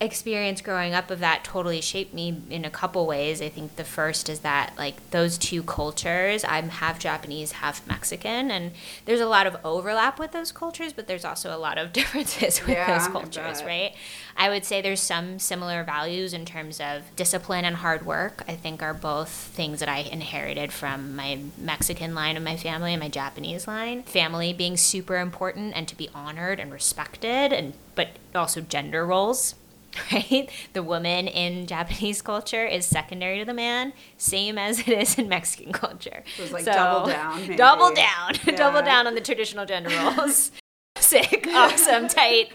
experience 0.00 0.60
growing 0.60 0.94
up 0.94 1.10
of 1.10 1.18
that 1.18 1.42
totally 1.42 1.80
shaped 1.80 2.14
me 2.14 2.40
in 2.50 2.64
a 2.64 2.70
couple 2.70 3.04
ways. 3.06 3.42
I 3.42 3.48
think 3.48 3.76
the 3.76 3.84
first 3.84 4.28
is 4.28 4.40
that 4.40 4.72
like 4.78 5.10
those 5.10 5.36
two 5.36 5.62
cultures, 5.64 6.44
I'm 6.44 6.68
half 6.68 6.98
Japanese, 7.00 7.52
half 7.52 7.84
Mexican, 7.86 8.50
and 8.50 8.72
there's 9.06 9.20
a 9.20 9.26
lot 9.26 9.46
of 9.46 9.56
overlap 9.64 10.18
with 10.20 10.30
those 10.32 10.52
cultures, 10.52 10.92
but 10.92 11.08
there's 11.08 11.24
also 11.24 11.54
a 11.54 11.58
lot 11.58 11.78
of 11.78 11.92
differences 11.98 12.60
with 12.60 12.70
Yeah, 12.76 12.98
those 12.98 13.08
cultures, 13.08 13.58
bet. 13.60 13.66
right? 13.66 13.94
I 14.36 14.48
would 14.50 14.64
say 14.64 14.80
there's 14.80 15.00
some 15.00 15.40
similar 15.40 15.82
values 15.82 16.32
in 16.32 16.44
terms 16.44 16.80
of 16.80 17.02
discipline 17.16 17.64
and 17.64 17.76
hard 17.76 18.06
work. 18.06 18.44
I 18.46 18.54
think 18.54 18.82
are 18.82 18.94
both 18.94 19.28
things 19.30 19.80
that 19.80 19.88
I 19.88 19.98
inherited 19.98 20.72
from 20.72 21.16
my 21.16 21.40
Mexican 21.58 22.14
line 22.14 22.36
of 22.36 22.44
my 22.44 22.56
family 22.56 22.92
and 22.92 23.00
my 23.02 23.08
Japanese 23.08 23.66
line. 23.66 24.04
Family 24.04 24.52
being 24.52 24.76
super 24.76 25.16
important 25.16 25.72
and 25.74 25.88
to 25.88 25.96
be 25.96 26.08
honored 26.14 26.60
and 26.60 26.72
respected 26.72 27.52
and 27.52 27.72
but 27.96 28.10
also 28.32 28.60
gender 28.60 29.04
roles 29.04 29.56
right? 30.12 30.48
The 30.72 30.82
woman 30.82 31.28
in 31.28 31.66
Japanese 31.66 32.22
culture 32.22 32.64
is 32.64 32.86
secondary 32.86 33.38
to 33.38 33.44
the 33.44 33.54
man, 33.54 33.92
same 34.16 34.58
as 34.58 34.80
it 34.80 34.88
is 34.88 35.18
in 35.18 35.28
Mexican 35.28 35.72
culture. 35.72 36.24
So 36.36 36.42
it's 36.44 36.52
like 36.52 36.64
double 36.64 37.06
down, 37.08 37.40
maybe. 37.42 37.56
Double 37.56 37.94
down. 37.94 38.32
double 38.56 38.82
down 38.82 39.06
on 39.06 39.14
the 39.14 39.20
traditional 39.20 39.66
gender 39.66 39.90
roles. 39.90 40.50
Sick, 40.96 41.46
awesome, 41.48 42.08
tight. 42.08 42.50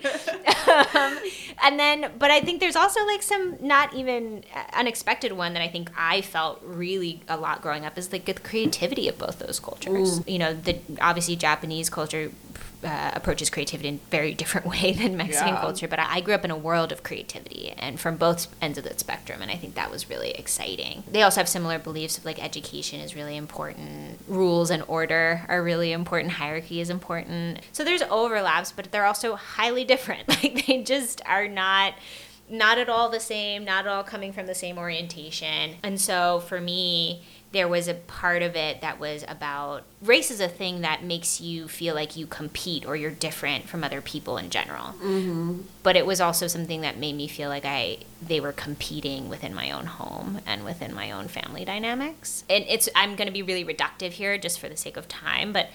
um, 0.68 1.18
and 1.64 1.80
then, 1.80 2.12
but 2.20 2.30
I 2.30 2.42
think 2.42 2.60
there's 2.60 2.76
also 2.76 3.04
like 3.06 3.24
some 3.24 3.56
not 3.62 3.94
even 3.94 4.44
unexpected 4.74 5.32
one 5.32 5.54
that 5.54 5.62
I 5.62 5.70
think 5.70 5.90
I 5.98 6.22
felt 6.22 6.62
really 6.62 7.22
a 7.30 7.38
lot 7.38 7.62
growing 7.62 7.86
up 7.86 7.98
is 7.98 8.12
like 8.12 8.26
the 8.26 8.34
creativity 8.34 9.08
of 9.08 9.18
both 9.18 9.40
those 9.40 9.60
cultures. 9.60 10.22
You 10.28 10.40
know, 10.40 10.54
the 10.54 10.78
obviously 11.02 11.38
Japanese 11.38 11.90
culture 11.90 12.32
uh, 12.84 13.12
approaches 13.14 13.50
creativity 13.50 13.88
in 13.90 13.96
a 13.96 14.10
very 14.12 14.34
different 14.34 14.68
way 14.74 14.92
than 14.94 15.16
Mexican 15.18 15.54
Yeah. 15.56 15.62
culture, 15.62 15.88
but 15.88 16.00
I 16.00 16.22
grew 16.22 16.34
up 16.34 16.46
in 16.46 16.52
a 16.52 16.58
world 16.58 16.92
of 16.92 17.04
creativity 17.04 17.72
and 17.78 18.00
from 18.00 18.18
both 18.18 18.48
ends 18.62 18.78
of 18.78 18.84
the 18.84 18.98
spectrum, 18.98 19.42
and 19.42 19.50
I 19.52 19.56
think 19.56 19.76
that 19.76 19.90
was 19.92 20.10
really 20.10 20.32
exciting. 20.32 21.04
They 21.12 21.22
also 21.24 21.40
have 21.42 21.50
similar 21.50 21.80
beliefs 21.80 22.18
of 22.18 22.26
like 22.26 22.44
education 22.44 23.00
is 23.00 23.16
really 23.16 23.38
important, 23.38 24.20
rules 24.28 24.70
and 24.70 24.84
order 24.88 25.46
are 25.48 25.64
really 25.64 25.92
important, 25.92 26.34
hierarchy 26.34 26.80
is 26.82 26.90
important. 26.90 27.60
So 27.72 27.84
there's 27.84 28.04
overlaps, 28.04 28.72
but 28.72 28.92
they're 28.92 29.06
also 29.06 29.36
highly 29.36 29.84
different. 29.94 30.28
Like 30.30 30.66
they 30.68 30.84
just 30.84 31.22
are 31.26 31.48
not 31.48 31.94
not 32.50 32.78
at 32.78 32.90
all 32.90 33.10
the 33.10 33.22
same, 33.22 33.64
not 33.64 33.86
at 33.86 33.92
all 33.92 34.04
coming 34.04 34.34
from 34.34 34.46
the 34.48 34.54
same 34.54 34.78
orientation. 34.78 35.76
And 35.82 36.00
so 36.00 36.42
for 36.42 36.60
me, 36.60 37.24
there 37.54 37.68
was 37.68 37.88
a 37.88 37.94
part 37.94 38.42
of 38.42 38.56
it 38.56 38.82
that 38.82 39.00
was 39.00 39.24
about 39.28 39.84
race 40.02 40.32
is 40.32 40.42
a 40.42 40.48
thing 40.48 40.82
that 40.82 41.04
makes 41.04 41.40
you 41.40 41.68
feel 41.68 41.94
like 41.94 42.18
you 42.18 42.26
compete 42.26 42.84
or 42.84 42.96
you're 42.96 43.12
different 43.12 43.70
from 43.70 43.84
other 43.84 44.02
people 44.02 44.38
in 44.38 44.50
general. 44.50 44.88
Mm-hmm. 45.02 45.62
But 45.84 45.96
it 45.96 46.06
was 46.06 46.20
also 46.20 46.48
something 46.48 46.82
that 46.82 46.98
made 46.98 47.16
me 47.16 47.28
feel 47.28 47.50
like 47.50 47.64
I 47.64 48.00
they 48.22 48.40
were 48.40 48.52
competing 48.52 49.30
within 49.30 49.54
my 49.54 49.70
own 49.70 49.86
home 49.86 50.42
and 50.48 50.66
within 50.66 50.96
my 50.96 51.12
own 51.12 51.28
family 51.28 51.64
dynamics. 51.64 52.44
And 52.50 52.66
it's 52.68 52.90
I'm 52.96 53.16
going 53.16 53.28
to 53.28 53.34
be 53.34 53.44
really 53.44 53.64
reductive 53.64 54.12
here 54.14 54.38
just 54.40 54.60
for 54.60 54.68
the 54.68 54.78
sake 54.78 54.98
of 54.98 55.08
time, 55.08 55.54
but 55.54 55.70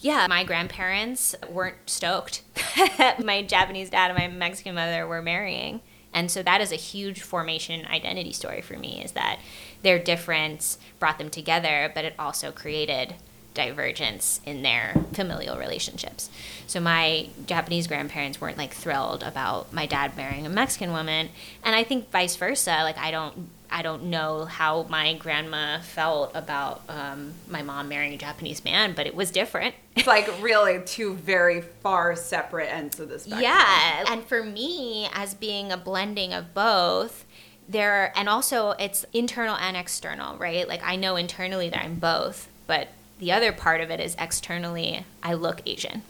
yeah, 0.00 0.28
my 0.28 0.44
grandparents 0.44 1.34
weren't 1.50 1.76
stoked. 1.86 2.42
that 2.98 3.24
my 3.24 3.42
Japanese 3.42 3.90
dad 3.90 4.12
and 4.12 4.18
my 4.18 4.28
Mexican 4.28 4.76
mother 4.76 5.04
were 5.04 5.20
marrying. 5.20 5.80
And 6.14 6.30
so 6.30 6.42
that 6.42 6.60
is 6.60 6.72
a 6.72 6.76
huge 6.76 7.20
formation 7.22 7.84
identity 7.86 8.32
story 8.32 8.60
for 8.60 8.78
me 8.78 9.02
is 9.04 9.12
that 9.12 9.40
their 9.82 9.98
difference 9.98 10.78
brought 10.98 11.18
them 11.18 11.30
together, 11.30 11.90
but 11.94 12.04
it 12.04 12.14
also 12.18 12.50
created 12.50 13.14
divergence 13.54 14.40
in 14.46 14.62
their 14.62 14.94
familial 15.12 15.58
relationships. 15.58 16.30
So 16.68 16.80
my 16.80 17.28
Japanese 17.46 17.88
grandparents 17.88 18.40
weren't 18.40 18.56
like 18.56 18.72
thrilled 18.72 19.22
about 19.24 19.72
my 19.72 19.84
dad 19.84 20.16
marrying 20.16 20.46
a 20.46 20.48
Mexican 20.48 20.92
woman, 20.92 21.30
and 21.64 21.74
I 21.74 21.82
think 21.82 22.10
vice 22.10 22.36
versa. 22.36 22.78
Like 22.82 22.98
I 22.98 23.10
don't 23.10 23.48
I 23.70 23.82
don't 23.82 24.04
know 24.04 24.44
how 24.44 24.84
my 24.84 25.14
grandma 25.14 25.80
felt 25.80 26.30
about 26.34 26.82
um, 26.88 27.34
my 27.48 27.62
mom 27.62 27.88
marrying 27.88 28.14
a 28.14 28.16
Japanese 28.16 28.64
man, 28.64 28.94
but 28.94 29.06
it 29.06 29.14
was 29.14 29.30
different. 29.30 29.74
It's 29.96 30.06
like 30.06 30.30
really 30.40 30.80
two 30.84 31.14
very 31.14 31.60
far 31.60 32.16
separate 32.16 32.72
ends 32.72 33.00
of 33.00 33.08
the 33.08 33.18
spectrum. 33.18 33.42
Yeah, 33.42 34.04
and 34.08 34.24
for 34.24 34.42
me, 34.42 35.08
as 35.12 35.34
being 35.34 35.72
a 35.72 35.76
blending 35.76 36.32
of 36.32 36.54
both, 36.54 37.24
there 37.68 38.12
and 38.16 38.28
also 38.28 38.70
it's 38.70 39.04
internal 39.12 39.56
and 39.56 39.76
external, 39.76 40.36
right? 40.38 40.66
Like 40.66 40.82
I 40.82 40.96
know 40.96 41.16
internally 41.16 41.68
that 41.68 41.84
I'm 41.84 41.96
both, 41.96 42.48
but 42.66 42.88
the 43.18 43.32
other 43.32 43.52
part 43.52 43.80
of 43.80 43.90
it 43.90 44.00
is 44.00 44.16
externally 44.18 45.04
I 45.22 45.34
look 45.34 45.60
Asian. 45.66 46.02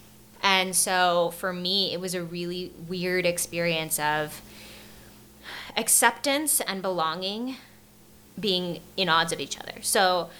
And 0.42 0.74
so 0.76 1.32
for 1.36 1.52
me, 1.52 1.92
it 1.92 2.00
was 2.00 2.14
a 2.14 2.22
really 2.22 2.72
weird 2.86 3.26
experience 3.26 3.98
of 3.98 4.40
acceptance 5.76 6.60
and 6.60 6.80
belonging 6.80 7.56
being 8.38 8.80
in 8.96 9.08
odds 9.08 9.32
of 9.32 9.40
each 9.40 9.58
other. 9.58 9.82
So 9.82 10.30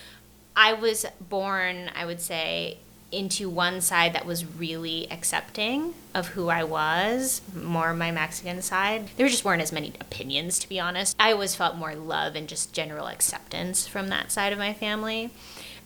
I 0.55 0.73
was 0.73 1.05
born, 1.21 1.91
I 1.95 2.05
would 2.05 2.21
say, 2.21 2.79
into 3.11 3.49
one 3.49 3.81
side 3.81 4.13
that 4.13 4.27
was 4.27 4.45
really 4.45 5.11
accepting 5.11 5.95
of 6.15 6.29
who 6.29 6.49
I 6.49 6.63
was, 6.65 7.41
more 7.55 7.95
my 7.95 8.11
Mexican 8.11 8.61
side. 8.61 9.09
There 9.17 9.29
just 9.29 9.45
weren't 9.45 9.63
as 9.63 9.73
many 9.73 9.95
opinions, 10.01 10.59
to 10.59 10.69
be 10.69 10.79
honest. 10.79 11.17
I 11.19 11.33
always 11.33 11.55
felt 11.55 11.77
more 11.77 11.95
love 11.95 12.37
and 12.37 12.49
just 12.49 12.73
general 12.73 13.07
acceptance 13.07 13.87
from 13.87 14.09
that 14.09 14.31
side 14.31 14.53
of 14.53 14.59
my 14.59 14.75
family. 14.75 15.31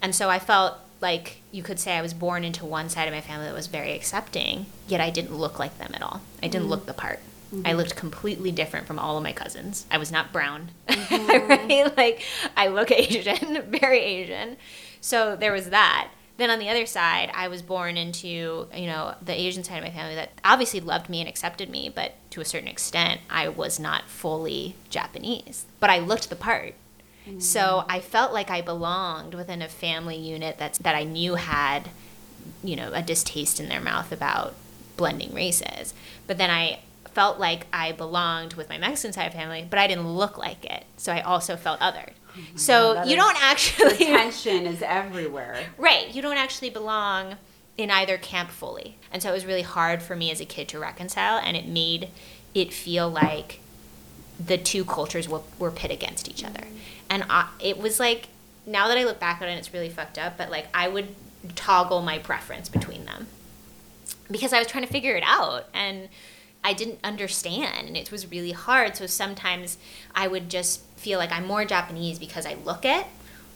And 0.01 0.15
so 0.15 0.31
I 0.31 0.41
felt 0.41 0.79
like 1.01 1.43
you 1.51 1.63
could 1.63 1.79
say 1.79 1.97
I 1.97 2.03
was 2.03 2.15
born 2.15 2.45
into 2.45 2.65
one 2.65 2.89
side 2.89 3.09
of 3.09 3.15
my 3.15 3.21
family 3.21 3.47
that 3.47 3.55
was 3.55 3.67
very 3.67 3.93
accepting, 3.93 4.67
yet 4.89 5.01
I 5.01 5.11
didn't 5.11 5.37
look 5.37 5.59
like 5.59 5.79
them 5.79 5.93
at 5.95 6.03
all. 6.03 6.23
I 6.43 6.47
didn't 6.47 6.63
mm-hmm. 6.63 6.71
look 6.71 6.87
the 6.87 6.95
part. 6.95 7.21
I 7.53 7.55
mm-hmm. 7.55 7.77
looked 7.77 7.97
completely 7.97 8.51
different 8.51 8.87
from 8.87 8.99
all 8.99 9.19
of 9.19 9.23
my 9.23 9.33
cousins. 9.33 9.85
I 9.91 9.99
was 9.99 10.11
not 10.11 10.33
brown. 10.33 10.71
Mm-hmm. 10.89 11.49
right? 11.51 11.97
Like 11.97 12.23
I 12.57 12.69
look 12.69 12.91
Asian, 12.91 13.63
very 13.69 14.01
Asian. 14.01 14.57
So 15.03 15.37
there 15.37 15.53
was 15.53 15.71
that. 15.71 16.09
Then 16.39 16.51
on 16.51 16.59
the 16.59 16.69
other 16.69 16.87
side, 16.87 17.31
I 17.35 17.49
was 17.49 17.63
born 17.63 17.97
into, 17.97 18.67
you 18.75 18.87
know, 18.87 19.15
the 19.21 19.39
Asian 19.39 19.63
side 19.63 19.79
of 19.79 19.85
my 19.85 19.91
family 19.91 20.15
that 20.15 20.31
obviously 20.45 20.81
loved 20.81 21.09
me 21.09 21.21
and 21.21 21.29
accepted 21.29 21.69
me, 21.69 21.91
but 21.95 22.15
to 22.31 22.41
a 22.41 22.45
certain 22.45 22.69
extent, 22.69 23.21
I 23.29 23.49
was 23.49 23.79
not 23.79 24.09
fully 24.09 24.75
Japanese. 24.89 25.67
But 25.79 25.91
I 25.91 25.99
looked 25.99 26.31
the 26.31 26.37
part. 26.37 26.75
So 27.39 27.61
mm. 27.61 27.85
I 27.89 28.01
felt 28.01 28.33
like 28.33 28.51
I 28.51 28.63
belonged 28.63 29.35
within 29.35 29.63
a 29.63 29.69
family 29.69 30.17
unit 30.17 30.57
that's 30.59 30.79
that 30.79 30.95
I 30.95 31.05
knew 31.05 31.37
had, 31.37 31.91
you 32.65 32.75
know, 32.75 32.91
a 32.93 33.03
distaste 33.03 33.61
in 33.61 33.69
their 33.69 33.81
mouth 33.81 34.11
about 34.11 34.55
blending 34.97 35.33
races. 35.33 35.95
But 36.27 36.39
then 36.39 36.51
I 36.51 36.81
felt 37.13 37.39
like 37.39 37.67
I 37.73 37.93
belonged 37.93 38.55
with 38.55 38.69
my 38.69 38.79
Mexican 38.79 39.13
side 39.13 39.27
of 39.27 39.35
family, 39.35 39.67
but 39.69 39.79
I 39.79 39.87
didn't 39.87 40.09
look 40.09 40.39
like 40.39 40.65
it. 40.65 40.85
So 40.97 41.13
I 41.13 41.21
also 41.21 41.57
felt 41.57 41.79
othered. 41.81 42.13
Mm-hmm. 42.33 42.57
so 42.57 42.95
God, 42.95 43.09
you 43.09 43.17
don't 43.17 43.35
The 43.35 43.43
actually 43.45 43.97
tension 44.07 44.67
is 44.67 44.83
everywhere. 44.83 45.59
Right. 45.79 46.15
You 46.15 46.23
don't 46.23 46.37
actually 46.37 46.71
belong 46.71 47.37
in 47.79 47.91
either 47.91 48.19
camp 48.19 48.51
fully. 48.51 48.97
And 49.11 49.23
so 49.23 49.31
it 49.31 49.33
was 49.33 49.47
really 49.47 49.63
hard 49.63 50.03
for 50.03 50.17
me 50.17 50.31
as 50.31 50.41
a 50.41 50.45
kid 50.45 50.69
to 50.69 50.79
reconcile, 50.79 51.41
and 51.43 51.57
it 51.57 51.67
made 51.67 52.09
it 52.55 52.73
feel 52.73 53.09
like 53.09 53.61
the 54.45 54.59
two 54.59 54.85
cultures 54.85 55.29
were, 55.29 55.41
were 55.59 55.71
pit 55.71 55.91
against 55.91 56.29
each 56.29 56.45
other. 56.45 56.61
Mm-hmm. 56.61 56.77
And 57.11 57.25
I, 57.29 57.49
it 57.61 57.79
was 57.79 58.01
like, 58.01 58.29
now 58.67 58.89
that 58.89 58.99
I 58.99 59.05
look 59.05 59.21
back 59.21 59.43
on 59.43 59.49
it, 59.49 59.57
it's 59.57 59.73
really 59.73 59.89
fucked 59.89 60.19
up, 60.19 60.37
but 60.37 60.51
like 60.51 60.67
I 60.75 60.89
would 60.89 61.15
toggle 61.55 62.03
my 62.03 62.19
preference 62.19 62.69
between 62.69 63.05
them 63.05 63.27
because 64.31 64.53
I 64.53 64.59
was 64.59 64.69
trying 64.69 64.85
to 64.85 64.91
figure 64.91 65.17
it 65.17 65.25
out 65.27 65.67
and 65.75 66.09
I 66.65 66.73
didn't 66.73 67.01
understand 67.03 67.89
and 67.89 67.97
it 67.97 68.11
was 68.13 68.31
really 68.31 68.53
hard. 68.53 68.97
So 68.97 69.07
sometimes 69.07 69.79
I 70.15 70.29
would 70.29 70.49
just 70.49 70.83
feel 71.03 71.19
like 71.19 71.33
I'm 71.33 71.47
more 71.47 71.65
Japanese 71.65 72.19
because 72.19 72.47
I 72.47 72.57
look 72.65 72.85
it. 72.85 73.07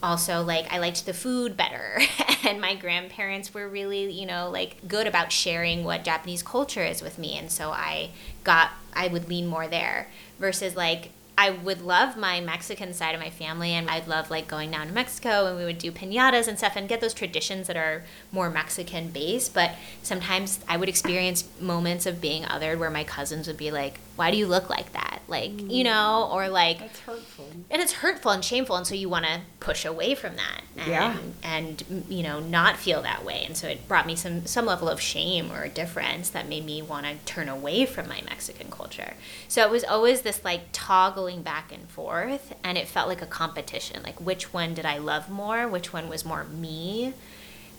Also, 0.03 0.43
like 0.43 0.71
I 0.73 0.79
liked 0.79 1.07
the 1.07 1.15
food 1.15 1.57
better, 1.57 2.01
and 2.45 2.61
my 2.61 2.75
grandparents 2.75 3.55
were 3.55 3.67
really, 3.67 4.11
you 4.11 4.27
know, 4.27 4.51
like 4.51 4.87
good 4.87 5.07
about 5.07 5.33
sharing 5.33 5.85
what 5.85 6.05
Japanese 6.05 6.43
culture 6.43 6.85
is 6.85 7.01
with 7.01 7.19
me, 7.19 7.39
and 7.39 7.51
so 7.51 7.71
I 7.71 8.11
got, 8.45 8.73
I 8.93 9.09
would 9.09 9.29
lean 9.29 9.47
more 9.47 9.67
there 9.67 10.09
versus 10.39 10.77
like 10.77 11.11
I 11.39 11.51
would 11.51 11.83
love 11.83 12.17
my 12.17 12.41
Mexican 12.41 12.95
side 12.95 13.15
of 13.15 13.21
my 13.21 13.29
family, 13.29 13.73
and 13.73 13.91
I'd 13.91 14.09
love 14.09 14.31
like 14.31 14.49
going 14.49 14.71
down 14.71 14.87
to 14.87 14.93
Mexico 14.93 15.47
and 15.47 15.59
we 15.59 15.65
would 15.65 15.79
do 15.79 15.93
pinatas 15.93 16.49
and 16.49 16.57
stuff 16.57 16.77
and 16.77 16.89
get 16.89 17.01
those 17.01 17.13
traditions 17.13 17.67
that 17.67 17.77
are 17.77 18.05
more 18.33 18.49
Mexican 18.49 19.09
based. 19.09 19.53
But 19.53 19.73
sometimes 20.03 20.61
I 20.67 20.79
would 20.79 20.89
experience 20.89 21.45
moments 21.61 22.07
of 22.07 22.21
being 22.21 22.45
othered 22.45 22.79
where 22.79 22.91
my 22.91 23.05
cousins 23.05 23.47
would 23.49 23.59
be 23.59 23.71
like, 23.71 23.99
"Why 24.17 24.31
do 24.31 24.37
you 24.37 24.47
look 24.47 24.69
like 24.69 24.93
that?" 24.93 25.17
Like 25.29 25.61
you 25.61 25.83
mm. 25.83 25.85
know, 25.85 26.29
or 26.33 26.49
like, 26.49 26.79
That's 26.79 27.01
hurtful. 27.01 27.49
and 27.69 27.83
it's 27.83 27.95
hurtful 27.95 28.31
and 28.31 28.45
shameful, 28.45 28.77
and 28.77 28.87
so 28.87 28.95
you 28.95 29.09
want 29.09 29.25
to 29.25 29.41
push 29.59 29.85
away 29.85 30.15
from 30.15 30.37
that, 30.37 30.63
and, 30.77 30.89
Yeah. 30.89 31.17
and 31.43 32.05
you 32.09 32.23
know 32.23 32.39
not 32.39 32.77
feel 32.77 33.03
that 33.03 33.25
way, 33.25 33.43
and 33.45 33.57
so 33.57 33.67
it 33.67 33.89
brought 33.89 34.07
me 34.07 34.15
some 34.15 34.47
some 34.47 34.67
level 34.67 34.89
of 34.89 35.01
shame 35.01 35.51
or 35.51 35.67
difference 35.67 36.31
that 36.31 36.49
made 36.49 36.65
me 36.65 36.81
want 36.81 37.07
to 37.07 37.17
turn 37.25 37.49
away 37.49 37.87
from 37.87 38.09
my 38.09 38.23
Mexican 38.25 38.71
culture. 38.71 39.15
So 39.49 39.63
it 39.63 39.71
was 39.71 39.83
always 39.83 40.21
this 40.23 40.45
like 40.45 40.69
toggling 40.73 41.43
back 41.43 41.73
and 41.73 41.89
forth, 41.89 42.55
and 42.63 42.79
it 42.79 42.87
felt 42.87 43.09
like 43.09 43.23
a 43.23 43.27
competition, 43.27 44.03
like 44.05 44.21
which 44.21 44.53
one 44.53 44.75
did 44.75 44.87
I 44.87 44.99
love 44.99 45.29
more, 45.29 45.67
which 45.67 45.93
one 45.93 46.09
was 46.09 46.25
more 46.25 46.45
me, 46.45 47.15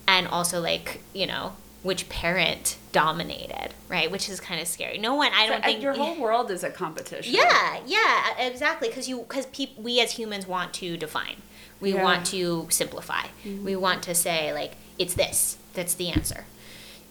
and 0.06 0.28
also 0.28 0.60
like 0.60 1.02
you 1.13 1.26
know 1.28 1.54
which 1.84 2.10
parent 2.10 2.78
dominated, 2.92 3.70
right? 3.88 4.10
Which 4.12 4.28
is 4.30 4.40
kind 4.40 4.60
of 4.60 4.68
scary. 4.68 4.98
No 4.98 5.16
one, 5.16 5.32
I 5.34 5.48
don't 5.48 5.62
So, 5.62 5.66
think 5.68 5.82
your 5.82 5.94
whole 5.94 6.20
world 6.20 6.50
is 6.52 6.63
a 6.63 6.70
competition. 6.70 7.34
yeah, 7.34 7.80
yeah, 7.86 8.38
exactly. 8.40 8.88
Because 8.90 9.08
you, 9.08 9.20
because 9.20 9.46
peop, 9.48 9.78
we 9.78 10.00
as 10.02 10.12
humans 10.13 10.48
want 10.48 10.74
to 10.76 10.98
define. 10.98 11.42
We 11.80 11.94
Yeah. 11.94 12.04
want 12.04 12.26
to 12.28 12.68
simplify. 12.70 13.28
We 13.46 13.76
want 13.76 14.02
to 14.04 14.16
say 14.16 14.52
like 14.54 14.74
it's 14.98 15.13
this. 15.13 15.58
That's 15.76 15.94
the 15.94 16.10
answer, 16.10 16.46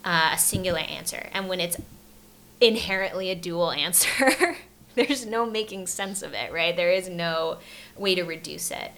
uh, 0.04 0.30
a 0.34 0.38
singular 0.38 0.80
answer. 0.80 1.28
And 1.32 1.48
when 1.48 1.60
it's 1.60 1.76
inherently 2.60 3.30
a 3.30 3.34
dual 3.34 3.70
answer, 3.72 4.56
there's 4.94 5.24
no 5.26 5.46
making 5.46 5.86
sense 5.86 6.22
of 6.22 6.32
it, 6.34 6.52
right? 6.52 6.74
There 6.76 6.90
is 6.90 7.08
no 7.08 7.58
way 7.96 8.14
to 8.14 8.24
reduce 8.24 8.70
it. 8.70 8.90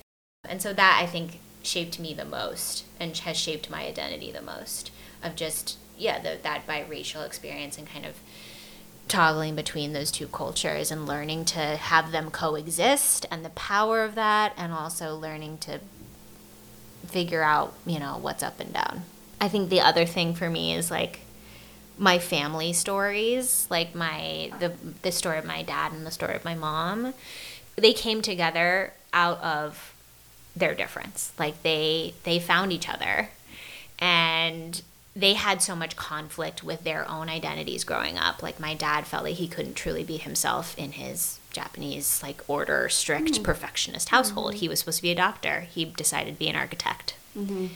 And 0.48 0.62
so 0.62 0.72
that 0.72 0.98
I 1.02 1.06
think 1.06 1.38
shaped 1.62 1.98
me 1.98 2.14
the 2.14 2.24
most 2.24 2.84
and 2.98 3.14
has 3.18 3.36
shaped 3.36 3.68
my 3.68 3.84
identity 3.84 4.30
the 4.32 4.40
most 4.40 4.90
of 5.22 5.36
just 5.36 5.76
yeah 5.96 6.18
the, 6.18 6.38
that 6.42 6.66
biracial 6.66 7.24
experience 7.26 7.78
and 7.78 7.86
kind 7.88 8.06
of 8.06 8.14
toggling 9.08 9.56
between 9.56 9.92
those 9.92 10.10
two 10.10 10.26
cultures 10.26 10.90
and 10.90 11.06
learning 11.06 11.44
to 11.44 11.58
have 11.58 12.12
them 12.12 12.30
coexist 12.30 13.24
and 13.30 13.44
the 13.44 13.50
power 13.50 14.04
of 14.04 14.14
that 14.14 14.52
and 14.56 14.72
also 14.72 15.16
learning 15.16 15.56
to 15.58 15.80
figure 17.06 17.42
out 17.42 17.74
you 17.86 17.98
know 17.98 18.18
what's 18.20 18.42
up 18.42 18.60
and 18.60 18.72
down. 18.72 19.02
I 19.40 19.48
think 19.48 19.70
the 19.70 19.80
other 19.80 20.04
thing 20.04 20.34
for 20.34 20.50
me 20.50 20.74
is 20.74 20.90
like 20.90 21.20
my 21.96 22.18
family 22.18 22.72
stories 22.72 23.66
like 23.70 23.94
my 23.94 24.50
the 24.60 24.72
the 25.02 25.10
story 25.10 25.38
of 25.38 25.44
my 25.44 25.62
dad 25.62 25.92
and 25.92 26.06
the 26.06 26.10
story 26.10 26.34
of 26.34 26.44
my 26.44 26.54
mom 26.54 27.12
they 27.76 27.92
came 27.92 28.22
together 28.22 28.92
out 29.12 29.40
of 29.40 29.94
their 30.56 30.74
difference. 30.74 31.32
Like 31.38 31.62
they 31.62 32.14
they 32.24 32.38
found 32.38 32.72
each 32.72 32.88
other. 32.88 33.30
And 33.98 34.80
they 35.18 35.34
had 35.34 35.60
so 35.60 35.74
much 35.74 35.96
conflict 35.96 36.62
with 36.62 36.84
their 36.84 37.08
own 37.10 37.28
identities 37.28 37.82
growing 37.82 38.16
up. 38.16 38.40
Like 38.40 38.60
my 38.60 38.74
dad 38.74 39.04
felt 39.04 39.24
like 39.24 39.34
he 39.34 39.48
couldn't 39.48 39.74
truly 39.74 40.04
be 40.04 40.16
himself 40.16 40.78
in 40.78 40.92
his 40.92 41.40
japanese 41.50 42.22
like 42.22 42.42
order 42.46 42.88
strict 42.90 43.32
mm-hmm. 43.32 43.42
perfectionist 43.42 44.10
household. 44.10 44.52
Mm-hmm. 44.52 44.60
He 44.60 44.68
was 44.68 44.78
supposed 44.78 44.98
to 44.98 45.02
be 45.02 45.10
a 45.10 45.16
doctor. 45.16 45.62
He 45.62 45.84
decided 45.86 46.34
to 46.34 46.38
be 46.38 46.48
an 46.48 46.54
architect. 46.54 47.16
Mm-hmm. 47.36 47.66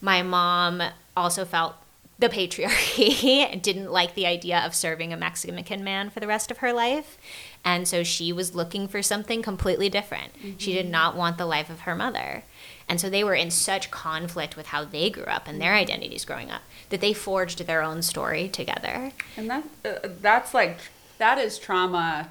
My 0.00 0.22
mom 0.22 0.80
also 1.16 1.44
felt 1.44 1.74
the 2.20 2.28
patriarchy 2.28 3.24
and 3.50 3.60
didn't 3.62 3.90
like 3.90 4.14
the 4.14 4.26
idea 4.26 4.60
of 4.60 4.72
serving 4.72 5.12
a 5.12 5.16
Mexican 5.16 5.82
man 5.82 6.08
for 6.08 6.20
the 6.20 6.28
rest 6.28 6.52
of 6.52 6.58
her 6.58 6.72
life. 6.72 7.18
And 7.64 7.88
so 7.88 8.04
she 8.04 8.32
was 8.32 8.54
looking 8.54 8.86
for 8.86 9.02
something 9.02 9.42
completely 9.42 9.88
different. 9.88 10.32
She 10.58 10.72
did 10.72 10.88
not 10.88 11.16
want 11.16 11.36
the 11.36 11.46
life 11.46 11.68
of 11.68 11.80
her 11.80 11.96
mother. 11.96 12.44
And 12.92 13.00
so 13.00 13.08
they 13.08 13.24
were 13.24 13.34
in 13.34 13.50
such 13.50 13.90
conflict 13.90 14.54
with 14.54 14.66
how 14.66 14.84
they 14.84 15.08
grew 15.08 15.24
up 15.24 15.48
and 15.48 15.58
their 15.58 15.72
identities 15.72 16.26
growing 16.26 16.50
up 16.50 16.60
that 16.90 17.00
they 17.00 17.14
forged 17.14 17.66
their 17.66 17.80
own 17.82 18.02
story 18.02 18.48
together. 18.50 19.12
And 19.34 19.48
that 19.48 19.64
uh, 19.82 20.08
that's 20.20 20.52
like 20.52 20.76
that 21.16 21.38
is 21.38 21.58
trauma 21.58 22.28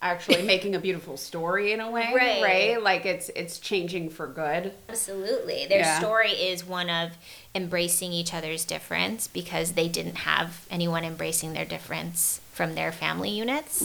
actually 0.00 0.42
making 0.54 0.76
a 0.76 0.78
beautiful 0.78 1.16
story 1.16 1.72
in 1.72 1.80
a 1.80 1.90
way, 1.90 2.12
Right. 2.14 2.40
right? 2.44 2.80
Like 2.80 3.04
it's 3.06 3.28
it's 3.34 3.58
changing 3.58 4.10
for 4.10 4.28
good. 4.28 4.72
Absolutely. 4.88 5.66
Their 5.66 5.80
Yeah. 5.80 5.98
story 5.98 6.30
is 6.30 6.64
one 6.64 6.88
of 6.90 7.10
embracing 7.52 8.12
each 8.12 8.32
other's 8.32 8.64
difference 8.64 9.26
because 9.26 9.72
they 9.72 9.88
didn't 9.88 10.18
have 10.18 10.64
anyone 10.70 11.02
embracing 11.02 11.54
their 11.54 11.64
difference 11.64 12.40
from 12.52 12.76
their 12.76 12.92
family 12.92 13.30
units. 13.30 13.82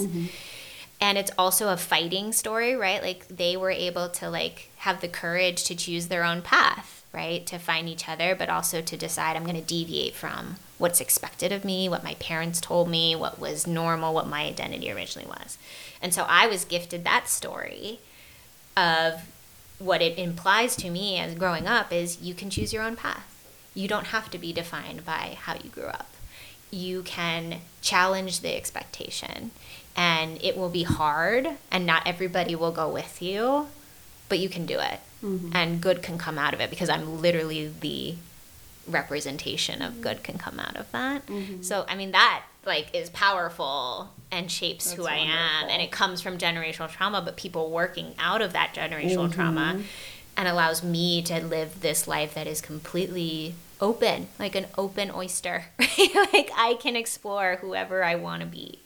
And 1.02 1.18
it's 1.18 1.32
also 1.38 1.70
a 1.70 1.78
fighting 1.78 2.34
story, 2.34 2.76
right? 2.76 3.02
Like 3.02 3.28
they 3.28 3.56
were 3.56 3.72
able 3.72 4.10
to 4.10 4.30
like 4.30 4.70
have 4.78 5.02
the 5.02 5.08
courage 5.08 5.64
to 5.66 5.76
choose 5.76 6.08
their 6.08 6.24
own 6.24 6.42
path, 6.42 7.06
right? 7.14 7.46
To 7.48 7.58
find 7.58 7.88
each 7.88 8.10
other, 8.10 8.36
but 8.36 8.50
also 8.50 8.82
to 8.82 8.98
decide 8.98 9.36
I'm 9.36 9.44
going 9.44 9.56
to 9.56 9.62
deviate 9.62 10.14
from 10.14 10.58
what's 10.78 11.02
expected 11.02 11.52
of 11.52 11.64
me, 11.64 11.88
what 11.88 12.04
my 12.04 12.16
parents 12.16 12.60
told 12.60 12.90
me, 12.90 13.16
what 13.16 13.40
was 13.40 13.66
normal, 13.66 14.14
what 14.14 14.28
my 14.28 14.44
identity 14.44 14.92
originally 14.92 15.28
was. 15.28 15.58
And 16.02 16.14
so 16.14 16.26
I 16.28 16.48
was 16.48 16.66
gifted 16.66 17.04
that 17.04 17.30
story 17.30 18.00
of 18.76 19.22
what 19.80 20.02
it 20.02 20.18
implies 20.18 20.76
to 20.78 20.90
me 20.90 21.18
as 21.18 21.36
growing 21.36 21.68
up 21.68 21.92
is 21.92 22.22
you 22.22 22.34
can 22.34 22.50
choose 22.50 22.74
your 22.74 22.84
own 22.84 22.96
path. 22.96 23.36
You 23.74 23.88
don't 23.88 24.08
have 24.08 24.30
to 24.32 24.38
be 24.38 24.52
defined 24.52 25.06
by 25.06 25.38
how 25.40 25.56
you 25.56 25.70
grew 25.70 25.86
up. 25.86 26.10
You 26.72 27.02
can 27.02 27.62
challenge 27.82 28.42
the 28.42 28.56
expectation, 28.56 29.52
and 30.00 30.42
it 30.42 30.56
will 30.56 30.70
be 30.70 30.84
hard, 30.84 31.46
and 31.70 31.86
not 31.86 32.04
everybody 32.06 32.56
will 32.56 32.72
go 32.72 32.88
with 32.88 33.22
you, 33.22 33.68
but 34.30 34.40
you 34.40 34.48
can 34.48 34.66
do 34.66 34.80
it, 34.80 35.02
mm-hmm. 35.22 35.52
and 35.54 35.82
good 35.82 36.02
can 36.02 36.18
come 36.18 36.38
out 36.38 36.54
of 36.54 36.62
it 36.62 36.70
because 36.70 36.88
I'm 36.88 37.22
literally 37.22 37.68
the 37.68 38.16
representation 38.88 39.82
of 39.82 40.00
good 40.00 40.24
can 40.24 40.38
come 40.38 40.58
out 40.58 40.78
of 40.78 40.90
that. 40.94 41.28
Mm-hmm. 41.28 41.64
So, 41.64 41.86
I 41.90 41.98
mean, 41.98 42.12
that 42.12 42.46
like 42.66 42.96
is 42.96 43.10
powerful 43.10 44.10
and 44.32 44.50
shapes 44.50 44.94
who 44.94 45.04
That's 45.04 45.16
I 45.16 45.18
am, 45.18 45.70
and 45.70 45.82
it 45.82 45.92
comes 45.92 46.22
from 46.22 46.38
generational 46.38 46.90
trauma, 46.90 47.22
but 47.22 47.36
people 47.36 47.70
working 47.70 48.16
out 48.18 48.42
of 48.42 48.54
that 48.54 48.74
generational 48.74 49.26
mm-hmm. 49.26 49.34
trauma 49.34 49.82
and 50.38 50.48
allows 50.48 50.82
me 50.82 51.22
to 51.24 51.44
live 51.46 51.82
this 51.82 52.08
life 52.08 52.34
that 52.36 52.48
is 52.48 52.62
completely 52.62 53.54
open, 53.82 54.30
like 54.40 54.56
an 54.56 54.68
open 54.78 55.12
oyster. 55.12 55.66
Right? 55.78 56.16
like 56.32 56.52
I 56.56 56.78
can 56.80 56.96
explore 56.96 57.58
whoever 57.58 58.02
I 58.02 58.16
want 58.16 58.44
to 58.44 58.48
be. 58.48 58.80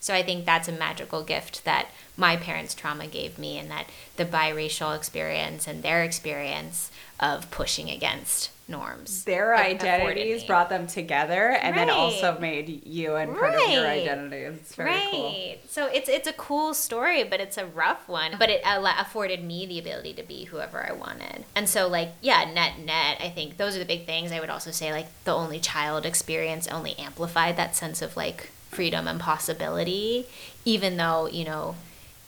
So 0.00 0.14
I 0.14 0.22
think 0.22 0.44
that's 0.44 0.68
a 0.68 0.72
magical 0.72 1.22
gift 1.22 1.64
that 1.64 1.88
my 2.16 2.36
parents' 2.36 2.74
trauma 2.74 3.06
gave 3.06 3.38
me, 3.38 3.58
and 3.58 3.70
that 3.70 3.86
the 4.16 4.24
biracial 4.24 4.96
experience 4.96 5.66
and 5.66 5.82
their 5.82 6.02
experience 6.02 6.90
of 7.20 7.50
pushing 7.50 7.90
against 7.90 8.50
norms. 8.68 9.24
Their 9.24 9.56
identities 9.56 10.44
brought 10.44 10.68
them 10.68 10.86
together 10.86 11.52
and 11.52 11.76
then 11.76 11.88
also 11.90 12.38
made 12.38 12.86
you 12.86 13.14
and 13.16 13.36
part 13.36 13.54
of 13.54 13.70
your 13.70 13.82
Right. 13.84 14.02
identity. 14.02 14.42
It's 14.42 14.74
very 14.74 14.90
right. 14.90 15.08
cool. 15.10 15.54
So 15.68 15.86
it's 15.86 16.08
it's 16.08 16.28
a 16.28 16.32
cool 16.34 16.74
story, 16.74 17.24
but 17.24 17.40
it's 17.40 17.56
a 17.56 17.66
rough 17.66 18.08
one. 18.08 18.36
But 18.38 18.50
it 18.50 18.60
afforded 18.64 19.42
me 19.42 19.66
the 19.66 19.78
ability 19.78 20.12
to 20.14 20.22
be 20.22 20.44
whoever 20.44 20.86
I 20.86 20.92
wanted. 20.92 21.44
And 21.54 21.68
so 21.68 21.88
like 21.88 22.10
yeah, 22.20 22.44
net 22.52 22.78
net, 22.78 23.18
I 23.20 23.30
think 23.30 23.56
those 23.56 23.74
are 23.74 23.78
the 23.78 23.84
big 23.84 24.04
things. 24.04 24.32
I 24.32 24.40
would 24.40 24.50
also 24.50 24.70
say 24.70 24.92
like 24.92 25.06
the 25.24 25.34
only 25.34 25.60
child 25.60 26.04
experience 26.04 26.68
only 26.68 26.94
amplified 26.98 27.56
that 27.56 27.74
sense 27.74 28.02
of 28.02 28.16
like 28.16 28.50
freedom 28.70 29.08
and 29.08 29.20
possibility, 29.20 30.26
even 30.64 30.96
though 30.96 31.26
you 31.28 31.44
know, 31.44 31.76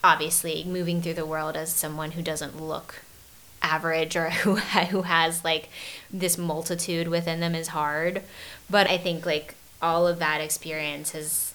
obviously 0.03 0.65
moving 0.65 1.03
through 1.03 1.15
the 1.15 1.27
world 1.27 1.57
as 1.57 1.73
someone 1.73 2.13
who 2.13 2.23
doesn't 2.23 2.61
look 2.61 3.03
average 3.63 4.17
or 4.17 4.31
who 4.43 4.57
who 4.57 5.03
has 5.03 5.45
like 5.45 5.69
this 6.11 6.39
multitude 6.39 7.09
within 7.09 7.41
them 7.41 7.55
is 7.55 7.69
hard 7.69 8.23
but 8.71 8.89
i 8.89 8.97
think 8.97 9.27
like 9.27 9.55
all 9.83 10.07
of 10.07 10.19
that 10.19 10.41
experience 10.41 11.13
has 11.13 11.53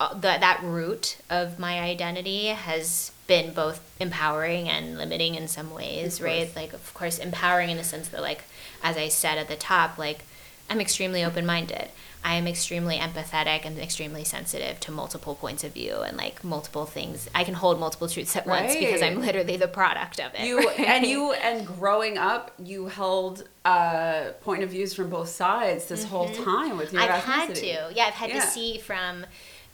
uh, 0.00 0.14
the, 0.14 0.20
that 0.20 0.60
root 0.62 1.18
of 1.28 1.58
my 1.58 1.80
identity 1.80 2.46
has 2.46 3.10
been 3.26 3.52
both 3.52 3.80
empowering 4.00 4.68
and 4.68 4.96
limiting 4.96 5.34
in 5.34 5.48
some 5.48 5.72
ways, 5.74 6.20
right? 6.20 6.54
Like, 6.54 6.72
of 6.72 6.94
course, 6.94 7.18
empowering 7.18 7.70
in 7.70 7.76
the 7.76 7.84
sense 7.84 8.08
that, 8.08 8.22
like, 8.22 8.44
as 8.82 8.96
I 8.96 9.08
said 9.08 9.38
at 9.38 9.48
the 9.48 9.56
top, 9.56 9.98
like, 9.98 10.24
I'm 10.70 10.80
extremely 10.80 11.24
open 11.24 11.46
minded. 11.46 11.88
I 12.24 12.34
am 12.34 12.46
extremely 12.46 12.98
empathetic 12.98 13.64
and 13.64 13.78
extremely 13.78 14.24
sensitive 14.24 14.80
to 14.80 14.90
multiple 14.90 15.34
points 15.34 15.62
of 15.64 15.72
view 15.72 16.00
and 16.00 16.16
like 16.16 16.42
multiple 16.42 16.84
things. 16.84 17.28
I 17.34 17.44
can 17.44 17.54
hold 17.54 17.78
multiple 17.78 18.08
truths 18.08 18.34
at 18.36 18.46
once 18.46 18.74
because 18.74 19.02
I'm 19.02 19.20
literally 19.20 19.56
the 19.56 19.68
product 19.68 20.20
of 20.20 20.34
it. 20.34 20.40
You 20.40 20.58
right? 20.58 20.80
and 20.80 21.06
you 21.06 21.32
and 21.44 21.66
growing 21.66 22.18
up, 22.18 22.52
you 22.62 22.88
held 22.88 23.48
uh, 23.64 24.32
point 24.42 24.62
of 24.62 24.70
views 24.70 24.94
from 24.94 25.10
both 25.10 25.28
sides 25.28 25.86
this 25.86 26.04
mm-hmm. 26.04 26.10
whole 26.10 26.28
time 26.30 26.76
with 26.76 26.92
your. 26.92 27.02
I've 27.02 27.22
ethnicity. 27.22 27.24
had 27.24 27.54
to, 27.54 27.92
yeah, 27.94 28.04
I've 28.08 28.14
had 28.14 28.30
yeah. 28.30 28.40
to 28.40 28.46
see 28.46 28.78
from 28.78 29.24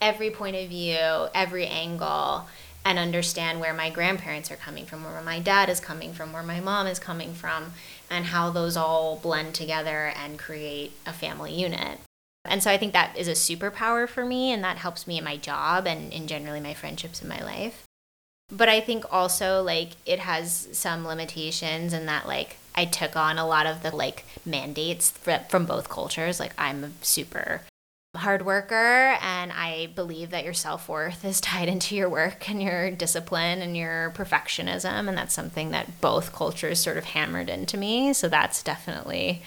every 0.01 0.31
point 0.31 0.55
of 0.57 0.69
view, 0.69 1.29
every 1.35 1.67
angle, 1.67 2.47
and 2.85 2.99
understand 2.99 3.61
where 3.61 3.73
my 3.73 3.89
grandparents 3.89 4.51
are 4.51 4.57
coming 4.57 4.85
from, 4.85 5.03
where 5.05 5.23
my 5.23 5.41
dad 5.41 5.71
is 5.71 5.81
coming 5.81 6.13
from, 6.13 6.33
where 6.33 6.43
my 6.43 6.61
mom 6.61 6.87
is 6.87 6.99
coming 6.99 7.33
from, 7.33 7.73
and 8.11 8.27
how 8.27 8.51
those 8.51 8.77
all 8.77 9.17
blend 9.17 9.55
together 9.55 10.13
and 10.17 10.39
create 10.39 10.93
a 11.07 11.13
family 11.13 11.55
unit. 11.55 11.99
And 12.45 12.63
so 12.63 12.71
I 12.71 12.77
think 12.77 12.93
that 12.93 13.17
is 13.17 13.29
a 13.29 13.33
superpower 13.33 14.09
for 14.09 14.25
me, 14.25 14.53
and 14.53 14.63
that 14.65 14.77
helps 14.79 15.07
me 15.07 15.19
in 15.19 15.25
my 15.25 15.37
job 15.37 15.87
and 15.87 16.13
in 16.13 16.27
generally 16.27 16.61
my 16.61 16.75
friendships 16.75 17.23
in 17.23 17.29
my 17.29 17.43
life. 17.43 17.85
But 18.51 18.69
I 18.69 18.81
think 18.81 19.05
also 19.11 19.63
like 19.63 19.93
it 20.05 20.19
has 20.21 20.69
some 20.73 21.07
limitations 21.07 21.93
in 21.93 22.07
that 22.07 22.27
like 22.27 22.57
I 22.75 22.85
took 22.85 23.17
on 23.17 23.39
a 23.39 23.47
lot 23.47 23.67
of 23.67 23.83
the 23.83 23.95
like 23.95 24.25
mandates 24.45 25.11
from 25.11 25.65
both 25.65 25.89
cultures. 25.89 26.39
Like 26.39 26.53
I'm 26.59 26.85
a 26.85 26.91
super 27.01 27.63
hard 28.15 28.47
worker 28.47 29.17
and 29.21 29.53
I 29.53 29.89
believe 29.95 30.31
that 30.31 30.45
your 30.45 30.55
self-worth 30.55 31.25
is 31.25 31.41
tied 31.41 31.69
into 31.69 31.97
your 31.97 32.09
work 32.09 32.49
and 32.49 32.63
your 32.63 32.91
discipline 32.91 33.63
and 33.63 33.77
your 33.77 34.13
perfectionism 34.17 35.09
and 35.09 35.17
that's 35.17 35.35
something 35.35 35.71
that 35.71 36.01
both 36.01 36.33
cultures 36.33 36.81
sort 36.81 36.97
of 36.97 37.05
hammered 37.05 37.49
into 37.49 37.77
me. 37.77 38.13
So 38.13 38.29
that's 38.29 38.63
definitely 38.63 39.43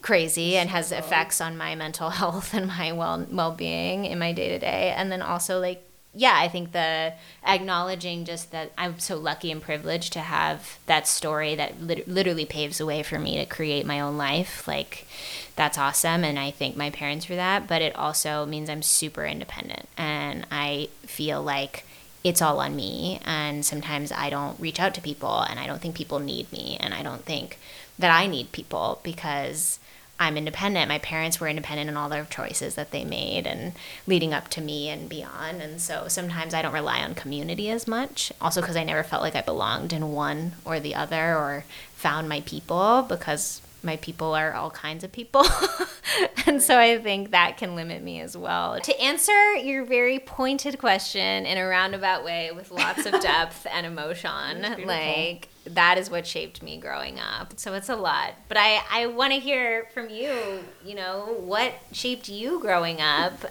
crazy 0.00 0.56
and 0.56 0.70
has 0.70 0.92
effects 0.92 1.40
on 1.40 1.56
my 1.56 1.74
mental 1.74 2.10
health 2.20 2.54
and 2.54 2.68
my 2.68 2.92
well 2.92 3.26
well-being 3.30 4.04
in 4.04 4.18
my 4.18 4.32
day-to-day 4.32 4.94
and 4.96 5.10
then 5.10 5.22
also 5.22 5.60
like 5.60 5.87
yeah 6.18 6.34
i 6.36 6.48
think 6.48 6.72
the 6.72 7.12
acknowledging 7.46 8.24
just 8.24 8.50
that 8.50 8.72
i'm 8.76 8.98
so 8.98 9.16
lucky 9.16 9.52
and 9.52 9.62
privileged 9.62 10.12
to 10.12 10.18
have 10.18 10.78
that 10.86 11.06
story 11.06 11.54
that 11.54 11.80
lit- 11.80 12.08
literally 12.08 12.44
paves 12.44 12.78
the 12.78 12.86
way 12.86 13.02
for 13.02 13.18
me 13.18 13.38
to 13.38 13.46
create 13.46 13.86
my 13.86 14.00
own 14.00 14.16
life 14.18 14.66
like 14.66 15.06
that's 15.54 15.78
awesome 15.78 16.24
and 16.24 16.36
i 16.38 16.50
thank 16.50 16.76
my 16.76 16.90
parents 16.90 17.24
for 17.24 17.36
that 17.36 17.68
but 17.68 17.80
it 17.80 17.94
also 17.94 18.44
means 18.44 18.68
i'm 18.68 18.82
super 18.82 19.24
independent 19.24 19.88
and 19.96 20.44
i 20.50 20.88
feel 21.02 21.40
like 21.40 21.84
it's 22.24 22.42
all 22.42 22.58
on 22.58 22.74
me 22.74 23.20
and 23.24 23.64
sometimes 23.64 24.10
i 24.10 24.28
don't 24.28 24.58
reach 24.58 24.80
out 24.80 24.94
to 24.94 25.00
people 25.00 25.42
and 25.42 25.60
i 25.60 25.66
don't 25.68 25.80
think 25.80 25.94
people 25.94 26.18
need 26.18 26.50
me 26.50 26.76
and 26.80 26.92
i 26.92 27.02
don't 27.02 27.24
think 27.24 27.58
that 27.96 28.10
i 28.10 28.26
need 28.26 28.50
people 28.50 28.98
because 29.04 29.78
I'm 30.20 30.36
independent. 30.36 30.88
My 30.88 30.98
parents 30.98 31.38
were 31.38 31.48
independent 31.48 31.88
in 31.88 31.96
all 31.96 32.08
their 32.08 32.24
choices 32.24 32.74
that 32.74 32.90
they 32.90 33.04
made 33.04 33.46
and 33.46 33.72
leading 34.06 34.34
up 34.34 34.48
to 34.48 34.60
me 34.60 34.88
and 34.88 35.08
beyond. 35.08 35.62
And 35.62 35.80
so 35.80 36.08
sometimes 36.08 36.54
I 36.54 36.62
don't 36.62 36.72
rely 36.72 37.00
on 37.00 37.14
community 37.14 37.70
as 37.70 37.86
much. 37.86 38.32
Also, 38.40 38.60
because 38.60 38.76
I 38.76 38.84
never 38.84 39.04
felt 39.04 39.22
like 39.22 39.36
I 39.36 39.42
belonged 39.42 39.92
in 39.92 40.12
one 40.12 40.52
or 40.64 40.80
the 40.80 40.94
other 40.94 41.36
or 41.36 41.64
found 41.94 42.28
my 42.28 42.40
people 42.40 43.06
because 43.08 43.60
my 43.88 43.96
people 43.96 44.34
are 44.34 44.52
all 44.52 44.70
kinds 44.70 45.02
of 45.02 45.10
people. 45.10 45.46
and 46.46 46.62
so 46.62 46.78
I 46.78 46.98
think 46.98 47.30
that 47.30 47.56
can 47.56 47.74
limit 47.74 48.02
me 48.02 48.20
as 48.20 48.36
well. 48.36 48.78
To 48.78 49.00
answer 49.00 49.54
your 49.54 49.82
very 49.86 50.18
pointed 50.18 50.78
question 50.78 51.46
in 51.46 51.56
a 51.56 51.66
roundabout 51.66 52.22
way 52.22 52.50
with 52.54 52.70
lots 52.70 53.06
of 53.06 53.12
depth 53.22 53.66
and 53.72 53.86
emotion, 53.86 54.84
like 54.84 55.48
that 55.64 55.96
is 55.96 56.10
what 56.10 56.26
shaped 56.26 56.62
me 56.62 56.76
growing 56.76 57.18
up. 57.18 57.54
So 57.58 57.72
it's 57.72 57.88
a 57.88 57.96
lot. 57.96 58.34
But 58.48 58.58
I, 58.58 58.82
I 58.90 59.06
want 59.06 59.32
to 59.32 59.38
hear 59.38 59.88
from 59.94 60.10
you, 60.10 60.36
you 60.84 60.94
know, 60.94 61.36
what 61.38 61.72
shaped 61.90 62.28
you 62.28 62.60
growing 62.60 63.00
up? 63.00 63.50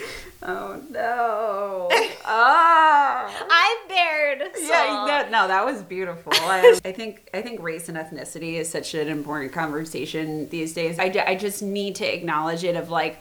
Oh 0.42 0.80
no! 0.90 1.88
oh, 2.26 3.46
I'm 3.50 3.88
bared. 3.88 4.50
Yeah, 4.60 5.24
no, 5.28 5.30
no, 5.30 5.48
that 5.48 5.64
was 5.64 5.82
beautiful. 5.82 6.32
I, 6.36 6.78
I, 6.84 6.92
think 6.92 7.28
I 7.34 7.42
think 7.42 7.60
race 7.60 7.88
and 7.88 7.96
ethnicity 7.96 8.54
is 8.54 8.68
such 8.68 8.94
an 8.94 9.08
important 9.08 9.52
conversation 9.52 10.48
these 10.50 10.72
days. 10.72 10.98
I, 11.00 11.12
I 11.26 11.34
just 11.34 11.62
need 11.62 11.96
to 11.96 12.04
acknowledge 12.04 12.62
it. 12.62 12.76
Of 12.76 12.90
like, 12.90 13.18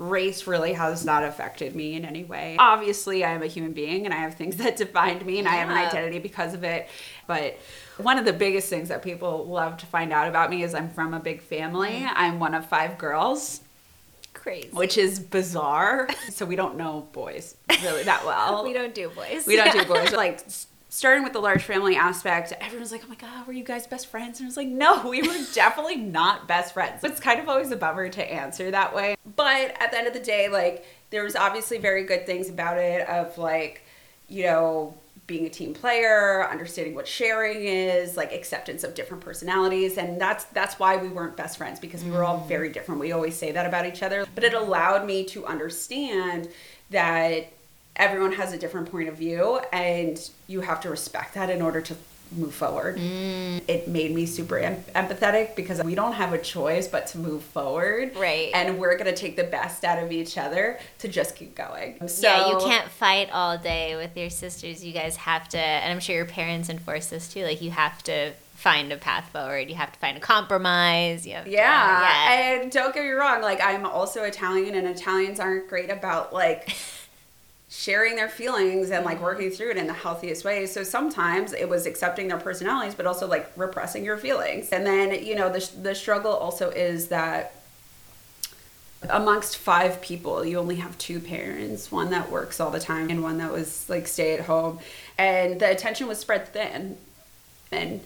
race 0.00 0.46
really 0.46 0.72
has 0.72 1.04
not 1.04 1.22
affected 1.22 1.76
me 1.76 1.94
in 1.94 2.04
any 2.04 2.24
way. 2.24 2.56
Obviously, 2.58 3.22
I 3.22 3.32
am 3.32 3.42
a 3.42 3.46
human 3.46 3.72
being 3.72 4.06
and 4.06 4.14
I 4.14 4.18
have 4.18 4.34
things 4.34 4.56
that 4.56 4.76
defined 4.76 5.24
me 5.24 5.38
and 5.38 5.46
yeah. 5.46 5.52
I 5.52 5.56
have 5.56 5.68
an 5.68 5.76
identity 5.76 6.18
because 6.18 6.54
of 6.54 6.64
it. 6.64 6.88
But 7.26 7.58
one 7.98 8.18
of 8.18 8.24
the 8.24 8.32
biggest 8.32 8.68
things 8.68 8.88
that 8.88 9.02
people 9.02 9.44
love 9.46 9.76
to 9.76 9.86
find 9.86 10.12
out 10.12 10.26
about 10.26 10.50
me 10.50 10.62
is 10.62 10.74
I'm 10.74 10.88
from 10.90 11.12
a 11.12 11.20
big 11.20 11.42
family. 11.42 12.00
Mm. 12.00 12.12
I'm 12.14 12.40
one 12.40 12.54
of 12.54 12.66
five 12.66 12.96
girls. 12.96 13.60
Crazy. 14.40 14.70
Which 14.72 14.96
is 14.96 15.20
bizarre. 15.20 16.08
so 16.30 16.46
we 16.46 16.56
don't 16.56 16.76
know 16.76 17.06
boys 17.12 17.56
really 17.82 18.04
that 18.04 18.24
well. 18.24 18.64
we 18.66 18.72
don't 18.72 18.94
do 18.94 19.10
boys. 19.10 19.46
We 19.46 19.56
don't 19.56 19.72
do 19.72 19.84
boys. 19.94 20.12
Like 20.12 20.40
starting 20.88 21.22
with 21.22 21.32
the 21.34 21.40
large 21.40 21.62
family 21.62 21.94
aspect, 21.94 22.52
everyone's 22.60 22.90
like, 22.90 23.02
oh 23.04 23.08
my 23.08 23.14
God, 23.14 23.46
were 23.46 23.52
you 23.52 23.64
guys 23.64 23.86
best 23.86 24.06
friends? 24.08 24.40
And 24.40 24.46
I 24.46 24.48
was 24.48 24.56
like, 24.56 24.68
no, 24.68 25.08
we 25.08 25.22
were 25.22 25.36
definitely 25.52 25.96
not 25.96 26.48
best 26.48 26.74
friends. 26.74 27.04
It's 27.04 27.20
kind 27.20 27.38
of 27.38 27.48
always 27.48 27.70
a 27.70 27.76
bummer 27.76 28.08
to 28.08 28.32
answer 28.32 28.70
that 28.70 28.94
way. 28.94 29.16
But 29.36 29.74
at 29.80 29.90
the 29.90 29.98
end 29.98 30.06
of 30.06 30.14
the 30.14 30.20
day, 30.20 30.48
like, 30.48 30.84
there 31.10 31.22
was 31.22 31.36
obviously 31.36 31.78
very 31.78 32.04
good 32.04 32.26
things 32.26 32.48
about 32.48 32.78
it 32.78 33.06
of 33.08 33.36
like, 33.38 33.84
you 34.28 34.44
know, 34.44 34.94
being 35.30 35.46
a 35.46 35.48
team 35.48 35.72
player, 35.72 36.44
understanding 36.50 36.92
what 36.92 37.06
sharing 37.06 37.64
is, 37.64 38.16
like 38.16 38.32
acceptance 38.32 38.82
of 38.82 38.96
different 38.96 39.22
personalities, 39.22 39.96
and 39.96 40.20
that's 40.20 40.44
that's 40.46 40.76
why 40.80 40.96
we 40.96 41.06
weren't 41.06 41.36
best 41.36 41.56
friends 41.56 41.78
because 41.78 42.02
we 42.02 42.10
were 42.10 42.24
all 42.24 42.44
very 42.48 42.68
mm. 42.68 42.72
different. 42.72 43.00
We 43.00 43.12
always 43.12 43.36
say 43.36 43.52
that 43.52 43.64
about 43.64 43.86
each 43.86 44.02
other, 44.02 44.26
but 44.34 44.42
it 44.42 44.54
allowed 44.54 45.06
me 45.06 45.24
to 45.26 45.46
understand 45.46 46.48
that 46.90 47.52
everyone 47.94 48.32
has 48.32 48.52
a 48.52 48.58
different 48.58 48.90
point 48.90 49.08
of 49.08 49.16
view 49.16 49.60
and 49.72 50.30
you 50.48 50.62
have 50.62 50.80
to 50.80 50.90
respect 50.90 51.34
that 51.34 51.48
in 51.48 51.62
order 51.62 51.80
to 51.80 51.94
move 52.32 52.54
forward. 52.54 52.96
Mm. 52.96 53.62
It 53.68 53.88
made 53.88 54.14
me 54.14 54.26
super 54.26 54.58
em- 54.58 54.82
empathetic 54.94 55.56
because 55.56 55.82
we 55.82 55.94
don't 55.94 56.12
have 56.12 56.32
a 56.32 56.38
choice 56.38 56.86
but 56.86 57.06
to 57.08 57.18
move 57.18 57.42
forward. 57.42 58.14
Right. 58.16 58.50
And 58.54 58.78
we're 58.78 58.96
going 58.96 59.12
to 59.12 59.16
take 59.16 59.36
the 59.36 59.44
best 59.44 59.84
out 59.84 60.02
of 60.02 60.12
each 60.12 60.38
other 60.38 60.78
to 60.98 61.08
just 61.08 61.36
keep 61.36 61.54
going. 61.54 62.06
So, 62.08 62.26
yeah, 62.26 62.48
you 62.50 62.58
can't 62.58 62.88
fight 62.88 63.30
all 63.32 63.58
day 63.58 63.96
with 63.96 64.16
your 64.16 64.30
sisters. 64.30 64.84
You 64.84 64.92
guys 64.92 65.16
have 65.16 65.48
to, 65.50 65.58
and 65.58 65.92
I'm 65.92 66.00
sure 66.00 66.16
your 66.16 66.24
parents 66.24 66.68
enforce 66.68 67.06
this 67.06 67.32
too, 67.32 67.44
like 67.44 67.60
you 67.60 67.70
have 67.70 68.02
to 68.04 68.32
find 68.60 68.92
a 68.92 68.96
path 68.96 69.30
forward. 69.32 69.70
You 69.70 69.76
have 69.76 69.90
to 69.90 69.98
find 69.98 70.18
a 70.18 70.20
compromise. 70.20 71.26
You 71.26 71.32
yeah. 71.32 71.44
To, 71.44 71.50
yeah. 71.50 72.32
And 72.32 72.70
don't 72.70 72.94
get 72.94 73.02
me 73.02 73.10
wrong, 73.10 73.40
like 73.40 73.60
I'm 73.62 73.86
also 73.86 74.22
Italian 74.24 74.74
and 74.74 74.86
Italians 74.86 75.40
aren't 75.40 75.68
great 75.68 75.90
about 75.90 76.32
like 76.32 76.76
sharing 77.70 78.16
their 78.16 78.28
feelings 78.28 78.90
and 78.90 79.04
like 79.04 79.22
working 79.22 79.48
through 79.48 79.70
it 79.70 79.76
in 79.76 79.86
the 79.86 79.92
healthiest 79.92 80.44
way. 80.44 80.66
So 80.66 80.82
sometimes 80.82 81.52
it 81.52 81.68
was 81.68 81.86
accepting 81.86 82.26
their 82.26 82.36
personalities, 82.38 82.96
but 82.96 83.06
also 83.06 83.28
like 83.28 83.50
repressing 83.56 84.04
your 84.04 84.16
feelings. 84.18 84.70
And 84.70 84.84
then, 84.84 85.24
you 85.24 85.36
know, 85.36 85.48
the, 85.50 85.70
the 85.80 85.94
struggle 85.94 86.32
also 86.32 86.70
is 86.70 87.08
that 87.08 87.54
amongst 89.08 89.56
five 89.56 90.00
people, 90.02 90.44
you 90.44 90.58
only 90.58 90.76
have 90.76 90.98
two 90.98 91.20
parents 91.20 91.92
one 91.92 92.10
that 92.10 92.28
works 92.28 92.58
all 92.58 92.72
the 92.72 92.80
time 92.80 93.08
and 93.08 93.22
one 93.22 93.38
that 93.38 93.52
was 93.52 93.88
like 93.88 94.08
stay 94.08 94.34
at 94.34 94.40
home. 94.40 94.80
And 95.16 95.60
the 95.60 95.70
attention 95.70 96.08
was 96.08 96.18
spread 96.18 96.48
thin. 96.48 96.98
And 97.70 98.00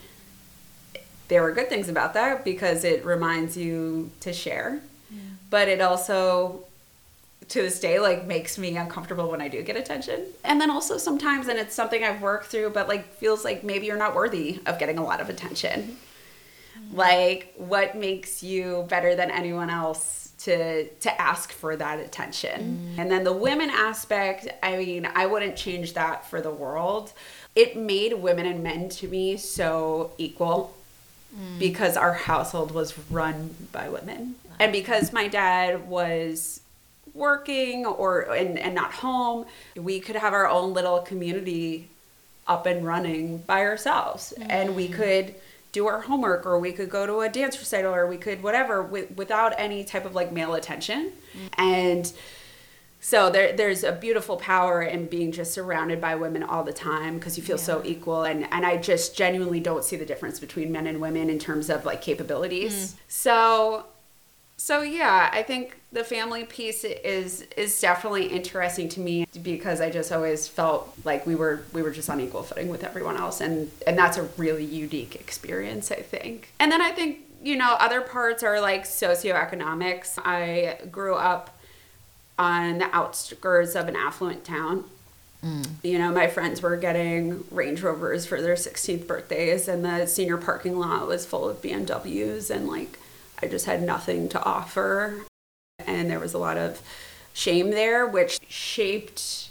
there 1.29 1.40
were 1.40 1.53
good 1.53 1.70
things 1.70 1.88
about 1.88 2.12
that 2.14 2.44
because 2.44 2.85
it 2.85 3.03
reminds 3.03 3.57
you 3.57 4.11
to 4.20 4.35
share. 4.35 4.83
Yeah. 5.11 5.20
But 5.48 5.68
it 5.68 5.81
also 5.81 6.64
to 7.48 7.62
this 7.62 7.80
day 7.80 7.98
like 7.98 8.26
makes 8.26 8.59
me 8.59 8.76
uncomfortable 8.76 9.30
when 9.30 9.40
I 9.40 9.48
do 9.48 9.62
get 9.62 9.76
attention. 9.76 10.24
And 10.44 10.61
then 10.61 10.70
also 10.70 10.98
sometimes 10.98 11.48
and 11.48 11.59
it's 11.59 11.74
something 11.74 12.02
I've 12.02 12.22
worked 12.22 12.46
through 12.46 12.70
but 12.70 12.88
like 12.88 13.12
feels 13.14 13.44
like 13.44 13.64
maybe 13.64 13.87
you're 13.87 13.96
not 13.96 14.14
worthy 14.14 14.61
of 14.66 14.78
getting 14.78 14.98
a 14.98 15.04
lot 15.04 15.20
of 15.20 15.28
attention. 15.28 15.96
Mm-hmm. 16.78 16.96
Like 16.96 17.54
what 17.57 17.96
makes 17.96 18.42
you 18.42 18.87
better 18.88 19.14
than 19.14 19.30
anyone 19.30 19.70
else 19.70 20.25
to 20.44 20.88
to 20.88 21.21
ask 21.21 21.52
for 21.52 21.77
that 21.77 22.00
attention. 22.00 22.60
Mm-hmm. 22.60 23.00
And 23.00 23.10
then 23.10 23.25
the 23.25 23.33
women 23.33 23.71
aspect, 23.71 24.48
I 24.62 24.77
mean, 24.77 25.08
I 25.14 25.27
wouldn't 25.27 25.56
change 25.56 25.94
that 25.94 26.29
for 26.29 26.40
the 26.40 26.50
world. 26.50 27.12
It 27.54 27.77
made 27.77 28.14
women 28.14 28.46
and 28.46 28.62
men 28.62 28.88
to 28.90 29.08
me 29.08 29.37
so 29.37 30.12
equal 30.18 30.75
mm. 31.35 31.58
because 31.58 31.96
our 31.96 32.12
household 32.12 32.73
was 32.73 32.98
run 33.10 33.54
by 33.73 33.88
women. 33.88 34.37
And 34.60 34.73
because 34.73 35.12
my 35.12 35.29
dad 35.29 35.88
was 35.88 36.60
working 37.15 37.87
or 37.87 38.23
and, 38.35 38.58
and 38.58 38.75
not 38.75 38.92
home 38.92 39.46
we 39.77 40.00
could 40.00 40.17
have 40.17 40.33
our 40.33 40.48
own 40.48 40.75
little 40.75 40.98
community 41.00 41.88
up 42.46 42.67
and 42.67 42.85
running 42.87 43.38
by 43.38 43.60
ourselves 43.60 44.35
mm-hmm. 44.37 44.50
and 44.50 44.75
we 44.77 44.88
mm. 44.88 44.92
could 44.92 45.35
do 45.73 45.87
our 45.87 46.02
homework 46.02 46.44
or 46.44 46.58
we 46.58 46.73
could 46.73 46.90
go 46.90 47.06
to 47.06 47.21
a 47.21 47.29
dance 47.29 47.58
recital 47.58 47.94
or 47.94 48.06
we 48.06 48.17
could 48.17 48.42
whatever 48.42 48.83
with, 48.83 49.10
without 49.17 49.52
any 49.58 49.85
type 49.85 50.04
of 50.04 50.15
like 50.15 50.33
male 50.33 50.54
attention 50.54 51.12
mm-hmm. 51.37 51.46
and 51.58 52.12
So 53.04 53.29
there, 53.29 53.52
there's 53.52 53.85
a 53.85 53.92
beautiful 53.92 54.38
power 54.38 54.81
in 54.81 55.04
being 55.04 55.31
just 55.31 55.52
surrounded 55.52 56.00
by 56.00 56.15
women 56.15 56.42
all 56.42 56.65
the 56.65 56.73
time 56.73 57.19
because 57.19 57.37
you 57.37 57.42
feel 57.42 57.58
so 57.58 57.83
equal, 57.85 58.23
and 58.23 58.48
and 58.50 58.65
I 58.65 58.79
just 58.79 59.15
genuinely 59.15 59.60
don't 59.60 59.85
see 59.85 59.96
the 59.96 60.06
difference 60.06 60.40
between 60.40 60.73
men 60.73 60.87
and 60.87 61.02
women 61.02 61.29
in 61.29 61.38
terms 61.38 61.69
of 61.69 61.85
like 61.85 62.00
capabilities. 62.00 62.96
So, 63.06 63.85
so 64.56 64.81
yeah, 64.81 65.29
I 65.31 65.42
think 65.42 65.77
the 65.94 66.04
family 66.04 66.44
piece 66.44 66.84
is 66.84 67.46
is 67.56 67.80
definitely 67.80 68.26
interesting 68.26 68.88
to 68.90 69.00
me 69.00 69.26
because 69.42 69.80
I 69.80 69.90
just 69.90 70.10
always 70.10 70.46
felt 70.48 70.92
like 71.04 71.24
we 71.24 71.36
were 71.36 71.62
we 71.72 71.82
were 71.82 71.92
just 71.92 72.10
on 72.10 72.20
equal 72.20 72.42
footing 72.42 72.68
with 72.68 72.82
everyone 72.82 73.16
else, 73.16 73.40
and 73.40 73.70
and 73.86 73.96
that's 73.96 74.18
a 74.18 74.24
really 74.36 74.64
unique 74.64 75.14
experience, 75.14 75.92
I 75.92 76.02
think. 76.02 76.50
And 76.58 76.70
then 76.70 76.82
I 76.82 76.90
think 76.90 77.20
you 77.42 77.56
know 77.56 77.76
other 77.78 78.00
parts 78.00 78.42
are 78.42 78.60
like 78.60 78.84
socioeconomics. 78.84 80.18
I 80.22 80.84
grew 80.90 81.14
up 81.14 81.56
on 82.38 82.78
the 82.78 82.94
outskirts 82.94 83.76
of 83.76 83.86
an 83.86 83.94
affluent 83.94 84.44
town. 84.44 84.84
Mm. 85.44 85.68
You 85.84 85.98
know, 85.98 86.10
my 86.10 86.26
friends 86.26 86.60
were 86.60 86.76
getting 86.76 87.44
Range 87.52 87.80
Rovers 87.80 88.26
for 88.26 88.42
their 88.42 88.56
16th 88.56 89.06
birthdays, 89.06 89.68
and 89.68 89.84
the 89.84 90.06
senior 90.06 90.38
parking 90.38 90.76
lot 90.76 91.06
was 91.06 91.24
full 91.24 91.48
of 91.48 91.62
BMWs, 91.62 92.50
and 92.50 92.66
like 92.66 92.98
I 93.40 93.46
just 93.46 93.66
had 93.66 93.80
nothing 93.80 94.28
to 94.30 94.42
offer. 94.42 95.24
And 95.81 96.10
there 96.10 96.20
was 96.20 96.35
a 96.35 96.38
lot 96.38 96.56
of 96.56 96.81
shame 97.33 97.70
there, 97.70 98.06
which 98.06 98.38
shaped 98.48 99.50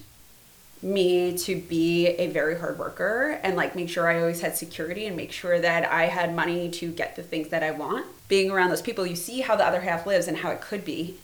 me 0.82 1.38
to 1.38 1.56
be 1.56 2.08
a 2.08 2.28
very 2.28 2.58
hard 2.60 2.78
worker 2.78 3.40
and 3.42 3.56
like 3.56 3.74
make 3.74 3.90
sure 3.90 4.10
I 4.10 4.20
always 4.20 4.42
had 4.42 4.58
security 4.58 5.06
and 5.06 5.16
make 5.16 5.32
sure 5.32 5.60
that 5.60 5.90
I 5.90 6.06
had 6.06 6.36
money 6.36 6.70
to 6.72 6.92
get 6.92 7.16
the 7.16 7.24
things 7.24 7.50
that 7.50 7.64
I 7.64 7.72
want. 7.72 8.06
Being 8.28 8.52
around 8.52 8.70
those 8.70 8.82
people, 8.82 9.06
you 9.06 9.16
see 9.16 9.42
how 9.42 9.56
the 9.56 9.66
other 9.66 9.82
half 9.82 10.06
lives 10.06 10.28
and 10.28 10.38
how 10.38 10.52
it 10.52 10.62
could 10.62 10.84
be. 10.84 11.16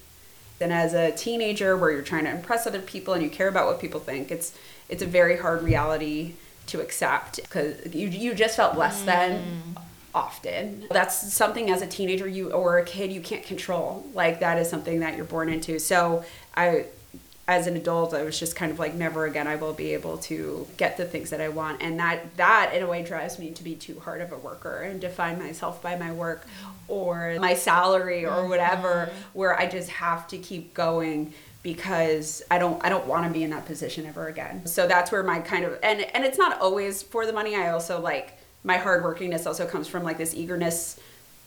Then 0.60 0.72
as 0.72 0.94
a 0.94 1.12
teenager 1.12 1.78
where 1.78 1.92
you're 1.92 2.02
trying 2.02 2.26
to 2.26 2.32
impress 2.32 2.68
other 2.68 2.82
people 2.82 3.14
and 3.14 3.24
you 3.24 3.30
care 3.30 3.48
about 3.48 3.68
what 3.68 3.80
people 3.80 4.02
think, 4.02 4.32
it's 4.32 4.54
it's 4.90 5.02
a 5.02 5.06
very 5.06 5.38
hard 5.38 5.62
reality 5.62 6.34
to 6.68 6.82
accept 6.82 7.38
because 7.42 7.94
you 7.94 8.08
you 8.08 8.34
just 8.34 8.58
felt 8.58 8.78
less 8.78 9.02
than 9.04 9.42
mm. 9.76 9.82
Often. 10.20 10.86
That's 10.92 11.34
something 11.34 11.72
as 11.72 11.82
a 11.82 11.88
teenager 11.88 12.28
you 12.28 12.52
or 12.52 12.78
a 12.78 12.84
kid 12.84 13.12
you 13.12 13.22
can't 13.22 13.44
control. 13.44 14.06
Like 14.14 14.42
that 14.42 14.58
is 14.58 14.70
something 14.70 15.00
that 15.00 15.16
you're 15.16 15.26
born 15.26 15.50
into. 15.50 15.80
So 15.80 16.26
I 16.56 16.86
as 17.48 17.66
an 17.66 17.76
adult 17.76 18.14
I 18.14 18.22
was 18.22 18.40
just 18.40 18.56
kind 18.56 18.72
of 18.72 18.78
like 18.78 18.94
never 18.94 19.26
again 19.26 19.48
I 19.48 19.56
will 19.56 19.74
be 19.74 19.94
able 19.94 20.20
to 20.30 20.68
get 20.78 20.98
the 20.98 21.06
things 21.06 21.32
that 21.32 21.42
I 21.42 21.50
want 21.50 21.82
and 21.82 21.98
that 22.00 22.38
that 22.38 22.76
in 22.76 22.84
a 22.84 22.88
way 22.88 23.02
drives 23.02 23.40
me 23.40 23.50
to 23.52 23.64
be 23.64 23.74
too 23.74 24.00
hard 24.02 24.22
of 24.22 24.32
a 24.32 24.38
worker 24.38 24.82
and 24.84 25.02
define 25.02 25.40
myself 25.40 25.82
by 25.82 25.96
my 25.96 26.12
work 26.12 26.46
or 26.88 27.38
my 27.40 27.56
salary 27.56 28.24
or 28.24 28.32
mm-hmm. 28.34 28.50
whatever 28.50 29.10
where 29.34 29.58
I 29.58 29.66
just 29.68 29.90
have 29.90 30.28
to 30.28 30.38
keep 30.38 30.76
going 30.76 31.34
because 31.64 32.44
I 32.52 32.60
don't 32.60 32.84
I 32.86 32.90
don't 32.90 33.08
want 33.08 33.26
to 33.26 33.32
be 33.32 33.44
in 33.44 33.50
that 33.50 33.66
position 33.66 34.06
ever 34.06 34.28
again. 34.28 34.68
So 34.68 34.88
that's 34.88 35.12
where 35.12 35.24
my 35.24 35.40
kind 35.40 35.66
of 35.66 35.80
and 35.82 36.02
and 36.02 36.24
it's 36.24 36.38
not 36.38 36.62
always 36.62 37.02
for 37.02 37.26
the 37.26 37.34
money. 37.34 37.56
I 37.56 37.70
also 37.72 38.00
like 38.00 38.39
my 38.64 38.78
hardworkingness 38.78 39.46
also 39.46 39.66
comes 39.66 39.88
from 39.88 40.04
like 40.04 40.18
this 40.18 40.34
eagerness 40.34 41.00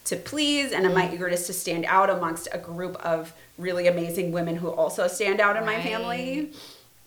to 0.04 0.16
please 0.16 0.72
and 0.72 0.82
my 0.94 1.04
mm-hmm. 1.04 1.14
eagerness 1.14 1.46
to 1.46 1.52
stand 1.52 1.84
out 1.84 2.10
amongst 2.10 2.48
a 2.52 2.58
group 2.58 2.96
of 2.96 3.32
really 3.58 3.86
amazing 3.86 4.32
women 4.32 4.56
who 4.56 4.68
also 4.68 5.06
stand 5.06 5.40
out 5.40 5.56
in 5.56 5.64
my 5.64 5.80
family. 5.82 6.52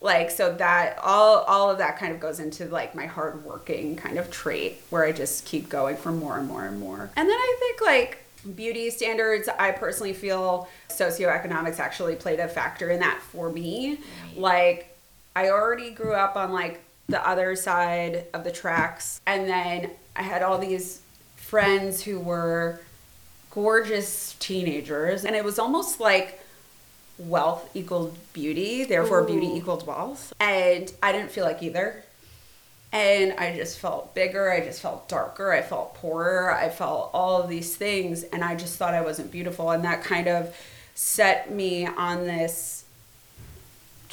Like 0.01 0.29
so 0.29 0.53
that 0.55 0.99
all 1.01 1.39
all 1.39 1.71
of 1.71 1.79
that 1.79 1.97
kind 1.97 2.13
of 2.13 2.19
goes 2.19 2.39
into 2.39 2.65
like 2.65 2.93
my 2.93 3.07
hardworking 3.07 3.95
kind 3.95 4.17
of 4.17 4.29
trait 4.29 4.81
where 4.91 5.03
I 5.03 5.11
just 5.11 5.45
keep 5.45 5.67
going 5.67 5.97
for 5.97 6.11
more 6.11 6.37
and 6.37 6.47
more 6.47 6.65
and 6.65 6.79
more. 6.79 7.09
And 7.15 7.27
then 7.27 7.37
I 7.37 7.55
think 7.59 7.81
like 7.81 8.19
beauty 8.55 8.91
standards, 8.91 9.49
I 9.57 9.71
personally 9.71 10.13
feel 10.13 10.67
socioeconomics 10.89 11.79
actually 11.79 12.15
played 12.15 12.39
a 12.39 12.47
factor 12.47 12.91
in 12.91 12.99
that 12.99 13.19
for 13.19 13.49
me. 13.49 13.99
Like 14.35 14.95
I 15.35 15.49
already 15.49 15.89
grew 15.89 16.13
up 16.13 16.35
on 16.35 16.51
like 16.51 16.84
the 17.07 17.27
other 17.27 17.55
side 17.55 18.25
of 18.33 18.43
the 18.43 18.51
tracks. 18.51 19.21
And 19.25 19.47
then 19.47 19.91
I 20.15 20.23
had 20.23 20.41
all 20.41 20.57
these 20.57 21.01
friends 21.35 22.03
who 22.03 22.19
were 22.19 22.79
gorgeous 23.51 24.35
teenagers. 24.39 25.25
And 25.25 25.35
it 25.35 25.43
was 25.43 25.59
almost 25.59 25.99
like 25.99 26.41
wealth 27.17 27.69
equaled 27.73 28.17
beauty 28.33 28.83
therefore 28.83 29.23
beauty 29.23 29.47
Ooh. 29.47 29.57
equaled 29.57 29.87
wealth. 29.87 30.33
And 30.39 30.91
i 31.01 31.11
didn't 31.11 31.31
feel 31.31 31.45
like 31.45 31.63
either. 31.63 32.03
And 32.91 33.33
i 33.33 33.55
just 33.55 33.79
felt 33.79 34.13
bigger 34.15 34.51
i 34.51 34.59
just 34.59 34.81
felt 34.81 35.07
darker 35.07 35.51
i 35.51 35.61
felt 35.61 35.95
poorer 35.95 36.51
i 36.51 36.69
felt 36.69 37.11
all 37.13 37.41
of 37.41 37.49
these 37.49 37.75
things. 37.75 38.23
And 38.23 38.43
i 38.43 38.55
just 38.55 38.77
thought 38.77 38.93
i 38.93 39.01
wasn't 39.01 39.31
beautiful. 39.31 39.71
And 39.71 39.83
that 39.85 40.03
kind 40.03 40.27
of 40.27 40.55
set 40.95 41.51
me 41.51 41.85
on 41.85 42.25
this 42.25 42.84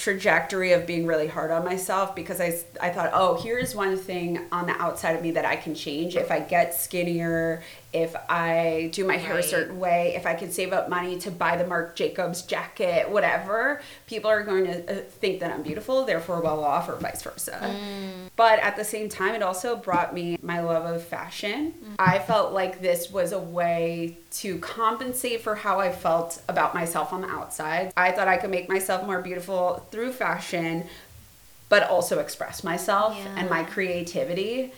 trajectory 0.03 0.72
of 0.72 0.84
being 0.84 1.07
really 1.07 1.28
hard 1.28 1.53
on 1.53 1.64
myself 1.64 2.12
because 2.16 2.40
I, 2.40 2.59
I 2.80 2.90
thought, 2.90 3.11
oh, 3.14 3.40
here's 3.40 3.72
one 3.72 3.96
thing 3.96 4.48
on 4.50 4.66
the 4.66 4.72
outside 4.82 5.14
of 5.14 5.22
me 5.22 5.30
that 5.30 5.44
I 5.44 5.55
can 5.55 5.76
change. 5.76 6.16
If 6.16 6.32
I 6.32 6.40
get 6.40 6.74
skinnier, 6.74 7.62
if 7.93 8.16
I 8.28 8.90
do 8.93 9.07
my 9.07 9.18
hair 9.18 9.38
a 9.38 9.43
certain 9.43 9.78
way, 9.78 10.14
if 10.16 10.24
I 10.26 10.34
can 10.34 10.51
save 10.51 10.72
up 10.72 10.88
money 10.88 11.18
to 11.20 11.30
buy 11.30 11.57
the 11.57 11.66
Marc 11.66 11.95
Jacobs 11.95 12.43
jacket, 12.43 13.11
whatever, 13.11 13.82
people 14.07 14.30
are 14.30 14.43
going 14.43 14.64
to 14.64 15.01
uh, 15.01 15.03
think 15.03 15.40
that 15.40 15.53
I'm 15.53 15.62
beautiful, 15.62 16.05
therefore 16.07 16.40
well 16.40 16.64
off, 16.64 16.88
or 16.88 16.97
vice 16.97 17.20
versa. 17.22 17.76
But 18.34 18.61
at 18.61 18.76
the 18.76 18.84
same 18.84 19.11
time, 19.11 19.34
it 19.34 19.43
also 19.43 19.76
brought 19.76 20.14
me 20.14 20.38
my 20.43 20.61
love 20.61 20.86
of 20.86 21.05
fashion. 21.05 21.74
I 21.99 22.18
felt 22.18 22.53
like 22.53 22.80
this 22.80 23.11
was 23.11 23.32
a 23.32 23.38
way 23.38 24.16
to 24.32 24.59
compensate 24.59 25.43
for 25.43 25.55
how 25.55 25.78
I 25.78 25.93
felt 25.93 26.40
about 26.49 26.74
myself 26.74 27.12
on 27.12 27.20
the 27.20 27.28
outside. 27.28 27.93
I 27.95 28.12
thought 28.12 28.26
I 28.26 28.38
could 28.38 28.51
make 28.51 28.70
myself 28.70 29.05
more 29.05 29.20
beautiful 29.20 29.86
through 29.90 30.12
fashion, 30.12 30.84
but 31.68 31.88
also 31.88 32.20
express 32.20 32.64
myself 32.64 33.18
and 33.36 33.51
my 33.51 33.64
creativity 33.64 34.72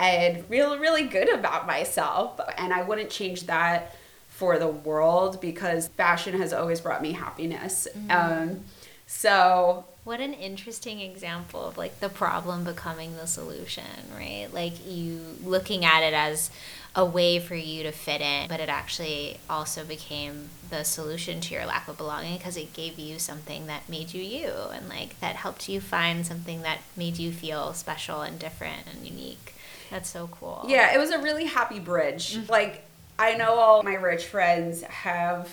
and 0.00 0.44
feel 0.46 0.78
really 0.78 1.04
good 1.04 1.28
about 1.28 1.66
myself. 1.66 2.40
And 2.56 2.72
I 2.72 2.82
wouldn't 2.82 3.10
change 3.10 3.44
that 3.46 3.94
for 4.28 4.58
the 4.58 4.68
world 4.68 5.40
because 5.40 5.88
fashion 5.88 6.40
has 6.40 6.52
always 6.52 6.80
brought 6.80 7.02
me 7.02 7.12
happiness. 7.12 7.86
Um, 8.08 8.60
so 9.06 9.84
What 10.04 10.20
an 10.20 10.32
interesting 10.34 11.00
example 11.00 11.62
of 11.68 11.76
like 11.76 12.00
the 12.00 12.08
problem 12.08 12.64
becoming 12.64 13.16
the 13.16 13.26
solution, 13.26 13.84
right? 14.16 14.48
Like 14.52 14.72
you 14.86 15.36
looking 15.44 15.84
at 15.84 16.02
it 16.02 16.14
as 16.14 16.50
a 16.96 17.04
way 17.04 17.38
for 17.38 17.54
you 17.54 17.82
to 17.84 17.92
fit 17.92 18.20
in, 18.20 18.48
but 18.48 18.58
it 18.60 18.68
actually 18.68 19.38
also 19.48 19.84
became 19.84 20.48
the 20.70 20.82
solution 20.84 21.40
to 21.40 21.54
your 21.54 21.66
lack 21.66 21.86
of 21.88 21.96
belonging 21.98 22.38
because 22.38 22.56
it 22.56 22.72
gave 22.72 22.98
you 22.98 23.18
something 23.18 23.66
that 23.66 23.88
made 23.88 24.14
you 24.14 24.22
you 24.22 24.50
and 24.72 24.88
like 24.88 25.20
that 25.20 25.36
helped 25.36 25.68
you 25.68 25.80
find 25.80 26.26
something 26.26 26.62
that 26.62 26.78
made 26.96 27.18
you 27.18 27.30
feel 27.30 27.74
special 27.74 28.22
and 28.22 28.38
different 28.38 28.86
and 28.92 29.06
unique. 29.06 29.54
That's 29.90 30.08
so 30.08 30.28
cool. 30.28 30.64
Yeah, 30.68 30.94
it 30.94 30.98
was 30.98 31.10
a 31.10 31.18
really 31.18 31.46
happy 31.46 31.80
bridge. 31.80 32.36
Mm-hmm. 32.36 32.50
Like, 32.50 32.84
I 33.18 33.34
know 33.34 33.54
all 33.54 33.82
my 33.82 33.94
rich 33.94 34.26
friends 34.26 34.82
have 34.82 35.50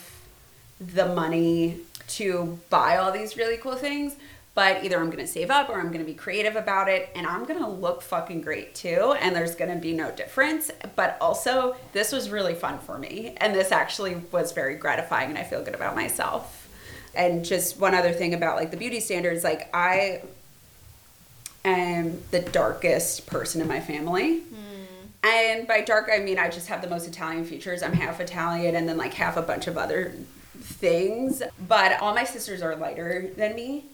the 0.80 1.06
money 1.06 1.78
to 2.08 2.58
buy 2.70 2.96
all 2.96 3.12
these 3.12 3.36
really 3.36 3.56
cool 3.56 3.74
things, 3.74 4.14
but 4.54 4.84
either 4.84 4.98
I'm 4.98 5.10
gonna 5.10 5.26
save 5.26 5.50
up 5.50 5.68
or 5.68 5.80
I'm 5.80 5.92
gonna 5.92 6.04
be 6.04 6.14
creative 6.14 6.56
about 6.56 6.88
it 6.88 7.10
and 7.14 7.26
I'm 7.26 7.44
gonna 7.44 7.68
look 7.68 8.00
fucking 8.00 8.40
great 8.40 8.74
too, 8.74 9.14
and 9.20 9.34
there's 9.34 9.54
gonna 9.54 9.76
be 9.76 9.92
no 9.92 10.10
difference. 10.12 10.70
But 10.96 11.18
also, 11.20 11.76
this 11.92 12.12
was 12.12 12.30
really 12.30 12.54
fun 12.54 12.78
for 12.78 12.96
me, 12.96 13.34
and 13.38 13.54
this 13.54 13.72
actually 13.72 14.16
was 14.32 14.52
very 14.52 14.76
gratifying, 14.76 15.30
and 15.30 15.38
I 15.38 15.44
feel 15.44 15.62
good 15.62 15.74
about 15.74 15.94
myself. 15.94 16.68
And 17.14 17.44
just 17.44 17.78
one 17.78 17.94
other 17.94 18.12
thing 18.12 18.34
about 18.34 18.56
like 18.56 18.70
the 18.70 18.76
beauty 18.76 19.00
standards, 19.00 19.44
like, 19.44 19.68
I 19.74 20.22
am 21.68 22.22
the 22.30 22.40
darkest 22.40 23.26
person 23.26 23.60
in 23.60 23.68
my 23.68 23.80
family. 23.80 24.40
Hmm. 24.40 24.56
And 25.24 25.68
by 25.68 25.80
dark, 25.80 26.10
I 26.12 26.20
mean 26.20 26.38
I 26.38 26.48
just 26.48 26.68
have 26.68 26.82
the 26.82 26.88
most 26.88 27.06
Italian 27.06 27.44
features. 27.44 27.82
I'm 27.82 27.92
half 27.92 28.20
Italian 28.20 28.76
and 28.76 28.88
then 28.88 28.96
like 28.96 29.14
half 29.14 29.36
a 29.36 29.42
bunch 29.42 29.66
of 29.66 29.76
other 29.76 30.14
things. 30.60 31.42
But 31.66 32.00
all 32.00 32.14
my 32.14 32.24
sisters 32.24 32.62
are 32.62 32.76
lighter 32.76 33.30
than 33.36 33.54
me. 33.54 33.84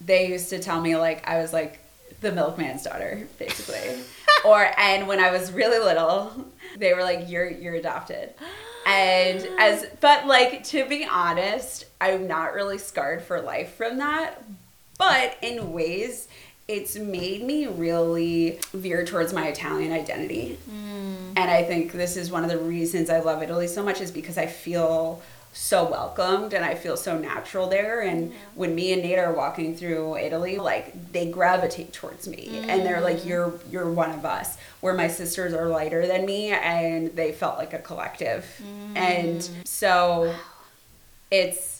They 0.00 0.28
used 0.28 0.50
to 0.50 0.58
tell 0.58 0.80
me 0.80 0.96
like 0.96 1.26
I 1.28 1.38
was 1.38 1.52
like 1.52 1.80
the 2.20 2.30
milkman's 2.30 2.82
daughter, 2.82 3.26
basically. 3.38 4.02
or 4.44 4.70
and 4.78 5.06
when 5.06 5.20
I 5.20 5.30
was 5.30 5.52
really 5.52 5.78
little, 5.78 6.46
they 6.76 6.94
were 6.94 7.02
like, 7.02 7.28
You're 7.28 7.50
you're 7.50 7.74
adopted. 7.74 8.34
And 8.86 9.46
as 9.58 9.86
but 10.00 10.26
like 10.26 10.64
to 10.64 10.88
be 10.88 11.04
honest, 11.04 11.84
I'm 12.00 12.26
not 12.26 12.54
really 12.54 12.78
scarred 12.78 13.22
for 13.22 13.40
life 13.40 13.74
from 13.74 13.98
that. 13.98 14.42
But 14.98 15.36
in 15.42 15.72
ways 15.72 16.27
it's 16.68 16.96
made 16.96 17.42
me 17.42 17.66
really 17.66 18.60
veer 18.74 19.04
towards 19.04 19.32
my 19.32 19.48
Italian 19.48 19.90
identity. 19.90 20.58
Mm. 20.70 21.32
And 21.36 21.50
I 21.50 21.62
think 21.64 21.92
this 21.92 22.16
is 22.16 22.30
one 22.30 22.44
of 22.44 22.50
the 22.50 22.58
reasons 22.58 23.08
I 23.08 23.20
love 23.20 23.42
Italy 23.42 23.66
so 23.66 23.82
much 23.82 24.02
is 24.02 24.10
because 24.10 24.36
I 24.36 24.46
feel 24.46 25.22
so 25.54 25.88
welcomed 25.88 26.52
and 26.52 26.62
I 26.62 26.74
feel 26.74 26.96
so 26.96 27.18
natural 27.18 27.68
there. 27.68 28.02
And 28.02 28.34
when 28.54 28.74
me 28.74 28.92
and 28.92 29.02
Nate 29.02 29.18
are 29.18 29.32
walking 29.32 29.74
through 29.74 30.18
Italy, 30.18 30.58
like 30.58 31.12
they 31.12 31.30
gravitate 31.30 31.94
towards 31.94 32.28
me 32.28 32.62
and 32.68 32.84
they're 32.84 33.00
like, 33.00 33.18
mm. 33.18 33.26
You're 33.26 33.54
you're 33.70 33.90
one 33.90 34.10
of 34.10 34.26
us. 34.26 34.58
Where 34.80 34.94
my 34.94 35.08
sisters 35.08 35.54
are 35.54 35.68
lighter 35.68 36.06
than 36.06 36.26
me 36.26 36.50
and 36.50 37.16
they 37.16 37.32
felt 37.32 37.56
like 37.56 37.72
a 37.72 37.78
collective. 37.78 38.46
Mm. 38.62 38.96
And 38.96 39.50
so 39.64 40.34
it's 41.30 41.77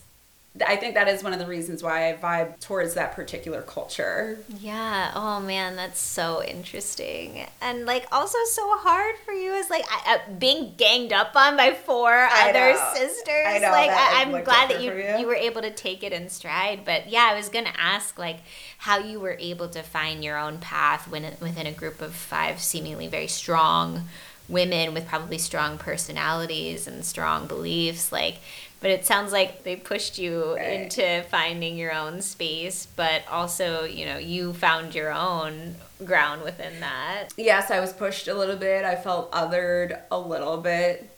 I 0.66 0.76
think 0.76 0.94
that 0.94 1.08
is 1.08 1.22
one 1.22 1.32
of 1.32 1.38
the 1.38 1.46
reasons 1.46 1.82
why 1.82 2.10
I 2.10 2.16
vibe 2.16 2.60
towards 2.60 2.94
that 2.94 3.12
particular 3.12 3.62
culture. 3.62 4.38
Yeah. 4.60 5.12
Oh 5.14 5.40
man, 5.40 5.76
that's 5.76 6.00
so 6.00 6.42
interesting, 6.42 7.46
and 7.60 7.86
like 7.86 8.06
also 8.12 8.38
so 8.52 8.76
hard 8.78 9.16
for 9.24 9.32
you 9.32 9.52
is 9.52 9.70
like 9.70 9.84
I, 9.90 10.14
uh, 10.16 10.32
being 10.38 10.74
ganged 10.76 11.12
up 11.12 11.34
on 11.36 11.56
by 11.56 11.72
four 11.72 12.10
I 12.10 12.50
other 12.50 12.72
know. 12.72 12.92
sisters. 12.94 13.46
I 13.46 13.58
know, 13.58 13.70
like 13.70 13.90
I, 13.90 14.22
I'm 14.22 14.44
glad 14.44 14.70
that 14.70 14.82
you, 14.82 14.92
you. 14.92 15.20
you 15.20 15.26
were 15.26 15.34
able 15.34 15.62
to 15.62 15.70
take 15.70 16.02
it 16.02 16.12
in 16.12 16.28
stride. 16.28 16.80
But 16.84 17.08
yeah, 17.08 17.28
I 17.30 17.36
was 17.36 17.48
gonna 17.48 17.72
ask 17.76 18.18
like 18.18 18.38
how 18.78 18.98
you 18.98 19.20
were 19.20 19.36
able 19.38 19.68
to 19.68 19.82
find 19.82 20.24
your 20.24 20.38
own 20.38 20.58
path 20.58 21.08
when 21.08 21.24
within 21.40 21.66
a 21.66 21.72
group 21.72 22.00
of 22.00 22.14
five 22.14 22.60
seemingly 22.60 23.08
very 23.08 23.26
strong 23.26 24.02
women 24.48 24.94
with 24.94 25.06
probably 25.06 25.36
strong 25.36 25.76
personalities 25.76 26.86
and 26.86 27.04
strong 27.04 27.46
beliefs 27.46 28.10
like 28.10 28.38
but 28.80 28.90
it 28.90 29.04
sounds 29.04 29.32
like 29.32 29.64
they 29.64 29.74
pushed 29.76 30.18
you 30.18 30.54
Right. 30.54 30.80
into 30.82 31.24
finding 31.30 31.76
your 31.76 31.92
own 31.92 32.22
space 32.22 32.86
but 32.96 33.22
also 33.28 33.84
you 33.84 34.06
know 34.06 34.18
you 34.18 34.52
found 34.52 34.94
your 34.94 35.12
own 35.12 35.74
ground 36.04 36.42
within 36.42 36.80
that 36.80 37.28
Yes, 37.36 37.70
I 37.70 37.80
was 37.80 37.92
pushed 37.92 38.28
a 38.28 38.34
little 38.34 38.56
bit. 38.56 38.84
I 38.84 38.94
felt 38.96 39.32
othered 39.32 39.98
a 40.12 40.18
little 40.18 40.58
bit. 40.58 41.08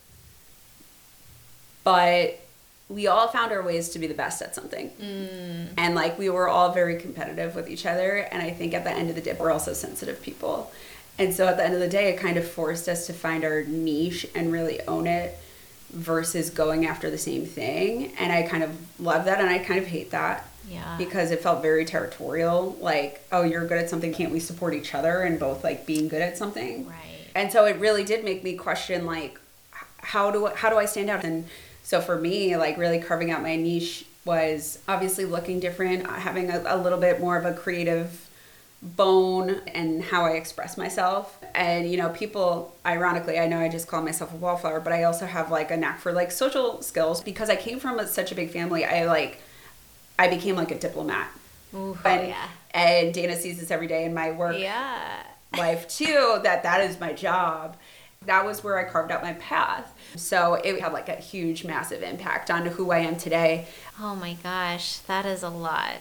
But 1.84 2.40
we 2.88 3.06
all 3.06 3.28
found 3.28 3.52
our 3.52 3.62
ways 3.62 3.90
to 3.90 3.98
be 3.98 4.06
the 4.06 4.14
best 4.14 4.42
at 4.42 4.54
something. 4.54 4.90
Mm. 5.00 5.68
And 5.76 5.94
like 5.94 6.18
we 6.18 6.28
were 6.28 6.48
all 6.48 6.72
very 6.72 6.96
competitive 7.00 7.54
with 7.54 7.68
each 7.68 7.86
other. 7.86 8.16
And 8.16 8.42
I 8.42 8.50
think 8.50 8.74
at 8.74 8.84
the 8.84 8.90
end 8.90 9.08
of 9.08 9.14
the 9.14 9.20
day, 9.22 9.36
we're 9.38 9.52
also 9.52 9.72
sensitive 9.72 10.20
people. 10.22 10.72
And 11.18 11.32
so 11.34 11.46
at 11.46 11.56
the 11.56 11.64
end 11.64 11.74
of 11.74 11.80
the 11.80 11.88
day, 11.88 12.08
it 12.11 12.18
kind 12.18 12.36
of 12.36 12.48
forced 12.48 12.88
us 12.88 13.06
to 13.06 13.12
find 13.12 13.44
our 13.44 13.62
niche 13.64 14.26
and 14.34 14.50
really 14.52 14.80
own 14.82 15.06
it 15.06 15.38
versus 15.93 16.51
going 16.51 16.86
after 16.86 17.11
the 17.11 17.18
same 17.18 17.45
thing. 17.45 18.12
And 18.18 18.32
I 18.32 18.43
kind 18.43 18.62
of 18.62 18.76
love 19.01 19.24
that 19.24 19.41
and 19.41 19.49
I 19.49 19.59
kind 19.59 19.80
of 19.80 19.86
hate 19.86 20.11
that 20.11 20.49
yeah. 20.68 20.97
because 20.97 21.30
it 21.30 21.43
felt 21.43 21.62
very 21.62 21.84
territorial. 21.84 22.76
Like 22.80 23.24
oh 23.32 23.43
you're 23.43 23.66
good 23.66 23.78
at 23.78 23.91
something 23.91 24.12
can't 24.12 24.32
we 24.32 24.41
support 24.41 24.74
each 24.74 24.95
other 24.95 25.22
and 25.22 25.38
both 25.38 25.64
like 25.64 25.86
being 25.86 26.09
good 26.09 26.22
at 26.22 26.36
something? 26.36 26.86
Right. 26.86 26.97
And 27.34 27.53
so 27.53 27.64
it 27.64 27.78
really 27.78 28.05
did 28.05 28.24
make 28.24 28.43
me 28.45 28.55
question 28.57 29.07
like 29.07 29.41
how 29.99 30.30
do 30.30 30.47
how 30.47 30.70
do 30.70 30.76
I 30.76 30.86
stand 30.86 31.11
out? 31.11 31.24
And 31.24 31.47
so 31.82 32.01
for 32.01 32.18
me 32.18 32.57
like 32.57 32.78
really 32.78 33.01
carving 33.01 33.30
out 33.30 33.43
my 33.43 33.57
niche 33.57 34.05
was 34.24 34.78
obviously 34.86 35.24
looking 35.24 35.61
different 35.61 36.07
having 36.07 36.51
a, 36.51 36.62
a 36.66 36.76
little 36.76 36.99
bit 36.99 37.20
more 37.20 37.36
of 37.36 37.45
a 37.45 37.55
creative 37.55 38.28
bone 38.83 39.61
and 39.74 40.03
how 40.03 40.24
I 40.24 40.33
express 40.33 40.76
myself. 40.78 41.39
And 41.55 41.91
you 41.91 41.97
know, 41.97 42.09
people 42.11 42.74
ironically, 42.85 43.39
I 43.39 43.47
know 43.47 43.59
I 43.59 43.68
just 43.68 43.89
call 43.89 44.03
myself 44.03 44.33
a 44.33 44.37
wallflower, 44.37 44.81
but 44.81 44.93
I 44.93 45.05
also 45.05 45.26
have 45.26 45.51
like 45.51 45.70
a 45.70 45.76
knack 45.76 46.01
for 46.01 46.12
like 46.12 46.31
social 46.33 46.81
skills 46.83 47.22
because 47.22 47.51
I 47.51 47.57
came 47.57 47.78
from 47.78 47.99
a, 47.99 48.07
such 48.07 48.33
a 48.33 48.35
big 48.35 48.51
family. 48.51 48.85
I 48.85 49.05
like 49.07 49.41
I 50.18 50.28
became 50.28 50.57
like 50.57 50.70
a 50.70 50.78
diplomat. 50.78 51.28
Ooh, 51.74 51.97
And, 52.05 52.28
yeah 52.28 52.49
and 52.72 53.14
Dayna 53.14 53.37
sees 53.37 53.59
this 53.61 53.70
every 53.70 53.87
day 53.87 54.05
in 54.05 54.14
my 54.14 54.31
work 54.33 54.57
yeah 54.59 55.22
life 55.57 55.89
too 55.89 56.39
that 56.45 56.62
that 56.62 56.81
is 56.81 56.99
my 57.01 57.12
job 57.12 57.76
that 58.26 58.45
was 58.45 58.62
where 58.62 58.78
i 58.78 58.85
carved 58.85 59.11
out 59.11 59.22
my 59.22 59.33
path 59.35 59.93
so 60.16 60.55
it 60.55 60.81
had 60.81 60.93
like 60.93 61.09
a 61.09 61.16
huge 61.16 61.64
massive 61.64 62.03
impact 62.03 62.51
on 62.51 62.66
who 62.66 62.91
i 62.93 62.99
am 62.99 63.16
today 63.16 63.66
Oh 64.03 64.14
my 64.16 64.35
gosh, 64.43 64.97
that 65.01 65.26
is 65.26 65.43
a 65.43 65.51
lot. 65.51 65.97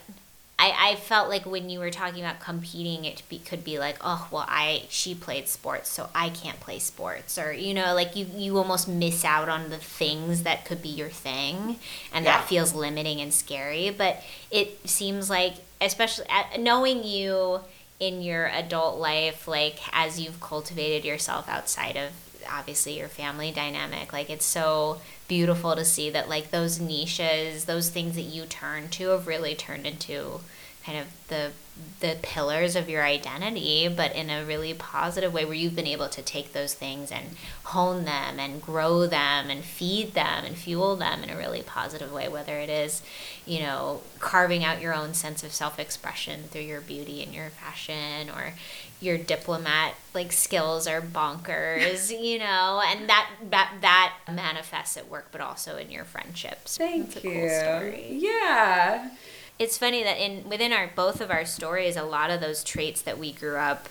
I, 0.62 0.92
I 0.92 0.96
felt 0.96 1.30
like 1.30 1.46
when 1.46 1.70
you 1.70 1.80
were 1.80 1.90
talking 1.90 2.20
about 2.22 2.42
competing, 2.42 3.06
it 3.06 3.24
be, 3.30 3.40
could 3.40 3.64
be 3.64 3.80
like, 3.80 3.96
oh, 4.02 4.28
well, 4.30 4.46
I 4.48 4.84
she 4.90 5.16
played 5.16 5.48
sports, 5.48 5.90
so 5.90 6.10
I 6.14 6.30
can't 6.30 6.60
play 6.60 6.80
sports, 6.80 7.38
or 7.38 7.54
you 7.54 7.74
know, 7.74 7.94
like 7.96 8.16
you 8.18 8.26
you 8.36 8.58
almost 8.58 8.88
miss 8.88 9.24
out 9.24 9.48
on 9.48 9.70
the 9.70 9.78
things 9.78 10.44
that 10.44 10.66
could 10.66 10.82
be 10.82 10.90
your 10.90 11.10
thing, 11.10 11.78
and 12.14 12.26
Yeah. 12.26 12.40
that 12.40 12.48
feels 12.50 12.74
limiting 12.76 13.22
and 13.22 13.34
scary. 13.34 13.90
But 13.90 14.22
it 14.52 14.88
seems 14.90 15.30
like, 15.30 15.54
especially 15.80 16.26
at, 16.30 16.60
knowing 16.60 17.04
you 17.06 17.62
in 18.00 18.22
your 18.22 18.48
adult 18.48 19.00
life, 19.00 19.48
like 19.48 19.80
as 19.94 20.20
you've 20.20 20.42
cultivated 20.42 21.06
yourself 21.06 21.48
outside 21.48 21.96
of 21.96 22.12
obviously 22.52 22.98
your 22.98 23.08
family 23.10 23.52
dynamic 23.52 24.12
like 24.12 24.30
it's 24.30 24.46
so 24.46 25.00
beautiful 25.30 25.76
to 25.76 25.86
see 25.86 26.10
that 26.10 26.28
like 26.28 26.52
those 26.52 26.82
niches 26.82 27.66
those 27.66 27.90
things 27.90 28.16
that 28.16 28.24
you 28.24 28.46
turn 28.46 28.90
to 28.90 29.10
have 29.10 29.28
really 29.28 29.56
turned 29.56 29.86
into 29.86 30.42
kind 30.84 30.98
of 30.98 31.08
the 31.28 31.52
the 32.00 32.18
pillars 32.22 32.76
of 32.76 32.90
your 32.90 33.04
identity 33.04 33.88
but 33.88 34.14
in 34.14 34.30
a 34.30 34.44
really 34.44 34.74
positive 34.74 35.32
way 35.32 35.46
where 35.46 35.54
you've 35.54 35.76
been 35.76 35.88
able 35.88 36.10
to 36.10 36.22
take 36.22 36.52
those 36.52 36.74
things 36.74 37.12
and 37.12 37.26
hone 37.66 38.04
them 38.06 38.40
and 38.40 38.62
grow 38.62 39.06
them 39.06 39.50
and 39.50 39.64
feed 39.64 40.14
them 40.14 40.44
and 40.44 40.58
fuel 40.58 40.96
them 40.96 41.24
in 41.24 41.30
a 41.30 41.38
really 41.38 41.62
positive 41.62 42.12
way 42.12 42.28
whether 42.28 42.58
it 42.58 42.70
is 42.70 43.02
you 43.46 43.60
know 43.60 44.02
carving 44.20 44.64
out 44.64 44.82
your 44.82 44.94
own 44.94 45.14
sense 45.14 45.44
of 45.44 45.54
self-expression 45.54 46.44
through 46.50 46.62
your 46.62 46.82
beauty 46.82 47.22
and 47.24 47.34
your 47.34 47.50
fashion 47.50 48.30
or 48.30 48.54
your 49.02 49.18
diplomat 49.18 49.96
like 50.14 50.32
skills 50.32 50.88
are 50.88 51.02
bonkers, 51.02 52.12
you 52.22 52.40
know, 52.40 52.82
and 52.86 53.08
that 53.10 53.30
that 53.50 53.74
that 53.82 54.16
manifests 54.32 54.98
at 54.98 55.10
work, 55.10 55.28
but 55.32 55.42
also 55.42 55.78
in 55.78 55.90
your 55.90 56.06
friendships. 56.06 56.78
thank 56.78 57.14
That's 57.14 57.18
a 57.18 57.22
you 57.22 57.34
cool 57.34 57.50
story. 57.50 58.18
yeah 58.20 59.10
It's 59.58 59.78
funny 59.78 60.04
that 60.04 60.18
in 60.18 60.48
within 60.50 60.74
our 60.74 60.90
both 60.96 61.22
of 61.22 61.32
our 61.32 61.46
stories, 61.46 61.96
a 61.96 62.04
lot 62.04 62.30
of 62.32 62.42
those 62.42 62.64
traits 62.64 63.02
that 63.04 63.18
we 63.18 63.32
grew 63.34 63.58
up 63.58 63.90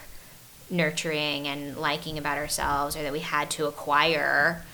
nurturing 0.70 1.46
and 1.48 1.76
liking 1.76 2.18
about 2.18 2.38
ourselves, 2.38 2.96
or 2.96 3.02
that 3.02 3.12
we 3.12 3.20
had 3.20 3.50
to 3.50 3.66
acquire, 3.66 4.64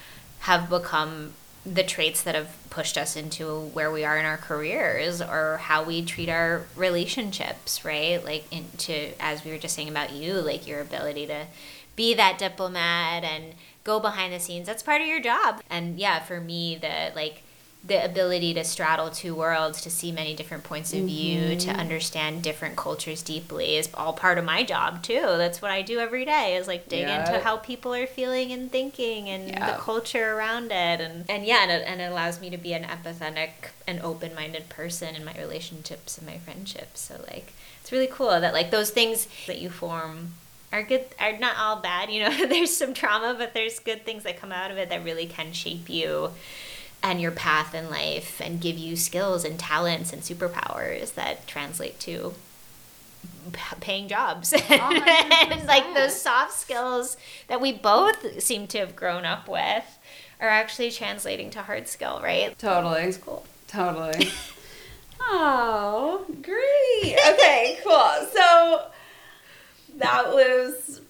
have 0.41 0.69
become 0.69 1.35
the 1.67 1.83
traits 1.83 2.23
that 2.23 2.35
have 2.35 2.57
pushed 2.69 2.99
us 2.99 3.17
into 3.17 3.59
where 3.69 3.91
we 3.91 4.05
are 4.05 4.19
in 4.19 4.25
our 4.25 4.37
careers 4.37 5.23
or 5.23 5.59
how 5.63 5.83
we 5.83 6.05
treat 6.05 6.29
our 6.29 6.67
relationships, 6.77 7.85
right? 7.85 8.23
Like 8.23 8.45
into 8.53 9.13
as 9.21 9.45
we 9.45 9.51
were 9.51 9.59
just 9.59 9.75
saying 9.75 9.89
about 9.89 10.13
you, 10.13 10.35
like 10.35 10.67
your 10.67 10.81
ability 10.81 11.27
to 11.27 11.47
be 11.97 12.13
that 12.15 12.39
diplomat 12.39 13.25
and 13.25 13.55
go 13.85 14.01
behind 14.01 14.33
the 14.33 14.41
scenes. 14.41 14.67
That's 14.67 14.83
part 14.83 15.01
of 15.01 15.07
your 15.07 15.21
job. 15.21 15.63
And 15.71 15.99
yeah, 15.99 16.21
for 16.21 16.41
me, 16.41 16.77
the 16.77 17.13
like 17.15 17.43
the 17.87 18.03
ability 18.03 18.55
to 18.55 18.65
straddle 18.65 19.11
two 19.11 19.35
worlds, 19.35 19.83
to 19.83 19.91
see 19.91 20.11
many 20.11 20.35
different 20.35 20.65
points 20.65 20.95
of 20.95 21.05
view, 21.05 21.55
to 21.57 21.69
mm-hmm. 21.69 21.79
understand 21.79 22.43
different 22.43 22.77
cultures 22.77 23.23
deeply 23.23 23.77
is 23.77 23.91
all 23.93 24.15
part 24.15 24.39
of 24.39 24.45
my 24.45 24.63
job 24.63 25.03
too. 25.03 25.21
That's 25.21 25.61
what 25.61 25.71
I 25.71 25.83
do 25.83 25.99
every 25.99 26.25
day 26.25 26.57
is 26.57 26.67
like 26.67 26.89
dig 26.89 27.01
Yeah. 27.01 27.21
into 27.21 27.45
how 27.45 27.59
people 27.59 27.95
are 27.95 28.07
feeling 28.07 28.53
and 28.53 28.73
thinking 28.73 29.29
and 29.29 29.49
Yeah. 29.49 29.71
the 29.71 29.77
culture 29.77 30.33
around 30.35 30.73
it. 30.73 31.01
And, 31.01 31.27
and 31.29 31.45
yeah, 31.45 31.63
and 31.63 31.71
it, 31.71 31.85
and 31.87 32.01
it 32.01 32.11
allows 32.11 32.41
me 32.41 32.49
to 32.49 32.57
be 32.57 32.73
an 32.73 32.85
empathetic 32.85 33.51
and 33.87 34.01
open-minded 34.01 34.71
person 34.71 35.15
in 35.15 35.23
my 35.23 35.35
relationships 35.37 36.17
and 36.17 36.27
my 36.27 36.39
friendships. 36.39 37.01
So 37.03 37.23
like, 37.31 37.53
it's 37.83 37.93
really 37.93 38.09
cool 38.11 38.41
that 38.41 38.55
like 38.55 38.71
those 38.71 38.91
things 38.91 39.29
that 39.47 39.61
you 39.61 39.69
form 39.69 40.33
are 40.73 40.83
good 40.83 41.05
are 41.21 41.37
not 41.39 41.57
all 41.57 41.77
bad 41.77 42.11
you 42.11 42.21
know 42.21 42.47
there's 42.49 42.77
some 42.77 42.93
trauma 42.95 43.33
but 43.39 43.55
there's 43.55 43.79
good 43.79 44.05
things 44.05 44.25
that 44.25 44.41
come 44.41 44.51
out 44.51 44.73
of 44.73 44.77
it 44.77 44.89
that 44.89 45.05
really 45.05 45.27
can 45.27 45.53
shape 45.53 45.89
you 45.89 46.31
and 47.05 47.21
your 47.21 47.31
path 47.31 47.75
in 47.75 47.91
life 47.91 48.41
and 48.41 48.63
give 48.63 48.79
you 48.79 48.97
skills 48.97 49.45
and 49.45 49.59
talents 49.59 50.11
and 50.11 50.23
superpowers 50.23 51.13
that 51.15 51.47
translate 51.47 52.01
to 52.01 52.33
paying 53.81 54.09
jobs. 54.09 54.55
Oh 54.55 54.59
and 55.51 55.67
like 55.67 55.93
those 55.93 56.19
soft 56.19 56.55
skills 56.55 57.19
that 57.47 57.61
we 57.61 57.73
both 57.73 58.43
seem 58.43 58.67
to 58.69 58.79
have 58.79 58.97
grown 58.97 59.27
up 59.27 59.47
with 59.49 59.99
are 60.41 60.49
actually 60.49 60.91
translating 60.91 61.51
to 61.51 61.61
hard 61.61 61.89
skill 61.89 62.21
right? 62.25 62.59
Totally. 62.59 63.03
It's 63.03 63.19
cool. 63.19 63.45
Totally. 63.69 64.31
Oh 65.27 66.27
great. 66.43 67.17
Okay 67.33 67.79
cool. 67.83 68.29
So 68.35 68.89
that 69.97 70.27
was 70.35 71.01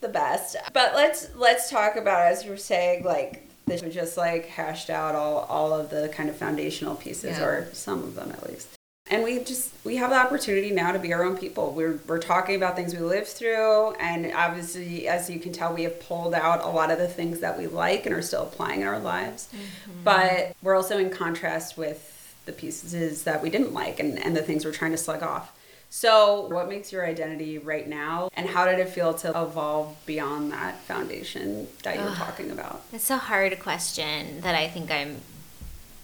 the 0.00 0.06
best. 0.08 0.54
But 0.72 0.94
let's 0.94 1.34
let's 1.34 1.68
talk 1.68 1.96
about 1.96 2.30
as 2.30 2.44
you 2.44 2.50
were 2.50 2.56
saying 2.56 3.02
like 3.02 3.45
was 3.66 3.82
just 3.94 4.16
like 4.16 4.46
hashed 4.46 4.90
out 4.90 5.14
all 5.14 5.40
all 5.48 5.72
of 5.72 5.90
the 5.90 6.08
kind 6.08 6.28
of 6.28 6.36
foundational 6.36 6.94
pieces 6.94 7.38
Yeah. 7.38 7.44
or 7.44 7.68
some 7.72 8.02
of 8.02 8.14
them 8.14 8.30
at 8.30 8.48
least. 8.48 8.68
And 9.08 9.22
we 9.22 9.38
just 9.40 9.72
we 9.84 9.96
have 9.96 10.10
the 10.10 10.16
opportunity 10.16 10.70
now 10.70 10.92
to 10.92 10.98
be 10.98 11.12
our 11.12 11.22
own 11.24 11.36
people. 11.36 11.72
We're, 11.72 12.00
we're 12.08 12.18
talking 12.18 12.56
about 12.56 12.74
things 12.74 12.92
we 12.92 13.00
lived 13.00 13.28
through 13.28 13.92
and 13.94 14.32
obviously 14.34 15.08
as 15.08 15.28
you 15.30 15.38
can 15.40 15.52
tell 15.52 15.72
we 15.72 15.84
have 15.84 16.00
pulled 16.00 16.34
out 16.34 16.64
a 16.64 16.68
lot 16.68 16.90
of 16.90 16.98
the 16.98 17.08
things 17.08 17.40
that 17.40 17.58
we 17.58 17.66
like 17.66 18.06
and 18.06 18.14
are 18.14 18.22
still 18.22 18.42
applying 18.44 18.82
in 18.82 18.86
our 18.86 18.98
lives. 19.00 19.48
Mm-hmm. 19.52 20.02
But 20.04 20.56
we're 20.62 20.76
also 20.76 20.98
in 20.98 21.10
contrast 21.10 21.76
with 21.76 22.12
the 22.46 22.52
pieces 22.52 23.24
that 23.24 23.42
we 23.42 23.50
didn't 23.50 23.74
like 23.74 23.98
and, 23.98 24.18
and 24.20 24.36
the 24.36 24.42
things 24.42 24.64
we're 24.64 24.72
trying 24.72 24.92
to 24.92 24.96
slug 24.96 25.22
off 25.22 25.52
so 25.88 26.46
what 26.48 26.68
makes 26.68 26.92
your 26.92 27.06
identity 27.06 27.58
right 27.58 27.88
now 27.88 28.28
and 28.34 28.48
how 28.48 28.64
did 28.66 28.78
it 28.78 28.88
feel 28.88 29.14
to 29.14 29.28
evolve 29.30 29.96
beyond 30.06 30.52
that 30.52 30.80
foundation 30.82 31.66
that 31.82 31.96
you're 31.96 32.14
talking 32.14 32.50
about 32.50 32.82
It's 32.92 33.10
a 33.10 33.16
hard 33.16 33.58
question 33.60 34.40
that 34.40 34.54
I 34.54 34.68
think 34.68 34.90
I'm 34.90 35.20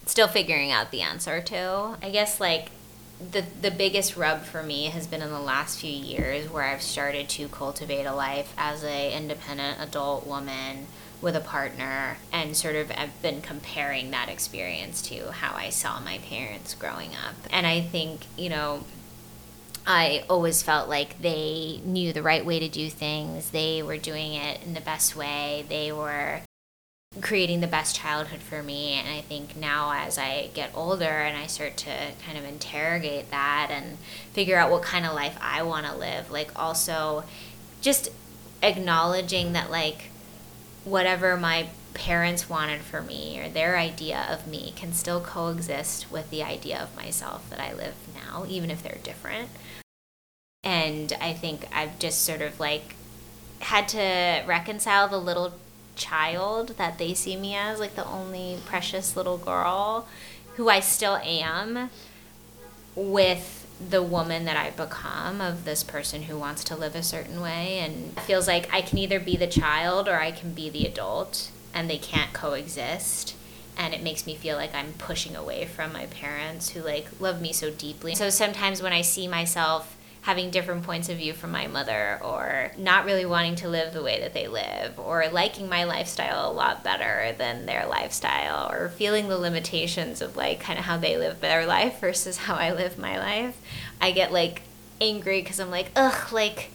still 0.06 0.28
figuring 0.28 0.72
out 0.72 0.90
the 0.90 1.00
answer 1.02 1.40
to. 1.40 1.96
I 2.02 2.10
guess 2.10 2.40
like 2.40 2.70
the 3.30 3.44
the 3.60 3.70
biggest 3.70 4.16
rub 4.16 4.42
for 4.42 4.62
me 4.62 4.86
has 4.86 5.06
been 5.06 5.22
in 5.22 5.30
the 5.30 5.40
last 5.40 5.78
few 5.78 5.92
years 5.92 6.50
where 6.50 6.64
I've 6.64 6.82
started 6.82 7.28
to 7.30 7.48
cultivate 7.48 8.04
a 8.04 8.14
life 8.14 8.52
as 8.58 8.82
a 8.82 9.16
independent 9.16 9.78
adult 9.80 10.26
woman 10.26 10.86
with 11.20 11.36
a 11.36 11.40
partner 11.40 12.16
and 12.32 12.56
sort 12.56 12.74
of 12.74 12.90
I've 12.90 13.22
been 13.22 13.40
comparing 13.40 14.10
that 14.10 14.28
experience 14.28 15.00
to 15.02 15.30
how 15.30 15.54
I 15.54 15.70
saw 15.70 16.00
my 16.00 16.18
parents 16.18 16.74
growing 16.74 17.10
up. 17.10 17.36
And 17.50 17.64
I 17.64 17.80
think, 17.80 18.26
you 18.36 18.48
know, 18.48 18.84
I 19.86 20.24
always 20.30 20.62
felt 20.62 20.88
like 20.88 21.20
they 21.20 21.80
knew 21.84 22.12
the 22.12 22.22
right 22.22 22.44
way 22.44 22.60
to 22.60 22.68
do 22.68 22.88
things. 22.88 23.50
They 23.50 23.82
were 23.82 23.96
doing 23.96 24.34
it 24.34 24.62
in 24.62 24.74
the 24.74 24.80
best 24.80 25.16
way. 25.16 25.64
They 25.68 25.90
were 25.90 26.42
creating 27.20 27.60
the 27.60 27.66
best 27.66 27.96
childhood 27.96 28.40
for 28.40 28.62
me. 28.62 28.92
And 28.92 29.08
I 29.08 29.20
think 29.20 29.56
now, 29.56 29.92
as 29.92 30.18
I 30.18 30.50
get 30.54 30.70
older 30.74 31.04
and 31.04 31.36
I 31.36 31.46
start 31.46 31.76
to 31.78 32.12
kind 32.24 32.38
of 32.38 32.44
interrogate 32.44 33.30
that 33.30 33.68
and 33.70 33.98
figure 34.32 34.56
out 34.56 34.70
what 34.70 34.82
kind 34.82 35.04
of 35.04 35.14
life 35.14 35.36
I 35.40 35.62
want 35.62 35.86
to 35.86 35.96
live, 35.96 36.30
like 36.30 36.50
also 36.56 37.24
just 37.80 38.08
acknowledging 38.62 39.52
that, 39.52 39.70
like, 39.70 40.10
whatever 40.84 41.36
my 41.36 41.68
parents 41.94 42.48
wanted 42.48 42.80
for 42.80 43.02
me 43.02 43.38
or 43.40 43.48
their 43.48 43.76
idea 43.76 44.26
of 44.30 44.46
me 44.46 44.72
can 44.76 44.92
still 44.92 45.20
coexist 45.20 46.10
with 46.10 46.30
the 46.30 46.42
idea 46.42 46.80
of 46.80 46.96
myself 46.96 47.48
that 47.50 47.60
I 47.60 47.72
live 47.72 47.94
now, 48.14 48.44
even 48.48 48.70
if 48.70 48.82
they're 48.82 48.98
different. 49.02 49.48
And 50.62 51.12
I 51.20 51.32
think 51.32 51.66
I've 51.72 51.98
just 51.98 52.22
sort 52.22 52.40
of 52.40 52.60
like 52.60 52.94
had 53.60 53.88
to 53.88 54.42
reconcile 54.46 55.08
the 55.08 55.18
little 55.18 55.54
child 55.94 56.76
that 56.78 56.98
they 56.98 57.14
see 57.14 57.36
me 57.36 57.54
as, 57.54 57.78
like 57.78 57.94
the 57.94 58.06
only 58.06 58.58
precious 58.64 59.16
little 59.16 59.38
girl 59.38 60.08
who 60.56 60.68
I 60.68 60.80
still 60.80 61.16
am, 61.16 61.90
with 62.94 63.58
the 63.90 64.02
woman 64.02 64.44
that 64.44 64.56
I've 64.56 64.76
become 64.76 65.40
of 65.40 65.64
this 65.64 65.82
person 65.82 66.22
who 66.24 66.38
wants 66.38 66.62
to 66.64 66.76
live 66.76 66.94
a 66.94 67.02
certain 67.02 67.40
way. 67.40 67.78
And 67.78 68.18
feels 68.20 68.46
like 68.46 68.72
I 68.72 68.82
can 68.82 68.98
either 68.98 69.18
be 69.18 69.36
the 69.36 69.46
child 69.46 70.08
or 70.08 70.20
I 70.20 70.30
can 70.30 70.52
be 70.54 70.70
the 70.70 70.86
adult, 70.86 71.50
and 71.74 71.88
they 71.88 71.98
can't 71.98 72.32
coexist. 72.32 73.34
And 73.76 73.94
it 73.94 74.02
makes 74.02 74.26
me 74.26 74.36
feel 74.36 74.56
like 74.56 74.74
I'm 74.74 74.92
pushing 74.94 75.34
away 75.34 75.64
from 75.64 75.92
my 75.92 76.06
parents 76.06 76.70
who 76.70 76.80
like 76.80 77.08
love 77.20 77.40
me 77.40 77.52
so 77.52 77.70
deeply. 77.70 78.14
So 78.14 78.28
sometimes 78.28 78.82
when 78.82 78.92
I 78.92 79.00
see 79.00 79.26
myself 79.26 79.96
having 80.22 80.50
different 80.50 80.84
points 80.84 81.08
of 81.08 81.18
view 81.18 81.32
from 81.32 81.50
my 81.50 81.66
mother 81.66 82.18
or 82.22 82.70
not 82.78 83.04
really 83.04 83.26
wanting 83.26 83.56
to 83.56 83.68
live 83.68 83.92
the 83.92 84.02
way 84.02 84.20
that 84.20 84.32
they 84.32 84.46
live 84.46 84.98
or 84.98 85.26
liking 85.28 85.68
my 85.68 85.82
lifestyle 85.82 86.50
a 86.50 86.52
lot 86.52 86.84
better 86.84 87.34
than 87.38 87.66
their 87.66 87.86
lifestyle 87.86 88.70
or 88.70 88.88
feeling 88.90 89.28
the 89.28 89.36
limitations 89.36 90.22
of 90.22 90.36
like 90.36 90.60
kind 90.60 90.78
of 90.78 90.84
how 90.84 90.96
they 90.96 91.16
live 91.16 91.40
their 91.40 91.66
life 91.66 92.00
versus 92.00 92.36
how 92.36 92.54
I 92.54 92.72
live 92.72 92.98
my 92.98 93.18
life 93.18 93.60
I 94.00 94.12
get 94.12 94.32
like 94.32 94.62
angry 95.00 95.42
cuz 95.42 95.58
I'm 95.58 95.72
like 95.72 95.90
ugh 95.96 96.32
like 96.32 96.70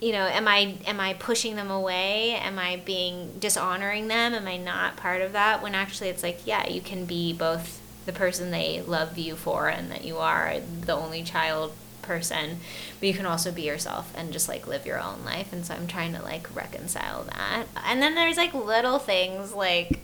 you 0.00 0.12
know 0.12 0.26
am 0.26 0.48
I 0.48 0.76
am 0.86 0.98
I 1.00 1.14
pushing 1.14 1.56
them 1.56 1.70
away? 1.70 2.32
Am 2.32 2.58
I 2.58 2.76
being 2.84 3.38
dishonoring 3.38 4.08
them? 4.08 4.34
Am 4.34 4.46
I 4.46 4.56
not 4.56 4.96
part 4.96 5.20
of 5.20 5.32
that? 5.32 5.62
When 5.62 5.74
actually 5.74 6.08
it's 6.08 6.22
like 6.22 6.46
yeah 6.46 6.66
you 6.68 6.80
can 6.80 7.04
be 7.04 7.32
both 7.32 7.80
the 8.06 8.12
person 8.12 8.50
they 8.50 8.80
love 8.80 9.18
you 9.18 9.36
for 9.36 9.68
and 9.68 9.90
that 9.90 10.04
you 10.04 10.16
are 10.16 10.54
the 10.80 10.94
only 10.94 11.22
child 11.22 11.72
person 12.02 12.58
but 12.98 13.06
you 13.06 13.14
can 13.14 13.26
also 13.26 13.52
be 13.52 13.62
yourself 13.62 14.12
and 14.16 14.32
just 14.32 14.48
like 14.48 14.66
live 14.66 14.86
your 14.86 14.98
own 14.98 15.24
life. 15.24 15.52
And 15.52 15.64
so 15.64 15.74
i'm 15.74 15.86
trying 15.86 16.14
to 16.14 16.22
like 16.22 16.54
reconcile 16.56 17.24
that. 17.24 17.66
And 17.84 18.02
then 18.02 18.14
there's 18.14 18.38
like 18.38 18.54
little 18.54 18.98
things 18.98 19.52
like 19.52 20.00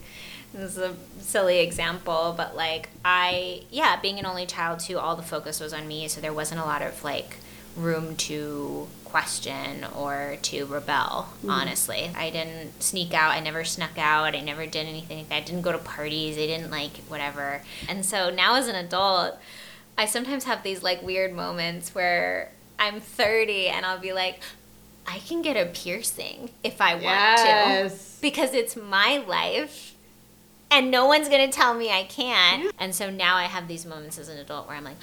this 0.53 0.71
is 0.71 0.77
a 0.77 0.95
silly 1.19 1.59
example 1.59 2.33
but 2.37 2.55
like 2.55 2.89
i 3.03 3.61
yeah 3.69 3.99
being 3.99 4.17
an 4.17 4.25
only 4.25 4.45
child 4.45 4.79
too 4.79 4.97
all 4.97 5.15
the 5.15 5.23
focus 5.23 5.59
was 5.59 5.73
on 5.73 5.87
me. 5.87 6.07
So 6.07 6.21
there 6.21 6.33
wasn't 6.33 6.61
a 6.61 6.65
lot 6.65 6.81
of 6.81 7.03
like 7.03 7.37
room 7.77 8.15
to 8.15 8.87
question 9.05 9.85
or 9.95 10.37
to 10.41 10.65
rebel 10.65 11.29
mm. 11.43 11.49
honestly 11.49 12.11
i 12.15 12.29
didn't 12.29 12.83
sneak 12.83 13.13
out 13.13 13.31
i 13.31 13.39
never 13.39 13.63
snuck 13.63 13.97
out 13.97 14.35
i 14.35 14.41
never 14.41 14.65
did 14.65 14.85
anything 14.85 15.19
like 15.19 15.29
that 15.29 15.35
i 15.35 15.41
didn't 15.41 15.61
go 15.61 15.71
to 15.71 15.77
parties 15.77 16.35
i 16.37 16.45
didn't 16.45 16.69
like 16.69 16.97
whatever 17.07 17.61
and 17.87 18.05
so 18.05 18.29
now 18.29 18.55
as 18.55 18.67
an 18.67 18.75
adult 18.75 19.37
I 19.97 20.05
sometimes 20.05 20.43
have 20.43 20.61
these 20.61 20.83
like 20.83 21.01
weird 21.01 21.33
moments 21.33 21.95
where 21.95 22.51
I'm 22.77 22.99
30 22.99 23.67
and 23.67 23.85
I'll 23.85 23.99
be 23.99 24.13
like, 24.13 24.41
I 25.07 25.19
can 25.19 25.41
get 25.41 25.57
a 25.57 25.65
piercing 25.65 26.51
if 26.63 26.79
I 26.79 26.93
want 26.93 27.05
yes. 27.05 28.15
to 28.15 28.21
because 28.21 28.53
it's 28.53 28.75
my 28.75 29.23
life 29.27 29.95
and 30.69 30.91
no 30.91 31.07
one's 31.07 31.29
going 31.29 31.49
to 31.49 31.55
tell 31.55 31.73
me 31.73 31.89
I 31.89 32.03
can't. 32.03 32.71
And 32.77 32.93
so 32.93 33.09
now 33.09 33.35
I 33.37 33.45
have 33.45 33.67
these 33.67 33.85
moments 33.85 34.19
as 34.19 34.29
an 34.29 34.37
adult 34.37 34.67
where 34.67 34.77
I'm 34.77 34.83
like, 34.83 34.97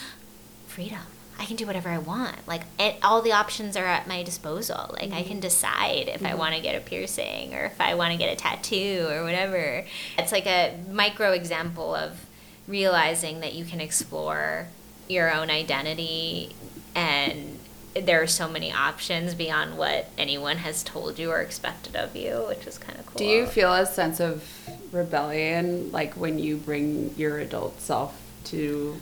freedom. 0.68 1.00
I 1.38 1.46
can 1.46 1.56
do 1.56 1.66
whatever 1.66 1.88
I 1.88 1.98
want. 1.98 2.46
Like 2.46 2.62
it, 2.78 2.96
all 3.02 3.22
the 3.22 3.32
options 3.32 3.76
are 3.76 3.84
at 3.84 4.06
my 4.06 4.22
disposal. 4.22 4.90
Like 4.92 5.10
mm-hmm. 5.10 5.14
I 5.14 5.22
can 5.22 5.32
mm-hmm. 5.32 5.40
decide 5.40 6.08
if 6.08 6.16
mm-hmm. 6.16 6.26
I 6.26 6.34
want 6.34 6.54
to 6.54 6.60
get 6.60 6.74
a 6.74 6.80
piercing 6.80 7.54
or 7.54 7.64
if 7.64 7.80
I 7.80 7.94
want 7.94 8.12
to 8.12 8.18
get 8.18 8.32
a 8.32 8.36
tattoo 8.36 9.08
or 9.10 9.24
whatever. 9.24 9.84
It's 10.18 10.32
like 10.32 10.46
a 10.46 10.78
micro 10.90 11.32
example 11.32 11.94
of 11.94 12.24
realizing 12.66 13.40
that 13.40 13.54
you 13.54 13.64
can 13.64 13.80
explore 13.80 14.68
your 15.08 15.32
own 15.32 15.50
identity 15.50 16.54
and 16.94 17.58
there 17.94 18.20
are 18.22 18.26
so 18.26 18.48
many 18.48 18.72
options 18.72 19.34
beyond 19.34 19.78
what 19.78 20.10
anyone 20.18 20.56
has 20.58 20.82
told 20.82 21.18
you 21.18 21.30
or 21.30 21.40
expected 21.40 21.94
of 21.94 22.16
you, 22.16 22.44
which 22.48 22.66
is 22.66 22.76
kind 22.78 22.98
of 22.98 23.06
cool. 23.06 23.18
Do 23.18 23.24
you 23.24 23.46
feel 23.46 23.72
a 23.72 23.86
sense 23.86 24.20
of 24.20 24.48
rebellion 24.90 25.92
like 25.92 26.14
when 26.14 26.38
you 26.38 26.56
bring 26.56 27.14
your 27.16 27.38
adult 27.38 27.80
self 27.80 28.20
to 28.44 29.00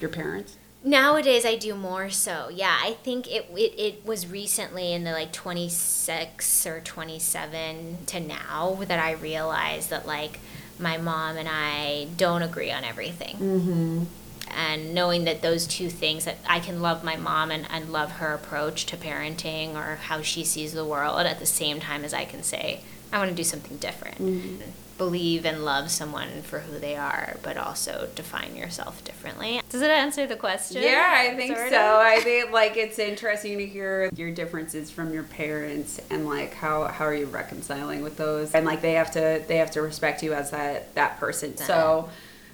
your 0.00 0.10
parents? 0.10 0.56
Nowadays, 0.84 1.44
I 1.44 1.56
do 1.56 1.74
more 1.74 2.08
so. 2.08 2.50
Yeah, 2.52 2.78
I 2.80 2.92
think 3.02 3.26
it, 3.26 3.46
it 3.56 3.74
it 3.78 4.06
was 4.06 4.26
recently 4.26 4.92
in 4.92 5.04
the 5.04 5.12
like 5.12 5.32
26 5.32 6.66
or 6.66 6.80
27 6.80 7.98
to 8.06 8.20
now 8.20 8.78
that 8.86 8.98
I 8.98 9.12
realized 9.12 9.90
that 9.90 10.06
like 10.06 10.38
my 10.78 10.96
mom 10.96 11.36
and 11.36 11.48
I 11.50 12.06
don't 12.16 12.42
agree 12.42 12.70
on 12.70 12.84
everything. 12.84 13.36
Mm-hmm 13.36 14.04
and 14.50 14.94
knowing 14.94 15.24
that 15.24 15.42
those 15.42 15.66
two 15.66 15.90
things 15.90 16.24
that 16.24 16.38
I 16.46 16.60
can 16.60 16.80
love 16.80 17.04
my 17.04 17.16
mom 17.16 17.50
and, 17.50 17.66
and 17.70 17.92
love 17.92 18.12
her 18.12 18.34
approach 18.34 18.86
to 18.86 18.96
parenting 18.96 19.74
or 19.74 19.96
how 19.96 20.22
she 20.22 20.44
sees 20.44 20.72
the 20.72 20.84
world 20.84 21.20
at 21.20 21.38
the 21.38 21.46
same 21.46 21.80
time 21.80 22.04
as 22.04 22.14
I 22.14 22.24
can 22.24 22.42
say, 22.42 22.80
I 23.12 23.18
want 23.18 23.30
to 23.30 23.36
do 23.36 23.44
something 23.44 23.76
different. 23.78 24.18
Mm-hmm. 24.18 24.62
Believe 24.98 25.46
and 25.46 25.64
love 25.64 25.90
someone 25.90 26.42
for 26.42 26.58
who 26.58 26.78
they 26.78 26.96
are, 26.96 27.36
but 27.42 27.56
also 27.56 28.08
define 28.14 28.56
yourself 28.56 29.02
differently. 29.04 29.62
Does 29.70 29.80
it 29.80 29.90
answer 29.90 30.26
the 30.26 30.36
question? 30.36 30.82
Yeah, 30.82 31.14
I 31.16 31.36
think 31.36 31.56
sort 31.56 31.70
so. 31.70 31.76
Of? 31.76 32.00
I 32.00 32.20
think 32.20 32.50
like 32.50 32.76
it's 32.76 32.98
interesting 32.98 33.58
to 33.58 33.66
hear 33.66 34.10
your 34.16 34.32
differences 34.32 34.90
from 34.90 35.14
your 35.14 35.22
parents 35.22 36.00
and 36.10 36.26
like 36.26 36.52
how 36.54 36.88
how 36.88 37.04
are 37.04 37.14
you 37.14 37.26
reconciling 37.26 38.02
with 38.02 38.16
those? 38.16 38.54
And 38.54 38.66
like 38.66 38.82
they 38.82 38.94
have 38.94 39.12
to 39.12 39.42
they 39.46 39.58
have 39.58 39.70
to 39.72 39.82
respect 39.82 40.22
you 40.22 40.34
as 40.34 40.50
that 40.50 40.94
that 40.96 41.20
person. 41.20 41.56
So 41.56 42.10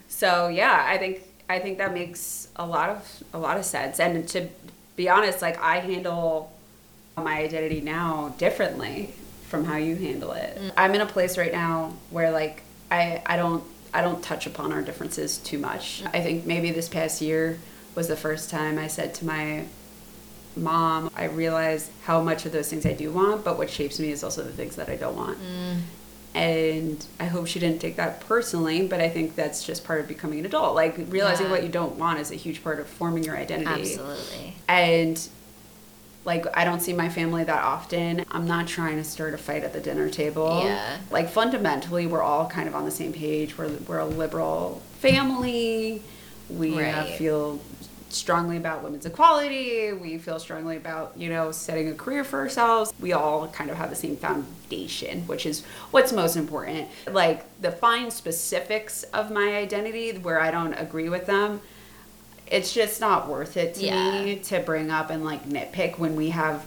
so 0.08 0.48
yeah, 0.48 0.84
I 0.86 0.98
think 0.98 1.22
I 1.48 1.58
think 1.58 1.78
that 1.78 1.94
makes 1.94 2.48
a 2.56 2.66
lot 2.66 2.90
of 2.90 3.22
a 3.32 3.38
lot 3.38 3.56
of 3.56 3.64
sense. 3.64 3.98
And 3.98 4.28
to 4.28 4.48
be 4.96 5.08
honest, 5.08 5.40
like 5.42 5.58
I 5.60 5.78
handle 5.78 6.52
my 7.16 7.38
identity 7.38 7.80
now 7.80 8.34
differently 8.38 9.14
from 9.48 9.64
how 9.64 9.76
you 9.76 9.96
handle 9.96 10.32
it. 10.32 10.58
Mm. 10.58 10.72
I'm 10.76 10.94
in 10.94 11.00
a 11.00 11.06
place 11.06 11.38
right 11.38 11.52
now 11.52 11.94
where 12.10 12.30
like 12.30 12.62
I 12.90 13.22
I 13.26 13.36
don't 13.36 13.64
I 13.92 14.00
don't 14.00 14.22
touch 14.22 14.46
upon 14.46 14.72
our 14.72 14.82
differences 14.82 15.38
too 15.38 15.58
much. 15.58 16.02
I 16.12 16.20
think 16.20 16.46
maybe 16.46 16.70
this 16.70 16.88
past 16.88 17.20
year 17.20 17.58
was 17.94 18.08
the 18.08 18.16
first 18.16 18.50
time 18.50 18.78
I 18.78 18.88
said 18.88 19.14
to 19.14 19.24
my 19.24 19.64
mom, 20.56 21.10
I 21.16 21.24
realized 21.24 21.90
how 22.04 22.20
much 22.20 22.46
of 22.46 22.52
those 22.52 22.68
things 22.68 22.86
I 22.86 22.92
do 22.92 23.10
want, 23.10 23.44
but 23.44 23.58
what 23.58 23.70
shapes 23.70 23.98
me 23.98 24.10
is 24.10 24.24
also 24.24 24.42
the 24.42 24.52
things 24.52 24.76
that 24.76 24.88
I 24.88 24.96
don't 24.96 25.16
want. 25.16 25.38
Mm 25.38 25.80
and 26.34 27.06
I 27.20 27.26
hope 27.26 27.46
she 27.46 27.60
didn't 27.60 27.80
take 27.80 27.96
that 27.96 28.20
personally, 28.20 28.86
but 28.88 29.00
I 29.00 29.08
think 29.08 29.36
that's 29.36 29.64
just 29.64 29.84
part 29.84 30.00
of 30.00 30.08
becoming 30.08 30.40
an 30.40 30.46
adult. 30.46 30.74
Like 30.74 30.96
realizing 31.08 31.46
yeah. 31.46 31.52
what 31.52 31.62
you 31.62 31.68
don't 31.68 31.96
want 31.96 32.18
is 32.18 32.32
a 32.32 32.34
huge 32.34 32.64
part 32.64 32.80
of 32.80 32.88
forming 32.88 33.22
your 33.22 33.36
identity. 33.36 33.92
Absolutely. 33.92 34.56
And 34.68 35.28
like 36.24 36.46
I 36.56 36.64
don't 36.64 36.80
see 36.80 36.92
my 36.92 37.08
family 37.08 37.44
that 37.44 37.62
often. 37.62 38.24
I'm 38.30 38.46
not 38.46 38.66
trying 38.66 38.96
to 38.96 39.04
start 39.04 39.34
a 39.34 39.38
fight 39.38 39.64
at 39.64 39.72
the 39.72 39.80
dinner 39.80 40.08
table. 40.08 40.62
Yeah. 40.64 40.98
Like 41.10 41.28
fundamentally, 41.28 42.06
we're 42.06 42.22
all 42.22 42.46
kind 42.46 42.68
of 42.68 42.74
on 42.74 42.84
the 42.84 42.90
same 42.90 43.12
page. 43.12 43.58
We're 43.58 43.68
we're 43.86 43.98
a 43.98 44.06
liberal 44.06 44.82
family. 45.00 46.02
We 46.48 46.78
right. 46.78 46.94
uh, 46.94 47.04
feel 47.16 47.60
strongly 48.14 48.56
about 48.56 48.82
women's 48.82 49.06
equality. 49.06 49.92
We 49.92 50.18
feel 50.18 50.38
strongly 50.38 50.76
about, 50.76 51.12
you 51.16 51.28
know, 51.28 51.50
setting 51.52 51.88
a 51.88 51.94
career 51.94 52.24
for 52.24 52.38
ourselves. 52.38 52.92
We 53.00 53.12
all 53.12 53.48
kind 53.48 53.70
of 53.70 53.76
have 53.76 53.90
the 53.90 53.96
same 53.96 54.16
foundation, 54.16 55.26
which 55.26 55.46
is 55.46 55.64
what's 55.90 56.12
most 56.12 56.36
important. 56.36 56.88
Like 57.10 57.44
the 57.60 57.72
fine 57.72 58.10
specifics 58.10 59.02
of 59.04 59.30
my 59.30 59.56
identity 59.56 60.16
where 60.18 60.40
I 60.40 60.50
don't 60.50 60.74
agree 60.74 61.08
with 61.08 61.26
them, 61.26 61.60
it's 62.46 62.72
just 62.72 63.00
not 63.00 63.28
worth 63.28 63.56
it 63.56 63.74
to 63.74 63.84
yeah. 63.84 64.22
me 64.22 64.36
to 64.36 64.60
bring 64.60 64.90
up 64.90 65.10
and 65.10 65.24
like 65.24 65.48
nitpick 65.48 65.98
when 65.98 66.16
we 66.16 66.30
have 66.30 66.66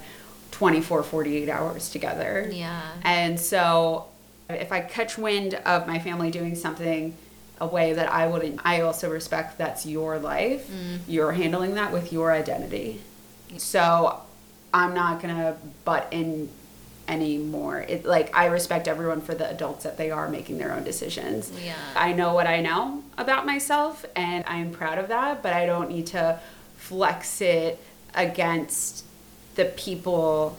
24, 0.52 1.04
48 1.04 1.50
hours 1.50 1.90
together. 1.90 2.50
Yeah. 2.52 2.82
And 3.04 3.40
so 3.40 4.08
if 4.50 4.72
I 4.72 4.82
catch 4.82 5.18
wind 5.18 5.56
of 5.66 5.88
my 5.88 6.00
family 6.00 6.32
doing 6.32 6.56
something 6.56 7.16
a 7.60 7.68
way 7.68 7.94
that 7.94 8.12
I 8.12 8.28
wouldn't. 8.28 8.62
I 8.64 8.82
also 8.82 9.10
respect 9.10 9.58
that's 9.58 9.86
your 9.86 10.20
life. 10.20 10.70
Mm. 10.70 11.00
You're 11.08 11.32
handling 11.32 11.76
that 11.76 11.92
with 11.92 12.14
your 12.14 12.32
identity. 12.32 13.02
So 13.58 14.22
I'm 14.74 14.94
not 14.94 15.22
going 15.22 15.36
to 15.36 15.58
butt 15.86 16.08
in 16.12 16.50
anymore. 17.08 17.82
It 17.82 18.06
like 18.06 18.36
I 18.36 18.48
respect 18.48 18.88
everyone 18.88 19.22
for 19.22 19.34
the 19.34 19.50
adults 19.50 19.84
that 19.84 19.98
they 19.98 20.12
are 20.12 20.28
making 20.28 20.58
their 20.58 20.74
own 20.74 20.84
decisions. 20.84 21.52
Yeah. 21.64 21.76
I 21.96 22.14
know 22.14 22.34
what 22.34 22.48
I 22.48 22.62
know 22.62 23.04
about 23.18 23.46
myself 23.46 24.06
and 24.16 24.44
I'm 24.48 24.72
proud 24.72 24.98
of 24.98 25.08
that, 25.08 25.42
but 25.42 25.54
I 25.54 25.66
don't 25.66 25.90
need 25.90 26.08
to 26.08 26.40
flex 26.76 27.42
it 27.42 27.80
against 28.14 29.06
the 29.56 29.66
people 29.66 30.58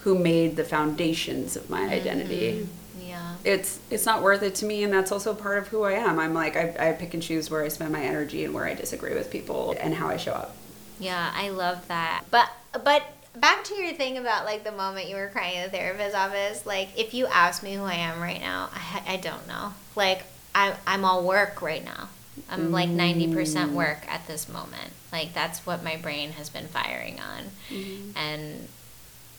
who 0.00 0.18
made 0.18 0.56
the 0.56 0.64
foundations 0.64 1.56
of 1.56 1.70
my 1.70 1.80
mm-hmm. 1.80 1.90
identity. 1.90 2.68
Yeah. 3.00 3.34
It's 3.44 3.80
it's 3.90 4.06
not 4.06 4.22
worth 4.22 4.42
it 4.42 4.54
to 4.56 4.66
me 4.66 4.84
and 4.84 4.92
that's 4.92 5.12
also 5.12 5.34
part 5.34 5.58
of 5.58 5.68
who 5.68 5.82
I 5.82 5.92
am. 5.92 6.18
I'm 6.18 6.34
like 6.34 6.56
I, 6.56 6.90
I 6.90 6.92
pick 6.92 7.14
and 7.14 7.22
choose 7.22 7.50
where 7.50 7.62
I 7.62 7.68
spend 7.68 7.92
my 7.92 8.02
energy 8.02 8.44
and 8.44 8.52
where 8.52 8.66
I 8.66 8.74
disagree 8.74 9.14
with 9.14 9.30
people 9.30 9.74
and 9.80 9.94
how 9.94 10.08
I 10.08 10.16
show 10.16 10.32
up. 10.32 10.56
Yeah, 10.98 11.32
I 11.34 11.48
love 11.48 11.88
that. 11.88 12.24
But 12.30 12.50
but 12.84 13.02
back 13.36 13.64
to 13.64 13.74
your 13.74 13.92
thing 13.94 14.18
about 14.18 14.44
like 14.44 14.64
the 14.64 14.72
moment 14.72 15.08
you 15.08 15.16
were 15.16 15.28
crying 15.28 15.56
in 15.56 15.64
the 15.64 15.70
therapist's 15.70 16.14
office. 16.14 16.64
Like, 16.66 16.88
if 16.96 17.14
you 17.14 17.26
ask 17.26 17.62
me 17.62 17.74
who 17.74 17.84
I 17.84 17.94
am 17.94 18.20
right 18.20 18.40
now, 18.40 18.70
I, 18.72 19.14
I 19.14 19.16
don't 19.16 19.46
know. 19.46 19.74
Like, 19.96 20.24
I 20.54 20.74
I'm 20.86 21.04
all 21.04 21.24
work 21.24 21.60
right 21.62 21.84
now. 21.84 22.08
I'm 22.50 22.72
like 22.72 22.88
ninety 22.88 23.32
percent 23.32 23.72
work 23.72 24.00
at 24.08 24.26
this 24.26 24.48
moment. 24.48 24.92
Like 25.12 25.32
that's 25.34 25.64
what 25.64 25.84
my 25.84 25.96
brain 25.96 26.32
has 26.32 26.50
been 26.50 26.66
firing 26.66 27.20
on, 27.20 27.44
and 28.16 28.68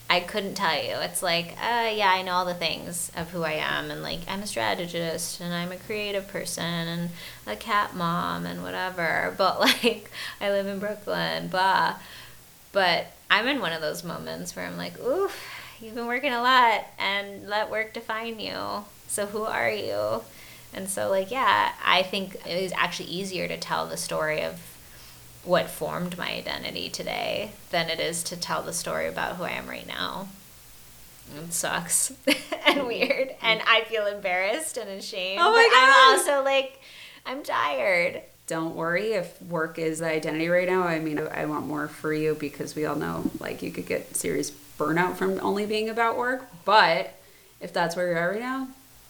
I 0.08 0.20
couldn't 0.20 0.54
tell 0.54 0.74
you. 0.76 0.94
It's 1.00 1.22
like, 1.22 1.52
uh, 1.60 1.90
yeah, 1.92 2.10
I 2.10 2.22
know 2.22 2.32
all 2.32 2.44
the 2.44 2.54
things 2.54 3.10
of 3.16 3.30
who 3.32 3.42
I 3.42 3.52
am, 3.52 3.90
and 3.90 4.02
like 4.02 4.20
I'm 4.28 4.42
a 4.42 4.46
strategist, 4.46 5.40
and 5.40 5.52
I'm 5.52 5.72
a 5.72 5.76
creative 5.76 6.28
person, 6.28 6.64
and 6.64 7.10
a 7.46 7.56
cat 7.56 7.94
mom, 7.94 8.46
and 8.46 8.62
whatever. 8.62 9.34
But 9.36 9.60
like, 9.82 10.10
I 10.40 10.50
live 10.50 10.66
in 10.66 10.78
Brooklyn, 10.78 11.48
blah. 11.48 11.96
But 12.72 13.08
I'm 13.30 13.46
in 13.46 13.60
one 13.60 13.72
of 13.72 13.80
those 13.80 14.04
moments 14.04 14.54
where 14.54 14.66
I'm 14.66 14.76
like, 14.76 14.98
oof, 15.00 15.36
you've 15.80 15.94
been 15.94 16.06
working 16.06 16.32
a 16.32 16.40
lot, 16.40 16.84
and 16.98 17.48
let 17.48 17.70
work 17.70 17.92
define 17.92 18.38
you. 18.38 18.84
So 19.08 19.26
who 19.26 19.42
are 19.44 19.70
you? 19.70 20.22
And 20.72 20.88
so, 20.88 21.08
like, 21.10 21.30
yeah, 21.30 21.72
I 21.84 22.02
think 22.02 22.36
it 22.46 22.62
was 22.62 22.72
actually 22.72 23.08
easier 23.08 23.48
to 23.48 23.56
tell 23.56 23.86
the 23.86 23.96
story 23.96 24.42
of 24.42 24.60
what 25.44 25.70
formed 25.70 26.18
my 26.18 26.32
identity 26.32 26.88
today 26.88 27.52
than 27.70 27.88
it 27.88 28.00
is 28.00 28.22
to 28.24 28.36
tell 28.36 28.62
the 28.62 28.72
story 28.72 29.06
about 29.06 29.36
who 29.36 29.44
I 29.44 29.50
am 29.50 29.68
right 29.68 29.86
now. 29.86 30.28
It 31.36 31.52
sucks 31.52 32.12
and 32.66 32.86
weird, 32.86 33.34
and 33.42 33.60
I 33.66 33.82
feel 33.82 34.06
embarrassed 34.06 34.76
and 34.76 34.88
ashamed. 34.90 35.40
Oh 35.40 35.50
my 35.52 35.68
but 35.70 35.78
I'm 35.78 36.18
God. 36.28 36.28
also 36.38 36.44
like, 36.44 36.80
I'm 37.24 37.42
tired. 37.42 38.22
Don't 38.46 38.76
worry 38.76 39.12
if 39.14 39.40
work 39.42 39.78
is 39.78 39.98
the 39.98 40.06
identity 40.06 40.48
right 40.48 40.68
now. 40.68 40.82
I 40.84 41.00
mean, 41.00 41.18
I 41.18 41.46
want 41.46 41.66
more 41.66 41.88
for 41.88 42.12
you 42.12 42.34
because 42.34 42.76
we 42.76 42.86
all 42.86 42.94
know 42.96 43.28
like 43.40 43.60
you 43.62 43.72
could 43.72 43.86
get 43.86 44.14
serious 44.16 44.52
burnout 44.78 45.16
from 45.16 45.40
only 45.40 45.66
being 45.66 45.88
about 45.88 46.16
work. 46.16 46.46
But 46.64 47.12
if 47.60 47.72
that's 47.72 47.96
where 47.96 48.06
you're 48.08 48.18
at 48.18 48.26
right 48.26 48.40
now, 48.40 48.68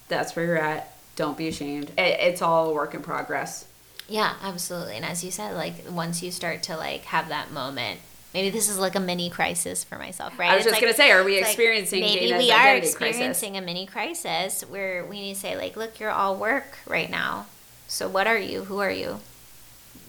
that's 0.08 0.34
where 0.34 0.44
you're 0.46 0.56
at. 0.58 0.96
Don't 1.16 1.36
be 1.36 1.48
ashamed. 1.48 1.90
It, 1.98 2.18
it's 2.20 2.40
all 2.40 2.70
a 2.70 2.72
work 2.72 2.94
in 2.94 3.02
progress. 3.02 3.66
Yeah, 4.08 4.34
absolutely. 4.42 4.96
And 4.96 5.04
as 5.04 5.22
you 5.24 5.30
said, 5.30 5.54
like 5.54 5.74
once 5.90 6.22
you 6.22 6.30
start 6.30 6.62
to 6.64 6.76
like 6.78 7.02
have 7.06 7.28
that 7.28 7.50
moment, 7.52 8.00
maybe 8.32 8.48
this 8.50 8.70
is 8.70 8.78
like 8.78 8.94
a 8.94 9.00
mini 9.00 9.28
crisis 9.28 9.84
for 9.84 9.98
myself, 9.98 10.38
right? 10.38 10.50
I 10.50 10.56
was 10.56 10.64
It's 10.64 10.72
just 10.72 10.82
like- 10.82 10.82
gonna 10.82 10.94
say, 10.94 11.10
are 11.10 11.24
we 11.24 11.34
it's 11.36 11.42
like, 11.42 11.50
experiencing 11.50 12.00
maybe 12.00 12.26
we 12.32 12.50
are 12.52 12.58
identity 12.58 12.80
crisis? 12.80 12.92
experiencing 12.94 13.56
a 13.58 13.60
mini 13.60 13.84
crisis 13.84 14.62
where 14.62 15.04
we 15.04 15.20
need 15.20 15.34
to 15.34 15.40
say 15.40 15.56
like, 15.58 15.76
look, 15.76 15.98
you're 16.00 16.10
all 16.10 16.36
work 16.36 16.78
right 16.86 17.10
now. 17.10 17.46
So 17.88 18.08
what 18.08 18.26
are 18.26 18.38
you? 18.38 18.64
Who 18.64 18.78
are 18.78 18.90
you? 18.90 19.20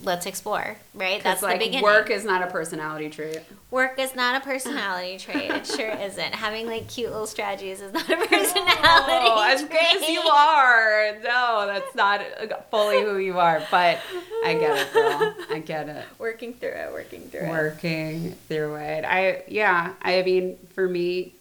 Let's 0.03 0.27
explore, 0.27 0.77
right? 0.93 1.23
That's 1.23 1.23
That's 1.23 1.41
the 1.41 1.45
like 1.47 1.59
beginning. 1.59 1.81
work 1.81 2.11
is 2.11 2.23
not 2.23 2.43
a 2.43 2.47
personality 2.51 3.09
trait. 3.09 3.39
Work 3.71 3.97
is 3.97 4.13
not 4.15 4.39
a 4.39 4.45
personality 4.45 5.17
trait. 5.19 5.49
It 5.49 5.65
sure 5.65 5.89
isn't. 5.89 6.35
Having 6.35 6.67
like 6.67 6.87
cute 6.87 7.09
little 7.09 7.25
strategies 7.25 7.81
is 7.81 7.91
not 7.91 8.03
a 8.07 8.15
personality 8.27 8.67
Oh, 8.83 9.43
as 9.49 9.61
trait. 9.67 9.71
good 9.71 10.03
as 10.03 10.07
you 10.09 10.19
are. 10.19 11.13
No, 11.23 11.65
that's 11.65 11.95
not 11.95 12.21
uh, 12.21 12.57
fully 12.69 13.01
who 13.01 13.17
you 13.17 13.39
are. 13.39 13.59
But 13.71 13.97
I 14.45 14.53
get 14.59 14.77
it, 14.77 14.93
girl. 14.93 15.35
I 15.49 15.59
get 15.59 15.89
it. 15.89 16.05
Working 16.19 16.53
through 16.53 16.69
it. 16.69 16.91
Working 16.91 17.21
through 17.29 17.41
it. 17.41 17.49
working 17.49 18.31
through 18.47 18.75
it. 18.75 19.03
I 19.03 19.43
yeah, 19.47 19.93
I 20.03 20.21
mean 20.21 20.57
for 20.75 20.87
me 20.87 21.33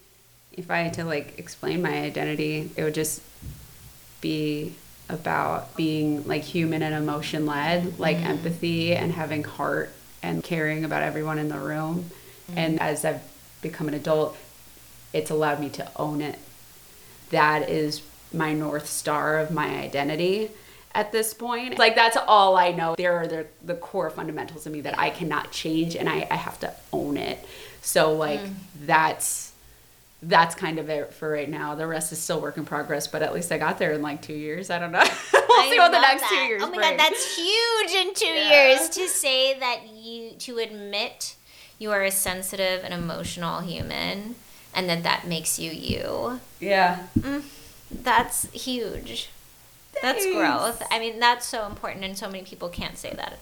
if 0.53 0.71
I 0.71 0.79
had 0.79 0.95
to 0.95 1.05
like 1.05 1.39
explain 1.39 1.83
my 1.83 1.95
identity, 1.95 2.71
it 2.75 2.85
would 2.85 2.95
just 2.95 3.21
be 4.23 4.75
about 5.09 5.77
being 5.77 6.27
like 6.27 6.43
human 6.43 6.83
and 6.83 6.95
emotion 6.95 7.47
led, 7.47 7.99
like 7.99 8.17
mm. 8.17 8.27
empathy 8.27 8.95
and 8.95 9.13
having 9.13 9.45
heart 9.45 9.93
and 10.23 10.43
caring 10.43 10.85
about 10.85 11.03
everyone 11.03 11.39
in 11.39 11.49
the 11.49 11.59
room. 11.59 12.11
Mm. 12.51 12.57
And 12.57 12.81
as 12.81 13.05
I've 13.05 13.23
become 13.63 13.89
an 13.89 13.95
adult, 13.95 14.37
it's 15.13 15.31
allowed 15.31 15.61
me 15.61 15.69
to 15.71 15.91
own 15.97 16.21
it. 16.21 16.39
That 17.31 17.69
is 17.69 18.03
my 18.33 18.53
north 18.53 18.89
star 18.89 19.39
of 19.39 19.51
my 19.51 19.79
identity 19.79 20.51
at 20.95 21.13
this 21.13 21.35
point. 21.35 21.79
Like 21.79 21.95
that's 21.95 22.17
all 22.17 22.57
I 22.57 22.73
know. 22.73 22.95
There 22.97 23.17
are 23.17 23.27
the, 23.27 23.47
the 23.63 23.75
core 23.75 24.11
fundamentals 24.11 24.67
of 24.67 24.73
me 24.73 24.81
that 24.83 24.99
I 24.99 25.11
cannot 25.11 25.53
change 25.53 25.95
and 25.95 26.09
I, 26.09 26.27
I 26.31 26.37
have 26.37 26.59
to 26.61 26.73
own 26.93 27.17
it. 27.17 27.39
So 27.83 28.13
like 28.15 28.41
mm. 28.41 28.55
that's 28.85 29.53
that's 30.23 30.55
kind 30.55 30.79
of 30.79 30.89
it 30.89 31.13
for 31.13 31.29
right 31.31 31.49
now. 31.49 31.75
The 31.75 31.87
rest 31.87 32.11
is 32.13 32.19
still 32.19 32.41
work 32.41 32.57
in 32.57 32.65
progress, 32.65 33.07
but 33.07 33.23
at 33.23 33.35
least 33.35 33.53
I 33.53 33.59
got 33.59 33.79
there 33.79 33.93
in 33.93 34.03
like 34.03 34.23
two 34.23 34.33
years. 34.35 34.71
I 34.71 34.79
don't 34.79 34.93
know. 34.93 34.99
we'll 35.33 35.43
I 35.61 35.69
see 35.71 35.79
what 35.79 35.93
the 35.93 36.01
next 36.01 36.29
two 36.29 36.35
years 36.37 36.63
Oh 36.63 36.71
my 36.71 36.77
bring. 36.77 36.91
god, 36.91 36.99
that's 36.99 37.37
huge 37.37 37.91
in 38.07 38.15
two 38.15 38.27
Yeah. 38.27 38.69
years 38.71 38.89
to 38.91 39.09
say 39.09 39.59
that 39.59 39.87
you 39.93 40.31
to 40.39 40.59
admit 40.59 41.37
you 41.79 41.93
are 41.93 42.03
a 42.03 42.11
sensitive 42.11 42.83
and 42.85 42.95
emotional 42.95 43.61
human, 43.61 44.37
and 44.75 44.89
that 44.89 45.03
that 45.03 45.27
makes 45.27 45.59
you 45.59 45.71
you. 45.71 46.41
yeah. 46.61 47.07
Mm, 47.19 47.43
that's 47.91 48.51
huge. 48.53 49.29
That's 50.03 50.27
growth. 50.27 50.83
I 50.91 50.99
mean, 50.99 51.21
that's 51.21 51.47
so 51.47 51.67
important, 51.67 52.05
and 52.05 52.17
so 52.19 52.27
many 52.29 52.43
people 52.45 52.69
can't 52.69 52.99
say 52.99 53.13
that, 53.15 53.39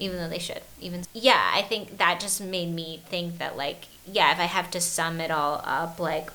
even 0.00 0.16
though 0.18 0.28
they 0.28 0.38
should. 0.38 0.62
Even 0.80 1.02
yeah, 1.12 1.50
I 1.54 1.62
think 1.62 1.98
that 1.98 2.18
just 2.20 2.40
made 2.40 2.72
me 2.74 3.02
think 3.06 3.38
that 3.38 3.56
like 3.56 3.86
yeah, 4.06 4.32
if 4.32 4.38
I 4.38 4.44
have 4.44 4.70
to 4.72 4.80
sum 4.80 5.20
it 5.20 5.30
all 5.30 5.60
up, 5.64 5.98
like 6.00 6.30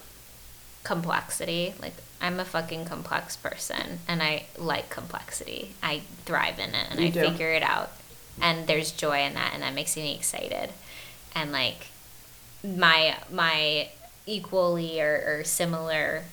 complexity, 0.84 1.74
like 1.82 1.93
I'm 2.22 2.39
a 2.39 2.45
fucking 2.45 2.86
complex 2.86 3.36
person, 3.38 3.99
and 4.07 4.24
I 4.24 4.45
like 4.57 4.89
complexity. 4.89 5.76
I 5.84 6.01
thrive 6.26 6.59
in 6.59 6.72
it, 6.76 6.88
and 6.89 6.99
You 6.99 7.07
I 7.07 7.09
do. 7.09 7.22
figure 7.22 7.51
it 7.51 7.63
out, 7.63 7.91
and 8.41 8.68
there's 8.68 8.91
joy 8.91 9.20
in 9.22 9.34
that, 9.36 9.51
and 9.53 9.63
that 9.63 9.74
makes 9.74 9.95
me 9.95 10.15
excited, 10.15 10.72
and 11.36 11.51
like 11.51 11.88
my 12.63 13.18
my 13.32 13.89
equally 14.26 14.99
or, 15.01 15.39
or 15.39 15.43
similar 15.43 16.24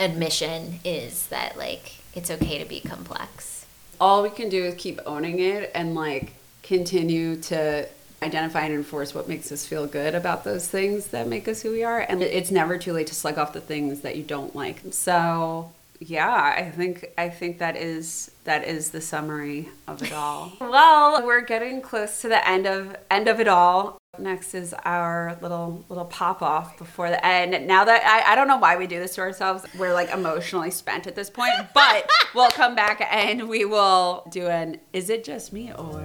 admission 0.00 0.80
is 0.84 1.26
that 1.28 1.56
like 1.56 1.96
it's 2.14 2.30
okay 2.30 2.58
to 2.58 2.64
be 2.64 2.80
complex. 2.80 3.66
all 4.00 4.22
we 4.22 4.30
can 4.30 4.48
do 4.48 4.64
is 4.64 4.74
keep 4.76 5.00
owning 5.06 5.38
it 5.38 5.70
and 5.74 5.94
like 5.94 6.34
continue 6.62 7.36
to 7.36 7.86
identify 8.22 8.60
and 8.62 8.74
enforce 8.74 9.14
what 9.14 9.28
makes 9.28 9.50
us 9.52 9.66
feel 9.66 9.86
good 9.86 10.14
about 10.14 10.44
those 10.44 10.68
things 10.68 11.08
that 11.08 11.26
make 11.26 11.48
us 11.48 11.62
who 11.62 11.70
we 11.70 11.82
are 11.82 12.00
and 12.00 12.22
it's 12.22 12.50
never 12.50 12.78
too 12.78 12.92
late 12.92 13.06
to 13.08 13.14
slug 13.14 13.38
off 13.38 13.52
the 13.52 13.60
things 13.60 14.00
that 14.00 14.16
you 14.16 14.22
don't 14.22 14.54
like. 14.54 14.80
So 14.90 15.72
yeah 16.08 16.54
i 16.56 16.68
think 16.68 17.12
i 17.16 17.28
think 17.28 17.58
that 17.58 17.76
is 17.76 18.30
that 18.44 18.64
is 18.64 18.90
the 18.90 19.00
summary 19.00 19.68
of 19.86 20.02
it 20.02 20.12
all. 20.12 20.52
Well 20.60 21.24
we're 21.24 21.42
getting 21.42 21.80
close 21.80 22.20
to 22.22 22.28
the 22.28 22.46
end 22.48 22.66
of 22.66 22.96
end 23.10 23.28
of 23.28 23.38
it 23.38 23.46
all. 23.46 23.98
Next 24.18 24.54
is 24.54 24.74
our 24.84 25.38
little 25.40 25.84
little 25.88 26.04
pop 26.04 26.42
off 26.42 26.76
before 26.76 27.08
the 27.08 27.24
end. 27.24 27.66
Now 27.66 27.84
that 27.84 28.02
I, 28.04 28.32
I 28.32 28.34
don't 28.34 28.48
know 28.48 28.58
why 28.58 28.76
we 28.76 28.86
do 28.86 28.98
this 28.98 29.14
to 29.14 29.20
ourselves 29.20 29.64
we're 29.78 29.94
like 29.94 30.10
emotionally 30.10 30.70
spent 30.70 31.06
at 31.06 31.14
this 31.14 31.30
point 31.30 31.52
but 31.74 32.08
we'll 32.34 32.50
come 32.50 32.74
back 32.74 33.00
and 33.12 33.48
we 33.48 33.64
will 33.64 34.24
do 34.30 34.48
an 34.48 34.78
is 34.92 35.08
it 35.08 35.24
just 35.24 35.52
me 35.52 35.72
or 35.72 36.02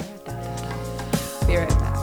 be 1.47 1.55
right 1.55 1.70
back 1.70 1.97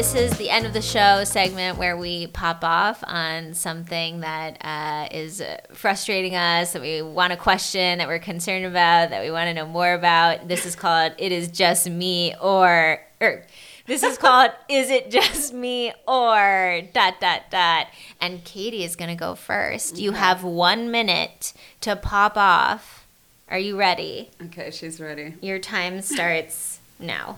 This 0.00 0.14
is 0.14 0.38
the 0.38 0.48
end 0.48 0.64
of 0.64 0.72
the 0.72 0.80
show 0.80 1.24
segment 1.24 1.76
where 1.76 1.94
we 1.94 2.26
pop 2.28 2.64
off 2.64 3.04
on 3.06 3.52
something 3.52 4.20
that 4.20 4.56
uh, 4.64 5.14
is 5.14 5.42
frustrating 5.74 6.34
us, 6.34 6.72
that 6.72 6.80
we 6.80 7.02
want 7.02 7.32
to 7.32 7.36
question, 7.36 7.98
that 7.98 8.08
we're 8.08 8.18
concerned 8.18 8.64
about, 8.64 9.10
that 9.10 9.22
we 9.22 9.30
want 9.30 9.48
to 9.48 9.52
know 9.52 9.66
more 9.66 9.92
about. 9.92 10.48
This 10.48 10.64
is 10.64 10.74
called 10.74 11.12
"It 11.18 11.32
Is 11.32 11.48
Just 11.48 11.90
Me" 11.90 12.34
or, 12.40 12.98
or 13.20 13.44
this 13.84 14.02
is 14.02 14.16
called 14.16 14.52
"Is 14.70 14.88
It 14.88 15.10
Just 15.10 15.52
Me?" 15.52 15.92
or 16.08 16.80
dot 16.94 17.20
dot 17.20 17.50
dot. 17.50 17.88
And 18.22 18.42
Katie 18.42 18.84
is 18.84 18.96
gonna 18.96 19.14
go 19.14 19.34
first. 19.34 19.98
You 19.98 20.12
have 20.12 20.42
one 20.42 20.90
minute 20.90 21.52
to 21.82 21.94
pop 21.94 22.38
off. 22.38 23.06
Are 23.50 23.58
you 23.58 23.76
ready? 23.76 24.30
okay 24.46 24.70
she's 24.70 24.98
ready 24.98 25.34
Your 25.42 25.58
time 25.58 26.00
starts 26.00 26.80
now. 26.98 27.36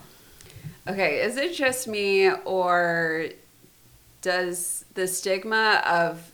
Okay, 0.86 1.22
is 1.22 1.36
it 1.36 1.54
just 1.54 1.86
me 1.86 2.28
or 2.30 3.28
does 4.20 4.84
the 4.94 5.06
stigma 5.06 5.82
of 5.86 6.32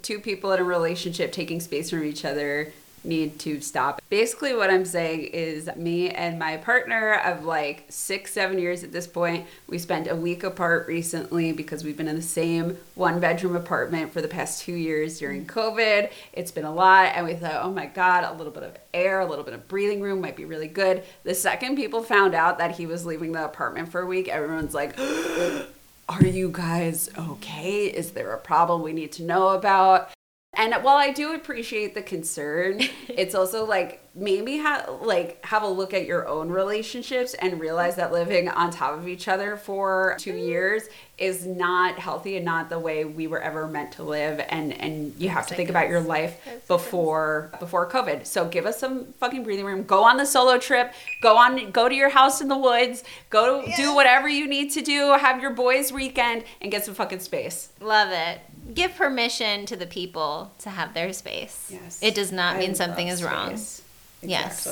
two 0.00 0.18
people 0.20 0.52
in 0.52 0.60
a 0.60 0.64
relationship 0.64 1.32
taking 1.32 1.60
space 1.60 1.90
from 1.90 2.04
each 2.04 2.24
other 2.24 2.72
need 3.08 3.38
to 3.40 3.60
stop. 3.60 4.00
Basically, 4.10 4.54
what 4.54 4.70
I'm 4.70 4.84
saying 4.84 5.24
is 5.32 5.68
me 5.76 6.10
and 6.10 6.38
my 6.38 6.58
partner 6.58 7.14
of 7.14 7.44
like 7.44 7.86
six, 7.88 8.32
seven 8.32 8.58
years 8.58 8.84
at 8.84 8.92
this 8.92 9.06
point, 9.06 9.46
we 9.66 9.78
spent 9.78 10.08
a 10.08 10.14
week 10.14 10.44
apart 10.44 10.86
recently 10.86 11.52
because 11.52 11.82
we've 11.82 11.96
been 11.96 12.08
in 12.08 12.16
the 12.16 12.22
same 12.22 12.76
one 12.94 13.18
bedroom 13.18 13.56
apartment 13.56 14.12
for 14.12 14.20
the 14.20 14.28
past 14.28 14.62
two 14.62 14.74
years 14.74 15.18
during 15.18 15.46
COVID. 15.46 16.10
It's 16.32 16.50
been 16.50 16.64
a 16.64 16.72
lot, 16.72 17.12
and 17.14 17.26
we 17.26 17.34
thought, 17.34 17.64
oh 17.64 17.72
my 17.72 17.86
God, 17.86 18.24
a 18.24 18.36
little 18.36 18.52
bit 18.52 18.62
of 18.62 18.76
air, 18.92 19.20
a 19.20 19.26
little 19.26 19.44
bit 19.44 19.54
of 19.54 19.66
breathing 19.66 20.00
room 20.00 20.20
might 20.20 20.36
be 20.36 20.44
really 20.44 20.68
good. 20.68 21.02
The 21.24 21.34
second 21.34 21.76
people 21.76 22.02
found 22.02 22.34
out 22.34 22.58
that 22.58 22.72
he 22.72 22.86
was 22.86 23.06
leaving 23.06 23.32
the 23.32 23.44
apartment 23.44 23.90
for 23.90 24.02
a 24.02 24.06
week, 24.06 24.28
everyone's 24.28 24.74
like, 24.74 24.98
are 26.08 26.24
you 26.24 26.50
guys 26.50 27.10
okay? 27.18 27.86
Is 27.86 28.12
there 28.12 28.32
a 28.32 28.38
problem 28.38 28.82
we 28.82 28.92
need 28.92 29.12
to 29.12 29.22
know 29.22 29.48
about? 29.48 30.10
And 30.54 30.74
while 30.82 30.96
I 30.96 31.12
do 31.12 31.34
appreciate 31.34 31.94
the 31.94 32.02
concern, 32.02 32.80
it's 33.08 33.34
also 33.34 33.64
like 33.64 34.02
maybe 34.14 34.56
have 34.56 34.88
like 35.02 35.44
have 35.44 35.62
a 35.62 35.68
look 35.68 35.94
at 35.94 36.06
your 36.06 36.26
own 36.26 36.48
relationships 36.48 37.34
and 37.34 37.60
realize 37.60 37.96
that 37.96 38.12
living 38.12 38.48
on 38.48 38.70
top 38.70 38.98
of 38.98 39.06
each 39.06 39.28
other 39.28 39.56
for 39.56 40.16
2 40.18 40.32
Mm-hmm. 40.32 40.38
years 40.38 40.88
is 41.18 41.44
not 41.44 41.98
healthy 41.98 42.36
and 42.36 42.44
not 42.44 42.68
the 42.70 42.78
way 42.78 43.04
we 43.04 43.26
were 43.26 43.40
ever 43.40 43.66
meant 43.66 43.90
to 43.92 44.02
live 44.04 44.40
and 44.50 44.72
and 44.80 45.14
you 45.18 45.28
have 45.28 45.46
to 45.48 45.54
think 45.54 45.68
about 45.68 45.88
your 45.88 46.00
life 46.00 46.38
before 46.68 47.50
before 47.58 47.88
COVID. 47.90 48.24
So 48.26 48.46
give 48.46 48.66
us 48.66 48.78
some 48.78 49.06
fucking 49.14 49.42
breathing 49.42 49.64
room. 49.64 49.82
Go 49.82 50.04
on 50.04 50.16
the 50.16 50.24
solo 50.26 50.58
trip. 50.58 50.92
Go 51.20 51.36
on 51.36 51.70
go 51.72 51.88
to 51.88 51.94
your 51.94 52.10
house 52.10 52.40
in 52.40 52.48
the 52.48 52.56
woods. 52.56 53.02
Go 53.30 53.64
do 53.76 53.94
whatever 53.94 54.28
you 54.28 54.46
need 54.46 54.70
to 54.72 54.80
do. 54.82 55.12
Have 55.18 55.42
your 55.42 55.50
boys 55.50 55.92
weekend 55.92 56.44
and 56.60 56.70
get 56.70 56.84
some 56.84 56.94
fucking 56.94 57.20
space. 57.20 57.70
Love 57.80 58.10
it. 58.12 58.40
Give 58.74 58.94
permission 58.94 59.66
to 59.66 59.76
the 59.76 59.86
people 59.86 60.52
to 60.60 60.70
have 60.70 60.94
their 60.94 61.12
space. 61.12 61.68
yes 61.70 62.00
It 62.02 62.14
does 62.14 62.30
not 62.30 62.58
mean 62.58 62.70
I 62.70 62.74
something 62.74 63.06
love 63.08 63.14
is 63.14 63.24
wrong. 63.24 63.48
space. 63.56 63.82
Yes. 64.22 64.66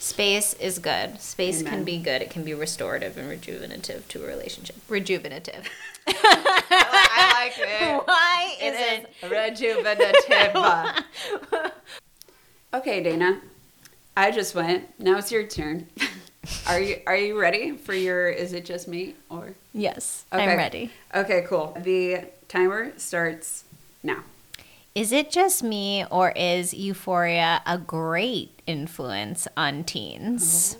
Exactly. 0.00 0.24
Space 0.24 0.54
is 0.54 0.78
good. 0.78 1.20
Space 1.20 1.60
Amen. 1.60 1.72
can 1.72 1.84
be 1.84 1.98
good. 1.98 2.22
It 2.22 2.30
can 2.30 2.42
be 2.42 2.54
restorative 2.54 3.18
and 3.18 3.28
rejuvenative 3.28 4.08
to 4.08 4.24
a 4.24 4.26
relationship. 4.26 4.76
Rejuvenative. 4.88 5.66
I 6.06 7.32
like 7.34 7.52
it. 7.58 8.02
Why 8.06 8.54
is 8.60 8.74
It 8.74 8.80
it? 8.80 9.14
is 9.22 9.30
rejuvenative. 9.30 10.54
okay, 12.74 13.02
Dayna. 13.04 13.40
I 14.16 14.30
just 14.30 14.54
went. 14.54 14.88
Now 14.98 15.18
it's 15.18 15.30
your 15.30 15.46
turn. 15.46 15.86
Are 16.66 16.80
you 16.80 16.96
are 17.06 17.16
you 17.16 17.38
ready 17.38 17.76
for 17.76 17.92
your 17.92 18.30
is 18.30 18.54
it 18.54 18.64
just 18.64 18.88
me 18.88 19.14
or 19.28 19.54
Yes, 19.74 20.24
Okay. 20.32 20.42
I'm 20.42 20.56
ready. 20.56 20.90
Okay, 21.14 21.44
cool. 21.46 21.76
The 21.78 22.24
timer 22.48 22.92
starts 22.96 23.64
now. 24.02 24.24
Is 24.94 25.12
it 25.12 25.30
just 25.30 25.62
me 25.62 26.04
or 26.10 26.30
is 26.34 26.72
Euphoria 26.72 27.60
a 27.66 27.76
great 27.76 28.59
influence 28.70 29.46
on 29.56 29.84
teens? 29.84 30.76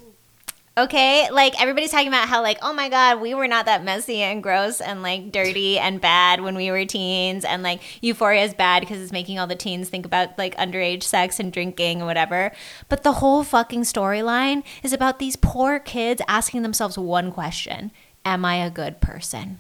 Okay, 0.79 1.29
like 1.31 1.61
everybody's 1.61 1.91
talking 1.91 2.09
about 2.09 2.29
how 2.29 2.41
like, 2.43 2.59
oh 2.63 2.73
my 2.73 2.89
god, 2.89 3.21
we 3.21 3.35
were 3.35 3.49
not 3.49 3.67
that 3.67 3.85
messy 3.85 4.23
and 4.23 4.43
gross 4.43 4.81
and 4.81 5.03
like 5.03 5.33
dirty 5.33 5.79
and 5.79 6.01
bad 6.01 6.41
when 6.41 6.55
we 6.55 6.71
were 6.71 6.87
teens 6.87 7.45
and 7.45 7.63
like 7.63 7.83
Euphoria 8.03 8.45
is 8.45 8.55
bad 8.55 8.81
because 8.81 9.03
it's 9.03 9.13
making 9.13 9.39
all 9.39 9.49
the 9.49 9.57
teens 9.57 9.89
think 9.89 10.07
about 10.07 10.39
like 10.39 10.57
underage 10.57 11.03
sex 11.03 11.41
and 11.41 11.53
drinking 11.53 11.99
and 11.99 12.07
whatever. 12.07 12.53
But 12.89 13.03
the 13.03 13.15
whole 13.15 13.43
fucking 13.43 13.83
storyline 13.83 14.63
is 14.83 14.93
about 14.93 15.19
these 15.19 15.37
poor 15.37 15.81
kids 15.81 16.23
asking 16.29 16.63
themselves 16.63 16.97
one 16.97 17.33
question. 17.33 17.91
Am 18.25 18.45
I 18.45 18.65
a 18.65 18.71
good 18.71 19.01
person? 19.01 19.59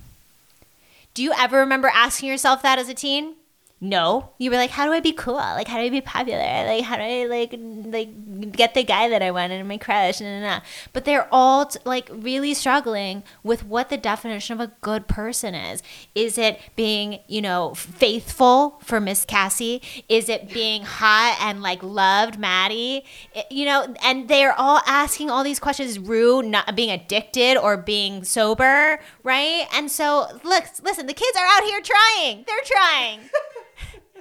Do 1.13 1.23
you 1.25 1.33
ever 1.37 1.59
remember 1.59 1.91
asking 1.93 2.29
yourself 2.29 2.63
that 2.63 2.79
as 2.79 2.89
a 2.89 2.95
teen? 2.95 3.35
No. 3.83 4.31
You 4.37 4.51
were 4.51 4.59
like, 4.59 4.69
how 4.71 4.85
do 4.85 4.93
I 4.93 5.01
be 5.01 5.13
cool? 5.13 5.37
Like, 5.37 5.67
how 5.67 5.79
do 5.79 5.85
I 5.85 5.89
be 5.89 6.03
popular? 6.03 6.39
Like, 6.39 6.85
how 6.85 6.97
do 6.97 7.03
I 7.03 7.25
like 7.25 7.55
like 7.55 8.53
get 8.53 8.75
the 8.75 8.85
guy 8.85 9.09
that 9.09 9.23
I 9.23 9.31
want 9.31 9.53
and 9.53 9.67
my 9.67 9.79
crush? 9.79 10.21
Nah, 10.21 10.39
nah, 10.41 10.47
nah. 10.57 10.61
But 10.93 11.07
they're 11.07 11.27
all 11.33 11.65
t- 11.67 11.79
like 11.87 12.09
really 12.13 12.53
struggling 12.53 13.23
with 13.43 13.65
what 13.65 13.89
the 13.89 13.97
definition 13.97 14.61
of 14.61 14.69
a 14.69 14.73
good 14.83 15.09
person 15.09 15.55
is. 15.55 15.83
Is 16.15 16.37
it 16.37 16.61
being, 16.77 17.21
you 17.27 17.41
know, 17.41 17.73
faithful 17.75 18.81
for 18.85 19.01
Miss 19.01 19.25
Cassie? 19.25 19.81
Is 20.11 20.29
it 20.29 20.53
being 20.53 20.83
hot 20.83 21.39
and 21.41 21.63
like 21.63 21.83
loved 21.83 22.39
Maddy? 22.39 23.05
It- 23.35 23.47
you 23.51 23.65
know, 23.65 23.95
and 24.05 24.29
they're 24.29 24.53
all 24.53 24.83
asking 24.87 25.31
all 25.31 25.43
these 25.43 25.59
questions. 25.59 25.99
Rue 25.99 26.43
not 26.43 26.77
being 26.77 26.91
addicted 26.91 27.57
or 27.57 27.79
being 27.79 28.25
sober, 28.25 29.01
right? 29.23 29.67
And 29.73 29.91
so, 29.91 30.27
look, 30.45 30.65
listen, 30.83 31.07
the 31.07 31.15
kids 31.15 31.37
are 31.39 31.47
out 31.47 31.65
here 31.65 31.81
trying. 31.81 32.45
They're 32.47 32.61
trying. 32.65 33.21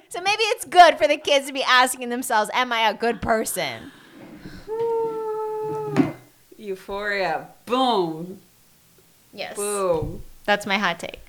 So 0.09 0.21
maybe 0.21 0.41
it's 0.43 0.65
good 0.65 0.97
for 0.97 1.07
the 1.07 1.17
kids 1.17 1.45
to 1.47 1.53
be 1.53 1.63
asking 1.63 2.09
themselves, 2.09 2.49
"Am 2.53 2.73
I 2.73 2.89
a 2.89 2.93
good 2.93 3.21
person?" 3.21 3.91
Euphoria. 6.57 7.47
Boom. 7.65 8.39
Yes, 9.33 9.55
Boom. 9.55 10.23
that's 10.45 10.65
my 10.65 10.77
hot 10.77 10.99
take. 10.99 11.19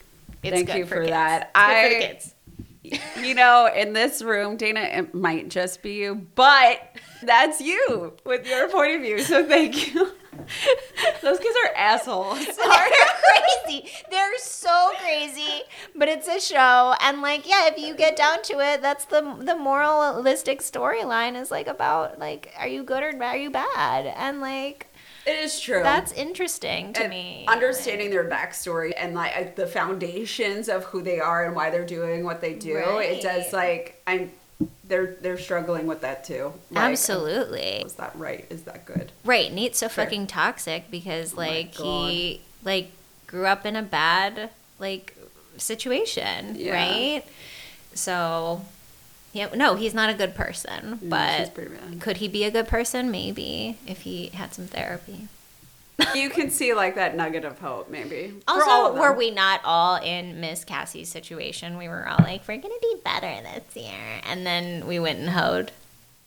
It's 0.43 0.55
Thank 0.55 0.69
good 0.69 0.77
you 0.79 0.87
for 0.87 0.97
kids. 1.01 1.11
that. 1.11 1.51
For 1.53 1.59
I- 1.61 1.89
the 1.89 1.95
kids. 2.07 2.35
You 3.23 3.35
know, 3.35 3.67
in 3.73 3.93
this 3.93 4.23
room, 4.23 4.57
Dayna, 4.57 4.99
it 4.99 5.15
might 5.15 5.51
just 5.51 5.83
be 5.83 5.93
you, 5.97 6.27
but 6.35 6.81
that's 7.23 7.61
you 7.61 8.15
with 8.25 8.47
your 8.47 8.71
point 8.71 8.97
of 8.97 9.03
view. 9.03 9.21
So 9.23 9.47
thank 9.47 9.93
you. 9.95 10.11
Those 11.23 11.39
kids 11.39 11.57
are 11.67 11.75
assholes. 11.77 12.39
They're 12.57 12.91
crazy. 13.67 13.91
They're 14.11 14.39
so 14.39 14.93
crazy, 15.01 15.63
but 15.95 16.09
it's 16.09 16.29
a 16.29 16.41
show, 16.41 16.95
and 17.01 17.21
like, 17.23 17.49
yeah, 17.49 17.69
if 17.69 17.79
you 17.79 17.95
get 17.95 18.17
down 18.17 18.43
to 18.45 18.61
it, 18.61 18.81
that's 18.83 19.05
the 19.07 19.21
the 19.41 19.57
moralistic 19.57 20.61
storyline 20.61 21.41
is 21.41 21.51
like 21.51 21.67
about 21.69 22.19
like, 22.19 22.53
are 22.59 22.69
you 22.69 22.83
good 22.83 23.03
or 23.03 23.23
are 23.23 23.37
you 23.37 23.51
bad, 23.51 24.07
and 24.07 24.41
like, 24.41 24.87
It 25.27 25.39
is 25.39 25.61
true. 25.61 25.83
that's 25.83 26.13
interesting 26.13 26.93
to 26.95 27.03
And 27.03 27.11
me. 27.11 27.45
Understanding 27.49 28.11
their 28.11 28.29
backstory 28.29 28.93
and 28.97 29.15
like 29.15 29.57
the 29.57 29.67
foundations 29.67 30.69
of 30.69 30.85
who 30.85 31.03
they 31.03 31.21
are 31.21 31.45
and 31.45 31.55
why 31.55 31.71
they're 31.71 31.85
doing 31.87 32.25
what 32.25 32.41
they 32.41 32.55
do, 32.55 32.77
it 32.99 33.23
does 33.23 33.53
like 33.53 34.01
I'm. 34.07 34.31
They're 34.85 35.15
they're 35.21 35.39
struggling 35.39 35.87
with 35.87 36.01
that 36.01 36.25
too. 36.25 36.53
Like, 36.71 36.85
Absolutely. 36.85 37.83
Is 37.87 37.95
that 37.95 38.13
right? 38.17 38.45
Is 38.51 38.63
that 38.65 38.85
good? 38.87 39.13
Right, 39.25 39.53
Nate's 39.53 39.79
so 39.79 39.89
Fair. 39.89 40.05
fucking 40.07 40.27
toxic 40.27 40.91
because 40.91 41.35
Oh 41.35 41.39
like 41.39 41.75
he 41.75 42.41
like 42.65 42.91
grew 43.27 43.47
up 43.47 43.65
in 43.65 43.77
a 43.77 43.83
bad 43.83 44.51
like 44.79 45.17
situation, 45.57 46.57
Yeah. 46.57 46.75
right? 46.75 47.25
So 47.95 48.63
yeah, 49.33 49.49
no, 49.55 49.77
he's 49.77 49.95
not 49.95 50.11
a 50.11 50.15
good 50.15 50.35
person, 50.35 50.99
mm, 50.99 51.01
she's 51.01 51.09
but 51.09 52.01
could 52.01 52.17
he 52.17 52.27
be 52.27 52.43
a 52.45 52.51
good 52.51 52.67
person? 52.67 53.11
Maybe 53.13 53.79
if 53.87 54.01
he 54.01 54.29
had 54.31 54.53
some 54.55 54.67
therapy. 54.67 55.29
You 56.15 56.31
can 56.31 56.51
see 56.51 56.75
like 56.75 56.95
that 56.97 57.17
nugget 57.17 57.45
of 57.45 57.59
hope, 57.59 57.91
maybe. 57.91 58.35
Also, 58.49 58.95
were 58.99 59.13
we 59.15 59.31
not 59.31 59.61
all 59.65 59.97
in 59.97 60.41
Miss 60.41 60.65
Cassie's 60.65 61.09
situation? 61.09 61.77
We 61.79 61.89
were 61.89 62.07
all 62.09 62.19
like, 62.21 62.43
"We're 62.49 62.57
gonna 62.59 62.75
be 62.81 62.97
better 63.05 63.43
this 63.43 63.77
year," 63.83 64.21
and 64.25 64.47
then 64.47 64.87
we 64.87 64.99
went 64.99 65.19
and 65.19 65.31
hoed 65.31 65.73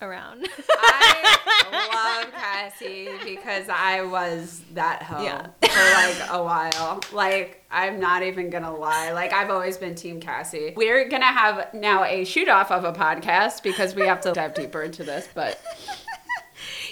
around. 0.02 0.48
I 0.70 2.22
love 2.24 2.34
Cassie 2.42 3.10
because 3.24 3.70
I 3.70 4.02
was 4.02 4.62
that 4.74 5.02
hoe 5.04 5.24
Yeah. 5.24 5.48
for 5.62 6.28
like 6.28 6.30
a 6.32 6.44
while. 6.44 7.00
Like 7.14 7.64
I'm 7.72 8.00
not 8.00 8.22
even 8.24 8.50
gonna 8.50 8.76
lie. 8.76 9.12
Like 9.14 9.32
I've 9.34 9.50
always 9.50 9.78
been 9.78 9.96
Team 9.96 10.20
Cassie. 10.20 10.74
We're 10.76 11.08
gonna 11.08 11.26
have 11.26 11.74
now 11.74 12.04
a 12.04 12.26
shoot 12.26 12.50
off 12.50 12.70
of 12.72 12.84
a 12.84 12.92
podcast 12.92 13.64
because 13.64 13.96
we 13.96 14.06
have 14.06 14.22
to 14.22 14.34
dive 14.34 14.54
deeper 14.56 14.82
into 14.84 15.04
this. 15.04 15.28
But 15.34 15.60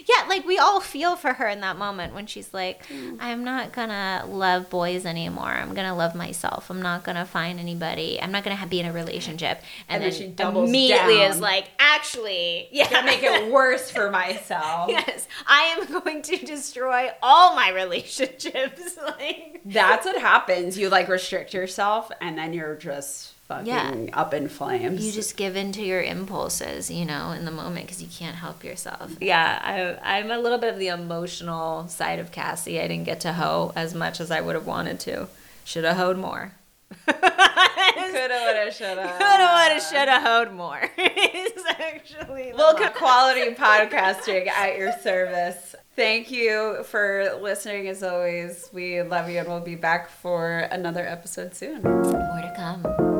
Yeah, 0.08 0.28
like 0.28 0.46
we 0.46 0.58
all 0.58 0.80
feel 0.80 1.16
for 1.16 1.34
her 1.34 1.48
in 1.48 1.62
that 1.62 1.78
moment 1.78 2.14
when 2.14 2.26
she's 2.28 2.54
like, 2.54 2.86
hmm. 2.88 3.16
I'm 3.20 3.44
not 3.44 3.72
gonna 3.72 4.26
love 4.28 4.70
boys 4.70 5.06
anymore. 5.06 5.50
I'm 5.50 5.74
gonna 5.74 5.96
love 5.96 6.16
myself. 6.16 6.70
I'm 6.70 6.82
not 6.82 7.04
gonna 7.04 7.26
find 7.26 7.60
anybody. 7.60 8.20
I'm 8.22 8.32
not 8.32 8.44
gonna 8.44 8.56
have, 8.56 8.70
be 8.70 8.80
in 8.80 8.86
a 8.86 8.94
relationship. 8.94 9.62
And 9.88 10.02
And, 10.02 10.04
then 10.04 10.10
then, 10.12 10.20
she 10.20 10.28
doubles 10.28 10.70
immediately 10.70 11.18
down. 11.18 11.32
is 11.32 11.40
like, 11.40 11.70
actually, 11.80 12.68
yeah. 12.72 12.90
gonna 12.90 13.06
make 13.06 13.24
it 13.24 13.52
worse 13.52 13.92
for 13.92 14.10
myself. 14.10 14.90
yes, 14.90 15.28
I 15.48 15.76
am 15.78 16.02
going 16.02 16.22
to 16.24 16.38
destroy 16.38 17.10
all 17.22 17.56
my 17.56 17.70
relationships. 17.72 18.98
like, 19.02 19.62
That's 19.66 20.06
what 20.06 20.20
happens. 20.20 20.78
You 20.78 20.90
like 20.90 21.08
restrict 21.08 21.54
yourself, 21.54 22.12
and 22.22 22.38
then 22.38 22.54
you're 22.54 22.76
just 22.76 23.34
fucking 23.52 23.68
Yeah. 23.68 23.94
up 24.14 24.34
in 24.34 24.48
flames. 24.50 25.06
you 25.06 25.12
just 25.12 25.36
give 25.38 25.56
in 25.56 25.72
to 25.74 25.82
your 25.82 26.02
impulses, 26.02 26.90
you 26.90 27.06
know, 27.06 27.32
in 27.32 27.46
the 27.46 27.52
moment 27.52 27.86
because 27.88 28.02
you 28.02 28.08
can't 28.08 28.36
help 28.38 28.64
yourself. 28.64 29.12
Yeah, 29.20 29.98
I, 30.04 30.18
I'm 30.20 30.32
a 30.32 30.38
little 30.40 30.58
bit 30.58 30.74
of 30.74 30.80
the 30.80 30.88
emotional 30.88 31.88
side 31.88 32.20
of 32.20 32.32
Cassie. 32.32 32.80
I 32.80 32.88
didn't 32.88 33.06
get 33.06 33.20
to 33.22 33.34
hoe 33.34 33.74
as 33.76 33.94
much 33.94 34.20
as 34.20 34.32
I 34.32 34.42
would 34.42 34.56
have 34.56 34.66
wanted 34.68 35.00
to. 35.02 35.28
Should 35.64 35.84
have 35.84 35.98
hoed 35.98 36.18
more. 36.18 36.54
coulda, 37.06 38.40
woulda, 38.46 38.72
shoulda. 38.74 39.16
Coulda, 39.20 39.48
woulda, 39.54 39.82
shoulda 39.82 40.20
hoed 40.20 40.52
more. 40.54 40.82
it's 40.98 41.64
actually 41.80 42.52
Look 42.54 42.82
at 42.82 42.96
quality 42.96 43.52
podcasting 43.52 44.48
at 44.48 44.78
your 44.78 44.92
service. 45.02 45.76
Thank 45.96 46.32
you 46.32 46.84
for 46.86 47.38
listening 47.42 47.88
as 47.88 48.02
always. 48.04 48.70
We 48.74 49.02
love 49.04 49.30
you 49.30 49.40
and 49.40 49.48
we'll 49.48 49.60
be 49.60 49.76
back 49.76 50.10
for 50.10 50.60
another 50.72 51.06
episode 51.06 51.54
soon. 51.56 51.82
more 51.84 52.02
to 52.42 52.54
come. 52.56 53.11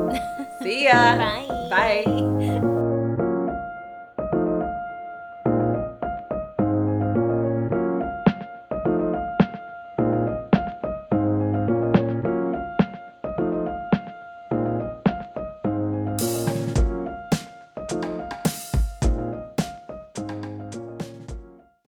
See 0.62 0.84
ya. 0.86 1.18
Bye. 1.18 2.06
Bye. 2.06 2.71